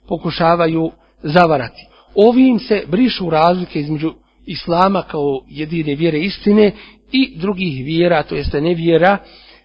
pokušavaju 0.09 0.91
zavarati. 1.23 1.87
Ovim 2.15 2.59
se 2.59 2.85
brišu 2.87 3.31
razlike 3.31 3.81
između 3.81 4.13
islama 4.47 5.03
kao 5.03 5.45
jedine 5.49 5.95
vjere 5.95 6.19
istine 6.19 6.73
i 7.13 7.37
drugih 7.37 7.85
vjera, 7.85 8.23
to 8.23 8.35
jeste 8.35 8.61
nevjera, 8.61 9.19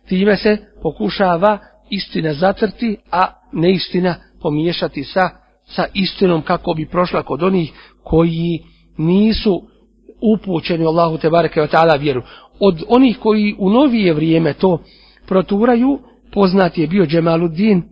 time 0.07 0.37
se 0.37 0.57
pokušava 0.81 1.59
istina 1.89 2.33
zatrti, 2.33 2.97
a 3.11 3.25
neistina 3.53 4.15
pomiješati 4.41 5.03
sa, 5.03 5.29
sa 5.65 5.85
istinom 5.93 6.41
kako 6.41 6.73
bi 6.73 6.89
prošla 6.89 7.23
kod 7.23 7.43
onih 7.43 7.71
koji 8.03 8.59
nisu 8.99 9.61
upućeni 10.21 10.85
Allahu 10.85 11.17
te 11.17 11.29
bareke 11.29 11.59
ta'ala 11.59 11.99
vjeru. 11.99 12.21
Od 12.59 12.83
onih 12.87 13.17
koji 13.19 13.55
u 13.59 13.69
novije 13.69 14.13
vrijeme 14.13 14.53
to 14.53 14.83
proturaju, 15.27 15.99
poznat 16.33 16.77
je 16.77 16.87
bio 16.87 17.05
Džemaluddin 17.05 17.83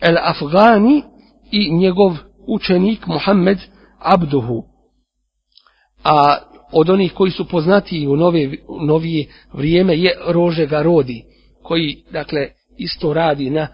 el 0.00 0.16
Afgani 0.18 1.02
i 1.50 1.74
njegov 1.74 2.16
učenik 2.46 3.06
Muhammed 3.06 3.58
Abduhu. 3.98 4.64
A 6.04 6.36
od 6.72 6.90
onih 6.90 7.12
koji 7.12 7.30
su 7.30 7.48
poznati 7.48 8.06
u 8.06 8.16
nove, 8.16 8.50
novije 8.86 9.26
vrijeme 9.52 9.98
je 9.98 10.10
Rože 10.26 10.66
Garodi, 10.66 11.24
koji 11.62 12.04
dakle 12.12 12.48
isto 12.78 13.12
radi 13.12 13.50
na 13.50 13.60
e, 13.60 13.68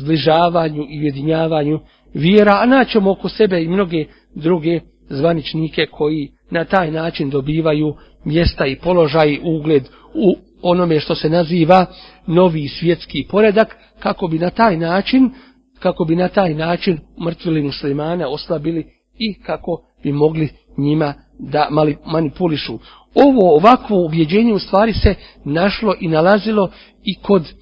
zbližavanju 0.00 0.86
i 0.90 1.00
ujedinjavanju 1.00 1.80
vjera, 2.14 2.58
a 2.62 2.66
naćemo 2.66 3.10
oko 3.10 3.28
sebe 3.28 3.62
i 3.62 3.68
mnoge 3.68 4.06
druge 4.34 4.80
zvaničnike 5.12 5.86
koji 5.86 6.32
na 6.50 6.64
taj 6.64 6.90
način 6.90 7.30
dobivaju 7.30 7.94
mjesta 8.24 8.66
i 8.66 8.78
položaj 8.78 9.38
ugled 9.42 9.82
u 10.14 10.36
onome 10.62 11.00
što 11.00 11.14
se 11.14 11.28
naziva 11.28 11.86
novi 12.26 12.68
svjetski 12.68 13.26
poredak, 13.30 13.76
kako 13.98 14.28
bi 14.28 14.38
na 14.38 14.50
taj 14.50 14.76
način, 14.76 15.30
kako 15.78 16.04
bi 16.04 16.16
na 16.16 16.28
taj 16.28 16.54
način 16.54 16.98
mrtvili 17.24 17.62
muslimane 17.62 18.26
oslabili 18.26 18.86
i 19.18 19.34
kako 19.34 19.82
bi 20.02 20.12
mogli 20.12 20.48
njima 20.78 21.14
da 21.38 21.68
mali, 21.70 21.96
manipulišu. 22.06 22.78
Ovo 23.14 23.56
ovakvo 23.56 24.04
ubjeđenje 24.04 24.52
u 24.52 24.58
stvari 24.58 24.92
se 24.92 25.14
našlo 25.44 25.94
i 26.00 26.08
nalazilo 26.08 26.70
i 27.04 27.14
kod 27.14 27.52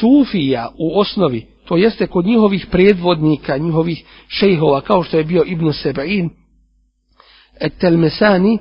sufija 0.00 0.68
u 0.78 1.00
osnovi, 1.00 1.46
to 1.64 1.76
jeste 1.76 2.06
kod 2.06 2.26
njihovih 2.26 2.66
predvodnika, 2.70 3.56
njihovih 3.56 4.04
šejhova, 4.28 4.80
kao 4.80 5.02
što 5.02 5.18
je 5.18 5.24
bio 5.24 5.44
Ibn 5.46 5.64
Seba'in, 5.64 6.28
Telmesani 7.80 8.58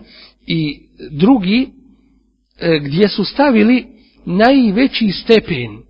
i 0.48 0.80
drugi, 1.12 1.70
e, 2.60 2.80
gdje 2.80 3.08
su 3.08 3.26
stavili 3.26 3.86
najveći 4.26 5.12
stepen, 5.12 5.72
e, 5.72 5.82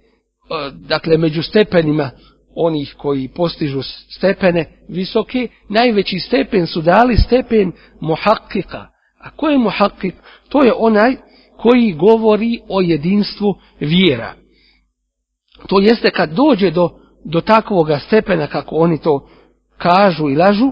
dakle 0.72 1.18
među 1.18 1.43
stepenima 1.43 2.12
onih 2.56 2.95
koji 2.97 3.28
postižu 3.28 3.82
stepene 4.10 4.66
visoke, 4.89 5.47
najveći 5.70 6.20
stepen 6.20 6.68
su 6.68 6.82
dali 6.82 7.18
stepen 7.18 7.72
muhakkika. 8.01 8.88
A 9.20 9.30
ko 9.36 9.49
je 9.49 9.58
muhakkik? 9.58 10.16
To 10.49 10.66
je 10.66 10.74
onaj 10.78 11.16
koji 11.58 11.93
govori 11.93 12.60
o 12.70 12.82
jedinstvu 12.82 13.56
vjera. 13.80 14.34
To 15.68 15.80
jeste 15.80 16.10
kad 16.10 16.30
dođe 16.34 16.72
do, 16.72 16.89
do 17.26 17.41
takvoga 17.41 17.99
stepena, 17.99 18.47
kako 18.47 18.76
oni 18.76 19.01
to 19.01 19.30
kažu 19.78 20.30
i 20.30 20.36
lažu, 20.36 20.72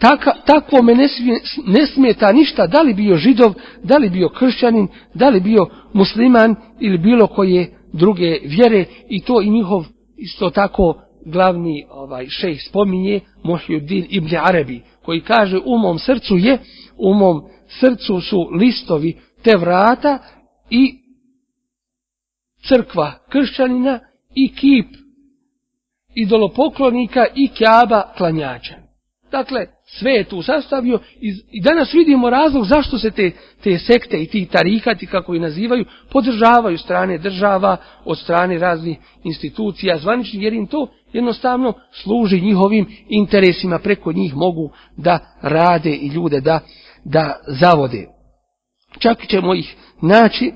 taka, 0.00 0.32
tako 0.46 0.82
me 0.82 0.94
ne, 0.94 1.08
smije, 1.08 1.40
ne 1.66 1.86
smeta 1.86 2.32
ništa, 2.32 2.66
da 2.66 2.82
li 2.82 2.94
bio 2.94 3.16
židov, 3.16 3.54
da 3.82 3.96
li 3.96 4.10
bio 4.10 4.28
kršćanin, 4.28 4.88
da 5.14 5.28
li 5.28 5.40
bio 5.40 5.66
musliman 5.92 6.56
ili 6.80 6.98
bilo 6.98 7.26
koje 7.26 7.76
druge 7.92 8.38
vjere 8.44 8.84
i 9.08 9.22
to 9.22 9.40
i 9.40 9.50
njihov 9.50 9.84
isto 10.16 10.50
tako 10.50 11.02
glavni 11.26 11.86
ovaj 11.90 12.26
šejh 12.28 12.60
spominje 12.68 13.20
Muhyiddin 13.44 14.06
ibn 14.08 14.36
Arabi 14.36 14.82
koji 15.02 15.20
kaže 15.20 15.58
u 15.64 15.78
mom 15.78 15.98
srcu 15.98 16.36
je 16.36 16.58
u 16.98 17.14
mom 17.14 17.42
srcu 17.80 18.20
su 18.20 18.48
listovi 18.52 19.16
te 19.42 19.56
vrata 19.56 20.18
i 20.70 20.94
crkva 22.68 23.12
kršćanina 23.28 23.98
i 24.34 24.54
kip 24.54 24.86
idolopoklonika 26.14 27.26
i 27.34 27.48
kjaba 27.48 28.12
klanjača. 28.16 28.89
Dakle, 29.30 29.66
sve 29.86 30.10
je 30.10 30.24
tu 30.24 30.42
sastavio 30.42 31.00
i, 31.20 31.34
i 31.50 31.62
danas 31.62 31.94
vidimo 31.94 32.30
razlog 32.30 32.64
zašto 32.64 32.98
se 32.98 33.10
te, 33.10 33.30
te 33.62 33.78
sekte 33.78 34.22
i 34.22 34.26
ti 34.26 34.48
tarikati, 34.52 35.06
kako 35.06 35.34
ih 35.34 35.40
nazivaju, 35.40 35.84
podržavaju 36.10 36.78
strane 36.78 37.18
država, 37.18 37.76
od 38.04 38.18
strane 38.18 38.58
raznih 38.58 38.98
institucija, 39.24 39.98
zvaničnih, 39.98 40.42
jer 40.42 40.52
im 40.52 40.66
to 40.66 40.86
jednostavno 41.12 41.72
služi 41.92 42.40
njihovim 42.40 42.86
interesima, 43.08 43.78
preko 43.78 44.12
njih 44.12 44.34
mogu 44.34 44.70
da 44.96 45.18
rade 45.42 45.90
i 45.90 46.08
ljude 46.08 46.40
da, 46.40 46.60
da 47.04 47.40
zavode. 47.46 48.06
Čak 48.98 49.26
ćemo 49.26 49.54
ih 49.54 49.76
naći, 50.02 50.52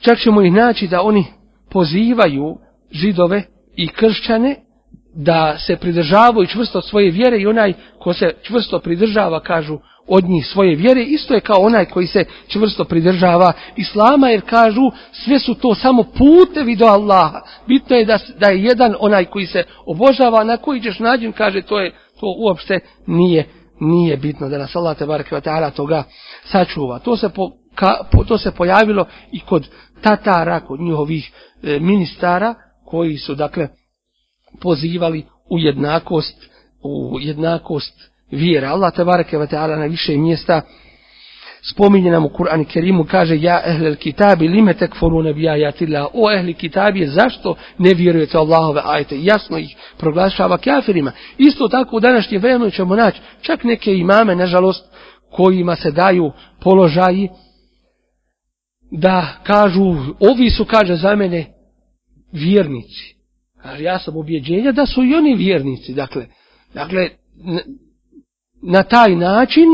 čak 0.00 0.18
ćemo 0.18 0.42
ih 0.42 0.52
naći 0.52 0.88
da 0.88 1.02
oni 1.02 1.24
pozivaju 1.70 2.58
židove 2.90 3.42
i 3.76 3.88
kršćane 3.88 4.56
da 5.14 5.58
se 5.58 5.76
pridržavaju 5.76 6.46
čvrsto 6.46 6.82
svoje 6.82 7.10
vjere 7.10 7.38
i 7.38 7.46
onaj 7.46 7.72
ko 7.98 8.12
se 8.12 8.34
čvrsto 8.42 8.78
pridržava, 8.78 9.40
kažu, 9.40 9.78
od 10.06 10.24
njih 10.24 10.46
svoje 10.46 10.76
vjere, 10.76 11.02
isto 11.02 11.34
je 11.34 11.40
kao 11.40 11.60
onaj 11.60 11.84
koji 11.84 12.06
se 12.06 12.24
čvrsto 12.48 12.84
pridržava 12.84 13.52
islama, 13.76 14.28
jer 14.28 14.40
kažu, 14.40 14.90
sve 15.12 15.38
su 15.38 15.54
to 15.54 15.74
samo 15.74 16.02
putevi 16.02 16.76
do 16.76 16.86
Allaha. 16.86 17.40
Bitno 17.66 17.96
je 17.96 18.04
da, 18.04 18.18
da 18.38 18.48
je 18.48 18.62
jedan 18.62 18.94
onaj 19.00 19.24
koji 19.24 19.46
se 19.46 19.64
obožava, 19.86 20.44
na 20.44 20.56
koji 20.56 20.80
ćeš 20.80 20.98
nađen, 20.98 21.32
kaže, 21.32 21.62
to 21.62 21.80
je 21.80 21.94
to 22.20 22.34
uopšte 22.38 22.80
nije 23.06 23.46
nije 23.82 24.16
bitno 24.16 24.48
da 24.48 24.58
nas 24.58 24.76
Allah 24.76 24.98
tebareke 24.98 25.40
taala 25.40 25.70
toga 25.70 26.04
sačuva. 26.44 26.98
To 26.98 27.16
se 27.16 27.28
po, 27.28 27.50
ka, 27.74 27.94
po, 28.12 28.24
to 28.24 28.38
se 28.38 28.50
pojavilo 28.50 29.06
i 29.32 29.40
kod 29.40 29.68
Tatara, 30.02 30.60
kod 30.60 30.80
njihovih 30.80 31.32
e, 31.62 31.78
ministara 31.80 32.54
koji 32.84 33.16
su 33.18 33.34
dakle 33.34 33.68
pozivali 34.60 35.24
u 35.50 35.58
jednakost 35.58 36.52
u 36.82 37.18
jednakost 37.20 38.10
vjera. 38.30 38.68
Allah 38.68 38.94
tabaraka 38.94 39.38
wa 39.38 39.50
taala 39.50 39.76
na 39.76 39.86
više 39.86 40.16
mjesta 40.16 40.62
spominje 41.72 42.10
nam 42.10 42.24
u 42.24 42.28
Kur'anu 42.28 42.64
Kerimu 42.64 43.04
kaže 43.04 43.40
ja 43.40 43.62
ehlel 43.64 43.96
kitabi 43.96 44.48
lime 44.48 44.74
tekforu 44.74 45.34
bi 45.34 45.48
ajatillah? 45.48 46.06
O 46.14 46.32
ehli 46.32 46.54
kitabi 46.54 47.06
zašto 47.06 47.56
ne 47.78 47.94
vjerujete 47.94 48.38
Allahove 48.38 48.80
ajte, 48.84 49.22
jasno 49.22 49.58
ih 49.58 49.76
proglašava 49.98 50.58
kafirima. 50.58 51.12
Isto 51.38 51.68
tako 51.68 51.96
u 51.96 52.00
današnje 52.00 52.38
vremenu 52.38 52.70
ćemo 52.70 52.96
naći 52.96 53.20
čak 53.40 53.64
neke 53.64 53.94
imame 53.94 54.36
nažalost 54.36 54.84
kojima 55.30 55.76
se 55.76 55.90
daju 55.90 56.32
položaji 56.60 57.28
da 58.90 59.26
kažu 59.42 59.96
ovi 60.20 60.50
su 60.50 60.64
kaže 60.64 60.96
za 60.96 61.16
mene 61.16 61.46
vjernici 62.32 63.21
ja 63.80 63.98
sam 63.98 64.16
ubjeđenja 64.16 64.72
da 64.72 64.86
su 64.86 65.04
i 65.04 65.14
oni 65.14 65.34
vjernici. 65.34 65.94
Dakle, 65.94 66.26
dakle 66.74 67.10
na 68.62 68.82
taj 68.82 69.16
način 69.16 69.68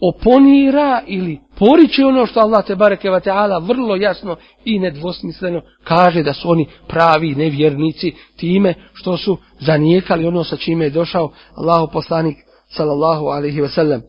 oponira 0.00 1.02
ili 1.06 1.40
poriče 1.58 2.04
ono 2.04 2.26
što 2.26 2.40
Allah 2.40 2.66
te 2.66 2.76
bareke 2.76 3.10
ve 3.10 3.20
taala 3.20 3.58
vrlo 3.58 3.96
jasno 3.96 4.36
i 4.64 4.78
nedvosmisleno 4.78 5.62
kaže 5.84 6.22
da 6.22 6.32
su 6.32 6.50
oni 6.50 6.66
pravi 6.88 7.34
nevjernici 7.34 8.12
time 8.36 8.74
što 8.92 9.16
su 9.16 9.38
zanijekali 9.60 10.26
ono 10.26 10.44
sa 10.44 10.56
čime 10.56 10.84
je 10.84 10.90
došao 10.90 11.32
Allahu 11.54 11.92
poslanik 11.92 12.36
sallallahu 12.68 13.26
alejhi 13.26 13.60
ve 13.60 13.68
sellem. 13.68 14.02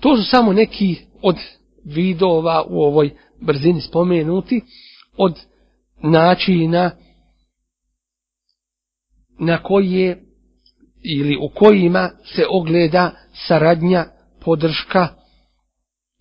To 0.00 0.16
su 0.16 0.24
samo 0.30 0.52
neki 0.52 0.96
od 1.22 1.36
vidova 1.84 2.64
u 2.68 2.82
ovoj 2.82 3.10
brzini 3.40 3.80
spomenuti 3.80 4.60
od 5.16 5.40
načina 6.02 6.90
na 9.38 9.62
koje 9.62 10.22
ili 11.02 11.36
u 11.36 11.48
kojima 11.54 12.10
se 12.24 12.46
ogleda 12.50 13.10
saradnja, 13.48 14.04
podrška 14.44 15.08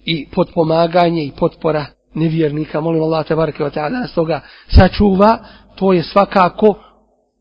i 0.05 0.27
potpomaganje 0.29 1.23
i 1.23 1.31
potpora 1.39 1.85
nevjernika. 2.13 2.81
Molim 2.81 3.03
Allah 3.03 3.27
te 3.27 3.35
bareke 3.35 3.63
da 3.63 3.89
nas 3.89 4.13
toga 4.13 4.41
sačuva. 4.67 5.37
To 5.75 5.93
je 5.93 6.03
svakako 6.03 6.75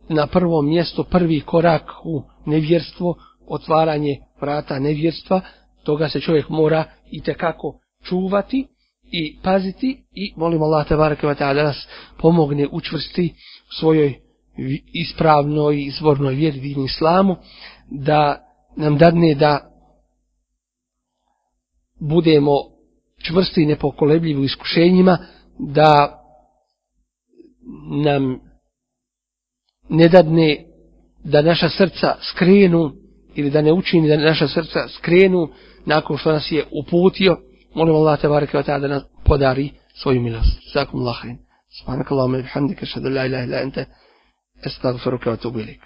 na 0.09 0.27
prvom 0.27 0.67
mjestu 0.67 1.05
prvi 1.05 1.41
korak 1.41 1.91
u 2.05 2.23
nevjerstvo, 2.47 3.15
otvaranje 3.47 4.19
vrata 4.41 4.79
nevjerstva. 4.79 5.41
Toga 5.83 6.09
se 6.09 6.21
čovjek 6.21 6.49
mora 6.49 6.85
i 7.11 7.23
tekako 7.23 7.79
čuvati 8.05 8.67
i 9.13 9.39
paziti 9.43 10.03
i 10.13 10.33
molim 10.37 10.63
Allah 10.63 10.89
te 10.89 10.95
wa 10.95 11.39
taala 11.39 11.55
da 11.55 11.63
nas 11.63 11.89
pomogne 12.19 12.69
učvrsti 12.73 13.35
u 13.71 13.75
svojoj 13.81 14.21
ispravnoj 14.93 15.85
izvornoj 15.85 16.35
vjeri 16.35 16.61
din 16.61 16.85
islamu 16.85 17.37
da 17.91 18.49
nam 18.77 18.99
dadne 18.99 19.35
da 19.35 19.73
budemo 22.01 22.53
čvrsti 23.23 23.63
i 23.63 23.67
nepokolebljivi 23.67 24.41
u 24.41 24.45
iskušenjima 24.45 25.19
da 25.59 26.19
nam 28.05 28.41
ne 29.89 30.09
dadne 30.09 30.65
da 31.25 31.43
naša 31.43 31.69
srca 31.69 32.17
skrenu 32.21 32.93
ili 33.35 33.51
da 33.51 33.63
ne 33.63 33.73
učini 33.73 34.09
da 34.09 34.17
naša 34.17 34.49
srca 34.49 34.89
skrenu 34.89 35.49
nakon 35.87 36.19
što 36.19 36.33
nas 36.33 36.53
je 36.53 36.65
uputio 36.71 37.37
molim 37.79 37.95
Allah 38.01 38.17
te 38.23 38.29
bareke 38.35 38.55
ve 38.59 38.65
taala 38.69 38.83
da 38.85 38.89
nam 38.95 39.03
podari 39.29 39.67
svoju 40.01 40.21
milost. 40.27 40.53
Zakum 40.75 41.01
Allah. 41.01 41.19
Subhanakallahumma 41.79 42.37
wa 42.39 42.43
bihamdika 42.47 42.83
ashhadu 42.87 43.09
la 43.17 43.23
ilaha 43.29 43.43
illa 43.47 43.59
anta 43.67 43.83
astaghfiruka 44.69 45.27
wa 45.31 45.35
atubu 45.39 45.59
ilaik. 45.65 45.83